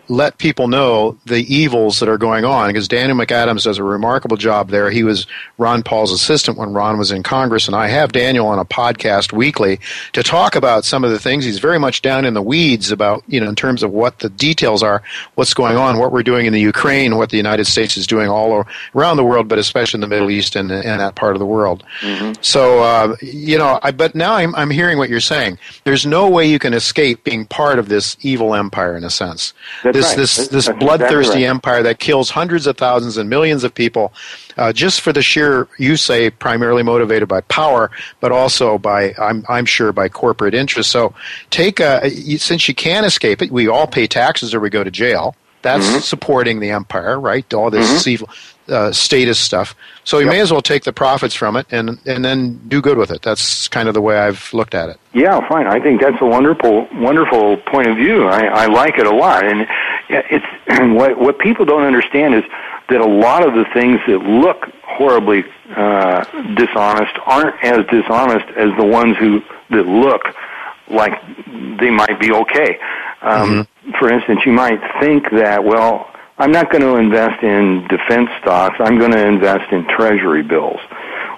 let 0.09 0.39
people 0.39 0.69
know 0.69 1.17
the 1.27 1.41
evils 1.53 2.01
that 2.01 2.09
are 2.09 2.19
going 2.19 2.45
on 2.45 2.69
because 2.69 2.89
Daniel 2.89 3.17
McAdams 3.17 3.65
does 3.65 3.79
a 3.79 3.85
remarkable 3.85 4.37
job 4.37 4.71
there. 4.71 4.91
He 4.91 5.05
was 5.05 5.27
Ron 5.59 5.83
Paul's 5.83 6.13
assistant 6.13 6.59
when 6.59 6.73
Ron 6.73 6.99
was 6.99 7.13
in 7.13 7.23
Congress, 7.23 7.67
and 7.67 7.77
I 7.77 7.89
have 7.89 8.13
Daniel 8.13 8.47
on 8.49 8.59
a 8.59 8.65
podcast 8.65 9.33
weekly 9.33 9.79
to 10.13 10.23
talk 10.23 10.57
about 10.57 10.85
some 10.85 11.05
of 11.05 11.11
the 11.11 11.19
things. 11.19 11.45
He's 11.45 11.61
very 11.61 11.79
much 11.79 12.03
down 12.03 12.25
in 12.25 12.35
the 12.35 12.43
weeds 12.43 12.91
about, 12.91 13.23
you 13.27 13.41
know, 13.41 13.49
in 13.49 13.55
terms 13.55 13.83
of 13.83 13.93
what 13.93 14.19
the 14.19 14.29
details 14.29 14.83
are, 14.83 15.03
what's 15.35 15.55
going 15.55 15.77
on, 15.77 15.99
what 15.99 16.13
we're 16.13 16.23
doing 16.23 16.47
in 16.47 16.53
the 16.53 16.61
Ukraine, 16.61 17.17
what 17.17 17.31
the 17.31 17.37
United 17.37 17.67
States 17.67 17.97
is 17.97 18.07
doing 18.07 18.29
all 18.29 18.67
around 18.95 19.17
the 19.17 19.25
world, 19.25 19.49
but 19.49 19.59
especially 19.59 19.99
in 19.99 20.03
the 20.03 20.09
Middle 20.09 20.31
East 20.31 20.57
and, 20.57 20.71
and 20.71 21.01
that 21.01 21.15
part 21.15 21.35
of 21.35 21.39
the 21.39 21.47
world. 21.47 21.85
Mm-hmm. 22.01 22.43
So, 22.43 22.83
uh, 22.83 23.17
you 23.23 23.57
know, 23.57 23.79
I, 23.83 23.93
but 23.93 24.15
now 24.15 24.35
I'm, 24.35 24.55
I'm 24.57 24.71
hearing 24.71 24.99
what 24.99 25.09
you're 25.09 25.21
saying. 25.21 25.59
There's 25.85 26.05
no 26.05 26.29
way 26.29 26.47
you 26.47 26.59
can 26.59 26.75
escape 26.75 27.25
being 27.25 27.47
part 27.47 27.79
of 27.79 27.89
this 27.89 28.17
evil 28.21 28.55
empire 28.55 28.97
in 28.97 29.05
a 29.05 29.11
sense. 29.11 29.55
That's 29.83 29.92
this 29.93 30.07
right. 30.09 30.17
this 30.17 30.49
this 30.49 30.67
That's 30.67 30.79
bloodthirsty 30.79 31.19
exactly 31.19 31.45
right. 31.45 31.51
empire 31.51 31.83
that 31.83 31.99
kills 31.99 32.31
hundreds 32.31 32.67
of 32.67 32.77
thousands 32.77 33.17
and 33.17 33.29
millions 33.29 33.65
of 33.65 33.75
people, 33.75 34.13
uh, 34.57 34.73
just 34.73 35.01
for 35.01 35.13
the 35.13 35.23
sheer 35.23 35.69
you 35.79 35.97
say 35.97 36.31
primarily 36.31 36.83
motivated 36.83 37.29
by 37.29 37.43
power, 37.43 37.91
but 38.21 38.33
also 38.33 38.79
by 38.79 39.15
I'm 39.21 39.45
I'm 39.49 39.67
sure 39.67 39.93
by 39.93 40.09
corporate 40.09 40.55
interest. 40.55 40.91
So 40.91 41.15
take 41.51 41.81
a, 41.81 42.11
since 42.39 42.69
you 42.69 42.75
can't 42.75 43.07
escape 43.07 43.43
it, 43.43 43.51
we 43.51 43.69
all 43.69 43.87
pay 43.87 44.07
taxes 44.07 44.55
or 44.55 44.61
we 44.61 44.71
go 44.71 44.85
to 44.85 44.91
jail. 44.91 45.37
That's 45.63 45.87
mm-hmm. 45.87 45.99
supporting 46.01 46.59
the 46.59 46.71
empire, 46.71 47.21
right? 47.21 47.53
All 47.55 47.71
this 47.71 47.89
mm-hmm. 47.89 48.11
evil, 48.11 48.29
uh, 48.73 48.93
status 48.93 49.39
stuff. 49.39 49.75
So 50.05 50.19
you 50.19 50.25
yep. 50.25 50.33
may 50.33 50.41
as 50.41 50.51
well 50.51 50.63
take 50.63 50.85
the 50.85 50.93
profits 50.93 51.35
from 51.35 51.57
it 51.57 51.67
and 51.71 51.99
and 52.07 52.25
then 52.25 52.61
do 52.69 52.81
good 52.81 52.99
with 52.99 53.11
it. 53.11 53.23
That's 53.23 53.69
kind 53.69 53.89
of 53.89 53.95
the 53.95 54.01
way 54.01 54.19
I've 54.19 54.53
looked 54.53 54.75
at 54.75 54.89
it. 54.89 54.99
Yeah, 55.13 55.47
fine. 55.49 55.67
I 55.67 55.79
think 55.79 56.01
that's 56.01 56.21
a 56.21 56.27
wonderful 56.27 56.89
wonderful 56.95 57.59
point 57.59 57.89
of 57.89 57.97
view. 57.97 58.27
I, 58.27 58.47
I 58.47 58.67
like 58.67 58.99
it 58.99 59.07
a 59.07 59.15
lot, 59.15 59.47
and 59.47 59.67
it's 60.09 60.47
what 60.99 61.19
what 61.19 61.39
people 61.39 61.65
don't 61.65 61.85
understand 61.85 62.35
is 62.35 62.45
that 62.89 63.01
a 63.01 63.07
lot 63.07 63.47
of 63.47 63.55
the 63.55 63.65
things 63.73 64.01
that 64.07 64.19
look 64.19 64.67
horribly 64.83 65.45
uh, 65.77 66.25
dishonest 66.55 67.15
aren't 67.25 67.63
as 67.63 67.87
dishonest 67.87 68.47
as 68.57 68.71
the 68.77 68.85
ones 68.85 69.17
who 69.19 69.41
that 69.71 69.87
look 69.87 70.23
like 70.89 71.13
they 71.79 71.91
might 71.91 72.19
be 72.21 72.33
okay. 72.33 72.79
Um, 73.23 73.67
mm-hmm. 73.67 73.91
For 73.99 74.13
instance, 74.13 74.41
you 74.45 74.53
might 74.53 74.81
think 75.01 75.31
that 75.31 75.65
well 75.65 76.12
I'm 76.43 76.51
not 76.51 76.73
going 76.73 76.83
to 76.83 76.97
invest 76.97 77.41
in 77.45 77.87
defense 77.87 78.29
stocks. 78.41 78.75
I'm 78.81 78.99
going 78.99 79.13
to 79.13 79.25
invest 79.25 79.73
in 79.73 79.87
treasury 79.87 80.43
bills. 80.43 80.81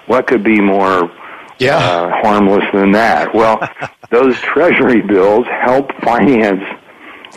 What 0.07 0.25
could 0.25 0.43
be 0.43 0.59
more 0.59 1.11
yeah. 1.59 1.77
uh, 1.77 2.09
harmless 2.23 2.63
than 2.73 2.91
that? 2.93 3.31
Well, 3.31 3.61
those 4.09 4.35
treasury 4.39 5.01
bills 5.01 5.45
help 5.45 5.91
finance 6.01 6.63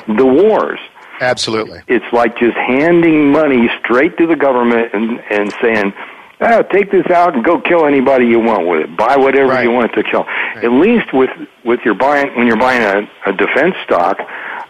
the 0.07 0.25
wars. 0.25 0.81
Absolutely. 1.21 1.83
It's 1.89 2.11
like 2.11 2.39
just 2.39 2.57
handing 2.57 3.31
money 3.31 3.69
straight 3.85 4.17
to 4.17 4.27
the 4.27 4.37
government 4.37 4.95
and, 4.95 5.21
and 5.31 5.53
saying, 5.61 5.93
oh, 6.41 6.63
take 6.73 6.91
this 6.91 7.07
out 7.11 7.35
and 7.35 7.45
go 7.45 7.61
kill 7.61 7.85
anybody 7.85 8.25
you 8.25 8.41
want 8.41 8.67
with 8.67 8.81
it. 8.81 8.97
Buy 8.97 9.19
whatever 9.19 9.51
right. 9.51 9.65
you 9.65 9.73
want 9.73 9.93
to 9.93 10.03
kill. 10.05 10.25
Right. 10.25 10.65
At 10.65 10.73
least 10.73 11.13
with, 11.13 11.31
with 11.67 11.81
your 11.85 11.95
buying, 11.95 12.35
when 12.35 12.47
you're 12.47 12.57
buying 12.57 12.83
a, 12.83 13.31
a 13.31 13.33
defense 13.35 13.75
stock, 13.85 14.19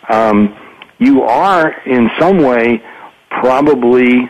um, 0.09 0.57
you 0.99 1.23
are 1.23 1.71
in 1.87 2.11
some 2.19 2.39
way 2.39 2.83
probably 3.31 4.29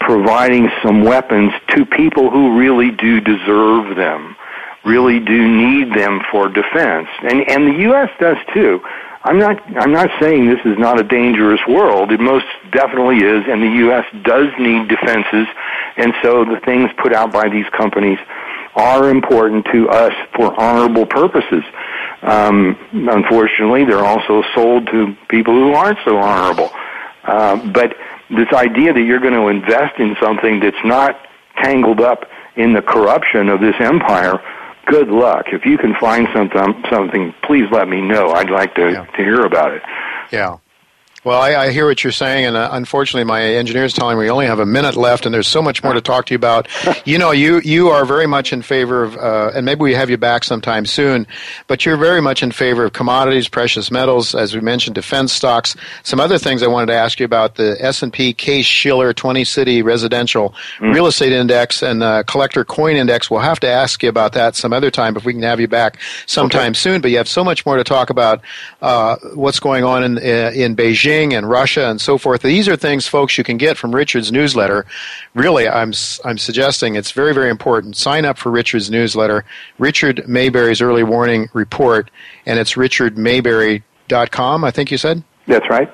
providing 0.00 0.68
some 0.82 1.02
weapons 1.02 1.52
to 1.68 1.86
people 1.86 2.30
who 2.30 2.58
really 2.58 2.90
do 2.90 3.20
deserve 3.20 3.96
them, 3.96 4.36
really 4.84 5.20
do 5.20 5.48
need 5.48 5.94
them 5.94 6.20
for 6.30 6.48
defense. 6.48 7.08
And 7.22 7.48
and 7.48 7.66
the 7.68 7.90
US 7.90 8.10
does 8.18 8.36
too. 8.52 8.80
I'm 9.24 9.38
not 9.38 9.62
I'm 9.78 9.92
not 9.92 10.10
saying 10.20 10.46
this 10.48 10.64
is 10.64 10.78
not 10.78 10.98
a 10.98 11.04
dangerous 11.04 11.60
world. 11.68 12.10
It 12.10 12.20
most 12.20 12.46
definitely 12.72 13.18
is 13.18 13.44
and 13.46 13.62
the 13.62 13.88
US 13.88 14.04
does 14.24 14.48
need 14.58 14.88
defenses 14.88 15.46
and 15.96 16.12
so 16.22 16.44
the 16.44 16.60
things 16.64 16.90
put 17.00 17.12
out 17.12 17.32
by 17.32 17.48
these 17.48 17.68
companies 17.76 18.18
are 18.74 19.10
important 19.10 19.66
to 19.72 19.88
us 19.88 20.12
for 20.34 20.58
honorable 20.58 21.06
purposes. 21.06 21.62
Um, 22.22 22.78
unfortunately, 22.92 23.84
they're 23.84 24.04
also 24.04 24.42
sold 24.54 24.86
to 24.86 25.16
people 25.28 25.54
who 25.54 25.72
aren't 25.72 25.98
so 26.04 26.18
honorable. 26.18 26.70
Uh, 27.24 27.56
but 27.72 27.94
this 28.30 28.48
idea 28.52 28.92
that 28.92 29.02
you're 29.02 29.20
going 29.20 29.34
to 29.34 29.48
invest 29.48 29.98
in 29.98 30.16
something 30.20 30.60
that's 30.60 30.84
not 30.84 31.20
tangled 31.56 32.00
up 32.00 32.24
in 32.56 32.72
the 32.72 32.82
corruption 32.82 33.48
of 33.48 33.60
this 33.60 33.74
empire, 33.80 34.40
good 34.86 35.08
luck. 35.08 35.46
If 35.52 35.64
you 35.64 35.78
can 35.78 35.94
find 36.00 36.28
something, 36.34 36.82
something, 36.90 37.34
please 37.42 37.66
let 37.70 37.88
me 37.88 38.00
know. 38.00 38.30
I'd 38.30 38.50
like 38.50 38.74
to, 38.76 38.92
yeah. 38.92 39.04
to 39.04 39.16
hear 39.16 39.44
about 39.44 39.72
it. 39.72 39.82
Yeah. 40.30 40.58
Well, 41.24 41.40
I, 41.40 41.54
I, 41.54 41.70
hear 41.70 41.86
what 41.86 42.02
you're 42.02 42.12
saying, 42.12 42.46
and 42.46 42.56
uh, 42.56 42.70
unfortunately, 42.72 43.22
my 43.22 43.44
engineer 43.44 43.84
is 43.84 43.92
telling 43.92 44.18
me 44.18 44.24
we 44.24 44.30
only 44.30 44.46
have 44.46 44.58
a 44.58 44.66
minute 44.66 44.96
left, 44.96 45.24
and 45.24 45.32
there's 45.32 45.46
so 45.46 45.62
much 45.62 45.80
more 45.84 45.92
to 45.92 46.00
talk 46.00 46.26
to 46.26 46.34
you 46.34 46.36
about. 46.36 46.68
You 47.04 47.18
know, 47.18 47.32
you 47.32 47.60
you 47.60 47.88
are 47.88 48.04
very 48.04 48.28
much 48.28 48.52
in 48.52 48.62
favor 48.62 49.02
of, 49.02 49.16
uh, 49.16 49.50
and 49.54 49.66
maybe 49.66 49.80
we 49.80 49.94
have 49.94 50.08
you 50.08 50.16
back 50.16 50.44
sometime 50.44 50.86
soon, 50.86 51.26
but 51.66 51.84
you're 51.84 51.96
very 51.96 52.20
much 52.22 52.42
in 52.42 52.52
favor 52.52 52.84
of 52.84 52.92
commodities, 52.92 53.48
precious 53.48 53.90
metals, 53.90 54.34
as 54.34 54.54
we 54.54 54.60
mentioned, 54.60 54.94
defense 54.94 55.32
stocks. 55.32 55.74
Some 56.04 56.20
other 56.20 56.38
things 56.38 56.62
I 56.62 56.68
wanted 56.68 56.86
to 56.86 56.94
ask 56.94 57.18
you 57.18 57.26
about: 57.26 57.56
the 57.56 57.76
S&P 57.80 58.34
Case 58.34 58.66
Shiller 58.66 59.12
20 59.12 59.44
City 59.44 59.82
Residential 59.82 60.54
mm. 60.78 60.94
Real 60.94 61.06
Estate 61.06 61.32
Index 61.32 61.82
and 61.82 62.02
the 62.02 62.24
Collector 62.28 62.64
Coin 62.64 62.94
Index. 62.94 63.30
We'll 63.30 63.40
have 63.40 63.60
to 63.60 63.68
ask 63.68 64.02
you 64.02 64.08
about 64.08 64.32
that 64.34 64.54
some 64.54 64.72
other 64.72 64.90
time 64.90 65.16
if 65.16 65.24
we 65.24 65.32
can 65.32 65.42
have 65.42 65.58
you 65.58 65.68
back 65.68 65.98
sometime 66.26 66.70
okay. 66.70 66.74
soon. 66.74 67.00
But 67.00 67.10
you 67.10 67.16
have 67.16 67.28
so 67.28 67.42
much 67.42 67.66
more 67.66 67.76
to 67.76 67.84
talk 67.84 68.10
about 68.10 68.42
uh, 68.80 69.16
what's 69.34 69.58
going 69.58 69.82
on 69.82 70.04
in 70.04 70.18
uh, 70.18 70.52
in 70.54 70.76
Beijing 70.76 71.11
Beijing 71.12 71.36
and 71.36 71.48
Russia 71.48 71.88
and 71.88 72.00
so 72.00 72.18
forth. 72.18 72.42
These 72.42 72.68
are 72.68 72.76
things, 72.76 73.06
folks, 73.06 73.38
you 73.38 73.44
can 73.44 73.56
get 73.56 73.76
from 73.76 73.94
Richard's 73.94 74.32
newsletter. 74.32 74.86
Really, 75.34 75.68
I'm 75.68 75.92
I'm 76.24 76.38
suggesting 76.38 76.96
it's 76.96 77.12
very 77.12 77.34
very 77.34 77.50
important. 77.50 77.96
Sign 77.96 78.24
up 78.24 78.38
for 78.38 78.50
Richard's 78.50 78.90
newsletter, 78.90 79.44
Richard 79.78 80.26
Maybury's 80.28 80.80
early 80.80 81.02
warning 81.02 81.48
report, 81.52 82.10
and 82.46 82.58
it's 82.58 82.72
richardmaybury.com. 82.76 84.64
I 84.64 84.70
think 84.70 84.90
you 84.90 84.98
said. 84.98 85.22
That's 85.46 85.68
right. 85.68 85.90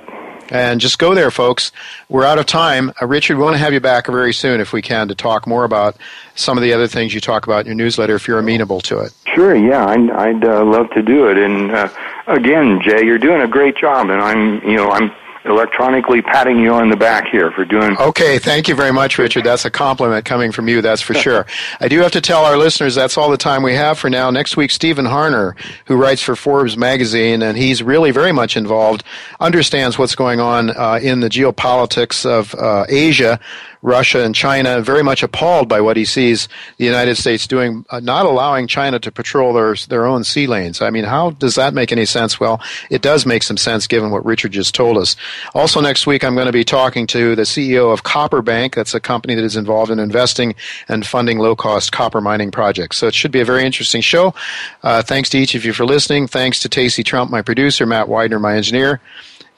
And 0.51 0.81
just 0.81 0.99
go 0.99 1.15
there, 1.15 1.31
folks. 1.31 1.73
We're 2.09 2.25
out 2.25 2.39
of 2.39 2.47
time. 2.47 2.93
Uh, 3.01 3.07
Richard, 3.07 3.37
we 3.37 3.45
want 3.45 3.55
to 3.55 3.59
have 3.59 3.73
you 3.73 3.81
back 3.81 4.07
very 4.07 4.33
soon 4.33 4.61
if 4.61 4.73
we 4.73 4.83
can 4.83 5.09
to 5.09 5.15
talk 5.15 5.47
more 5.47 5.65
about 5.65 5.97
some 6.35 6.57
of 6.57 6.63
the 6.63 6.73
other 6.73 6.87
things 6.87 7.13
you 7.15 7.21
talk 7.21 7.47
about 7.47 7.61
in 7.61 7.67
your 7.67 7.75
newsletter 7.75 8.15
if 8.15 8.27
you're 8.27 8.39
amenable 8.39 8.81
to 8.83 8.99
it. 9.01 9.13
Sure, 9.35 9.55
yeah, 9.55 9.87
I'd, 9.87 10.11
I'd 10.11 10.45
uh, 10.45 10.65
love 10.65 10.91
to 10.91 11.03
do 11.03 11.29
it. 11.29 11.37
And 11.37 11.71
uh, 11.71 11.89
again, 12.27 12.81
Jay, 12.83 13.05
you're 13.05 13.19
doing 13.19 13.43
a 13.43 13.49
great 13.49 13.77
job, 13.77 14.11
and 14.11 14.21
I'm, 14.21 14.63
you 14.65 14.77
know, 14.77 14.91
I'm 14.91 15.11
electronically 15.45 16.23
patting 16.23 16.59
you 16.59 16.73
on 16.73 16.91
the 16.91 16.97
back 16.97 17.29
here 17.29 17.51
for 17.53 17.65
doing. 17.65 17.97
Okay, 17.99 18.39
thank 18.39 18.69
you 18.69 18.75
very 18.75 18.93
much, 18.93 19.19
Richard. 19.19 19.45
That's 19.45 19.65
a 19.65 19.71
compliment 19.71 20.25
coming 20.25 20.53
from 20.53 20.69
you, 20.69 20.83
that's 20.83 21.03
for 21.03 21.15
sure. 21.27 21.47
I 21.81 21.89
do 21.89 22.01
have 22.01 22.13
to 22.13 22.21
tell 22.21 22.45
our 22.45 22.57
listeners 22.57 22.95
that's 22.95 23.17
all 23.17 23.31
the 23.31 23.37
time 23.37 23.63
we 23.63 23.75
have 23.75 23.99
for 23.99 24.11
now. 24.11 24.31
Next 24.31 24.57
week, 24.57 24.71
Stephen 24.71 25.07
Harner, 25.07 25.55
who 25.87 25.97
writes 25.97 26.23
for 26.23 26.37
Forbes 26.37 26.77
magazine, 26.77 27.43
and 27.43 27.57
he's 27.57 27.83
really 27.83 28.11
very 28.11 28.33
much 28.33 28.57
involved, 28.57 29.05
understands 29.41 29.99
what's 29.99 30.15
going 30.15 30.41
on 30.41 30.71
uh, 30.71 30.99
in 31.03 31.21
the 31.21 31.29
geopolitics 31.29 32.27
of 32.27 32.55
uh, 32.55 32.87
Asia 32.89 33.41
Russia 33.83 34.25
and 34.25 34.35
China, 34.35 34.81
very 34.81 35.03
much 35.03 35.23
appalled 35.23 35.69
by 35.69 35.81
what 35.81 35.97
he 35.97 36.05
sees 36.05 36.49
the 36.79 36.85
United 36.85 37.17
States 37.17 37.47
doing, 37.47 37.85
uh, 37.91 38.01
not 38.01 38.27
allowing 38.27 38.67
China 38.67 38.99
to 38.99 39.11
patrol 39.13 39.53
their, 39.53 39.75
their 39.89 40.07
own 40.07 40.25
sea 40.25 40.47
lanes. 40.47 40.81
I 40.81 40.91
mean, 40.91 41.05
how 41.05 41.31
does 41.31 41.55
that 41.55 41.75
make 41.75 41.93
any 41.93 42.05
sense? 42.05 42.41
Well, 42.41 42.61
it 42.91 43.03
does 43.03 43.27
make 43.27 43.43
some 43.43 43.57
sense 43.57 43.87
given 43.87 44.11
what 44.11 44.25
Richard 44.25 44.53
just 44.53 44.75
told 44.75 44.97
us. 44.97 45.17
Also, 45.55 45.81
next 45.81 46.07
week, 46.07 46.25
I'm 46.25 46.35
going 46.35 46.47
to 46.47 46.53
be 46.53 46.65
talking 46.65 47.07
to 47.09 47.35
the 47.35 47.43
CEO 47.43 47.93
of 47.93 48.03
Copper 48.03 48.43
Bank. 48.43 48.75
That's 48.75 48.95
a 48.95 49.01
company 49.01 49.35
that 49.35 49.45
is 49.45 49.57
involved 49.57 49.91
in 49.91 49.99
investing 49.99 50.55
and 50.89 51.07
funding 51.07 51.39
low 51.39 51.55
cost 51.55 51.93
copper 51.93 52.21
mining 52.21 52.51
projects. 52.51 52.97
So 52.97 53.07
it 53.07 53.15
should 53.15 53.33
be 53.33 53.41
a 53.41 53.45
very 53.45 53.65
interesting 53.65 54.01
show. 54.01 54.35
Uh, 54.83 55.03
thanks 55.03 55.29
to 55.31 55.39
each 55.39 55.55
of 55.55 55.65
you 55.65 55.73
for 55.73 55.85
listening. 55.85 56.27
Thanks 56.27 56.61
to 56.61 56.69
Tacey 56.69 57.03
Trump, 57.03 57.31
my 57.31 57.43
producer, 57.43 57.87
Matt 57.87 58.09
Widener, 58.09 58.39
my 58.39 58.57
engineer. 58.57 59.01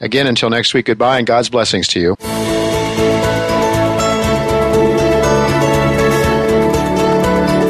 Again, 0.00 0.26
until 0.26 0.50
next 0.50 0.72
week, 0.72 0.86
goodbye 0.86 1.18
and 1.18 1.26
God's 1.26 1.50
blessings 1.50 1.86
to 1.88 2.00
you. 2.00 2.79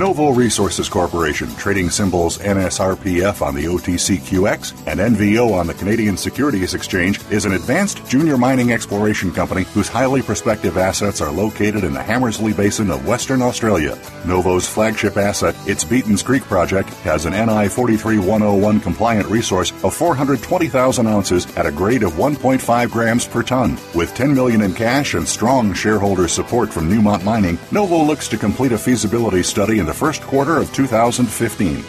Novo 0.00 0.30
Resources 0.30 0.88
Corporation, 0.88 1.54
trading 1.56 1.90
symbols 1.90 2.38
NSRPF 2.38 3.42
on 3.46 3.54
the 3.54 3.66
OTCQX 3.66 4.86
and 4.86 4.98
NVO 4.98 5.52
on 5.52 5.66
the 5.66 5.74
Canadian 5.74 6.16
Securities 6.16 6.72
Exchange, 6.72 7.20
is 7.30 7.44
an 7.44 7.52
advanced 7.52 8.06
junior 8.08 8.38
mining 8.38 8.72
exploration 8.72 9.30
company 9.30 9.64
whose 9.74 9.88
highly 9.88 10.22
prospective 10.22 10.78
assets 10.78 11.20
are 11.20 11.30
located 11.30 11.84
in 11.84 11.92
the 11.92 12.02
Hamersley 12.02 12.54
Basin 12.54 12.90
of 12.90 13.06
Western 13.06 13.42
Australia. 13.42 13.98
Novo's 14.24 14.66
flagship 14.66 15.18
asset, 15.18 15.54
its 15.68 15.84
Beaton's 15.84 16.22
Creek 16.22 16.44
project, 16.44 16.88
has 17.04 17.26
an 17.26 17.34
NI 17.34 17.68
43101 17.68 18.80
compliant 18.80 19.28
resource 19.28 19.70
of 19.84 19.94
420,000 19.94 21.06
ounces 21.06 21.44
at 21.58 21.66
a 21.66 21.72
grade 21.72 22.04
of 22.04 22.14
1.5 22.14 22.90
grams 22.90 23.28
per 23.28 23.42
ton. 23.42 23.78
With 23.94 24.14
10 24.14 24.32
million 24.34 24.62
in 24.62 24.72
cash 24.72 25.12
and 25.12 25.28
strong 25.28 25.74
shareholder 25.74 26.26
support 26.26 26.72
from 26.72 26.88
Newmont 26.88 27.22
Mining, 27.22 27.58
Novo 27.70 28.02
looks 28.02 28.28
to 28.28 28.38
complete 28.38 28.72
a 28.72 28.78
feasibility 28.78 29.42
study 29.42 29.78
in 29.78 29.89
the 29.90 29.94
first 29.94 30.22
quarter 30.22 30.56
of 30.56 30.72
2015. 30.72 31.82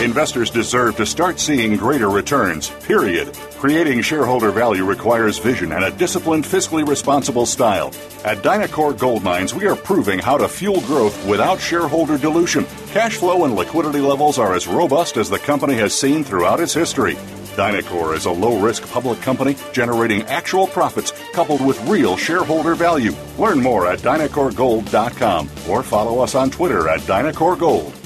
Investors 0.00 0.48
deserve 0.48 0.96
to 0.96 1.04
start 1.04 1.38
seeing 1.38 1.76
greater 1.76 2.08
returns, 2.08 2.70
period. 2.86 3.34
Creating 3.58 4.00
shareholder 4.00 4.50
value 4.50 4.86
requires 4.86 5.36
vision 5.36 5.72
and 5.72 5.84
a 5.84 5.90
disciplined, 5.90 6.44
fiscally 6.44 6.88
responsible 6.88 7.44
style. 7.44 7.88
At 8.24 8.38
Dynacor 8.38 8.98
Gold 8.98 9.22
Mines, 9.22 9.52
we 9.52 9.66
are 9.66 9.76
proving 9.76 10.20
how 10.20 10.38
to 10.38 10.48
fuel 10.48 10.80
growth 10.82 11.16
without 11.26 11.60
shareholder 11.60 12.16
dilution. 12.16 12.64
Cash 12.92 13.16
flow 13.16 13.44
and 13.44 13.54
liquidity 13.54 14.00
levels 14.00 14.38
are 14.38 14.54
as 14.54 14.66
robust 14.66 15.18
as 15.18 15.28
the 15.28 15.38
company 15.38 15.74
has 15.74 15.92
seen 15.92 16.24
throughout 16.24 16.60
its 16.60 16.72
history. 16.72 17.18
Dynacor 17.58 18.14
is 18.14 18.26
a 18.26 18.30
low 18.30 18.56
risk 18.60 18.88
public 18.88 19.20
company 19.20 19.56
generating 19.72 20.22
actual 20.22 20.68
profits 20.68 21.12
coupled 21.32 21.60
with 21.60 21.84
real 21.88 22.16
shareholder 22.16 22.76
value. 22.76 23.10
Learn 23.36 23.60
more 23.60 23.88
at 23.88 23.98
DynacorGold.com 23.98 25.50
or 25.68 25.82
follow 25.82 26.20
us 26.20 26.36
on 26.36 26.52
Twitter 26.52 26.88
at 26.88 27.00
Dynacor 27.00 27.58
Gold. 27.58 27.97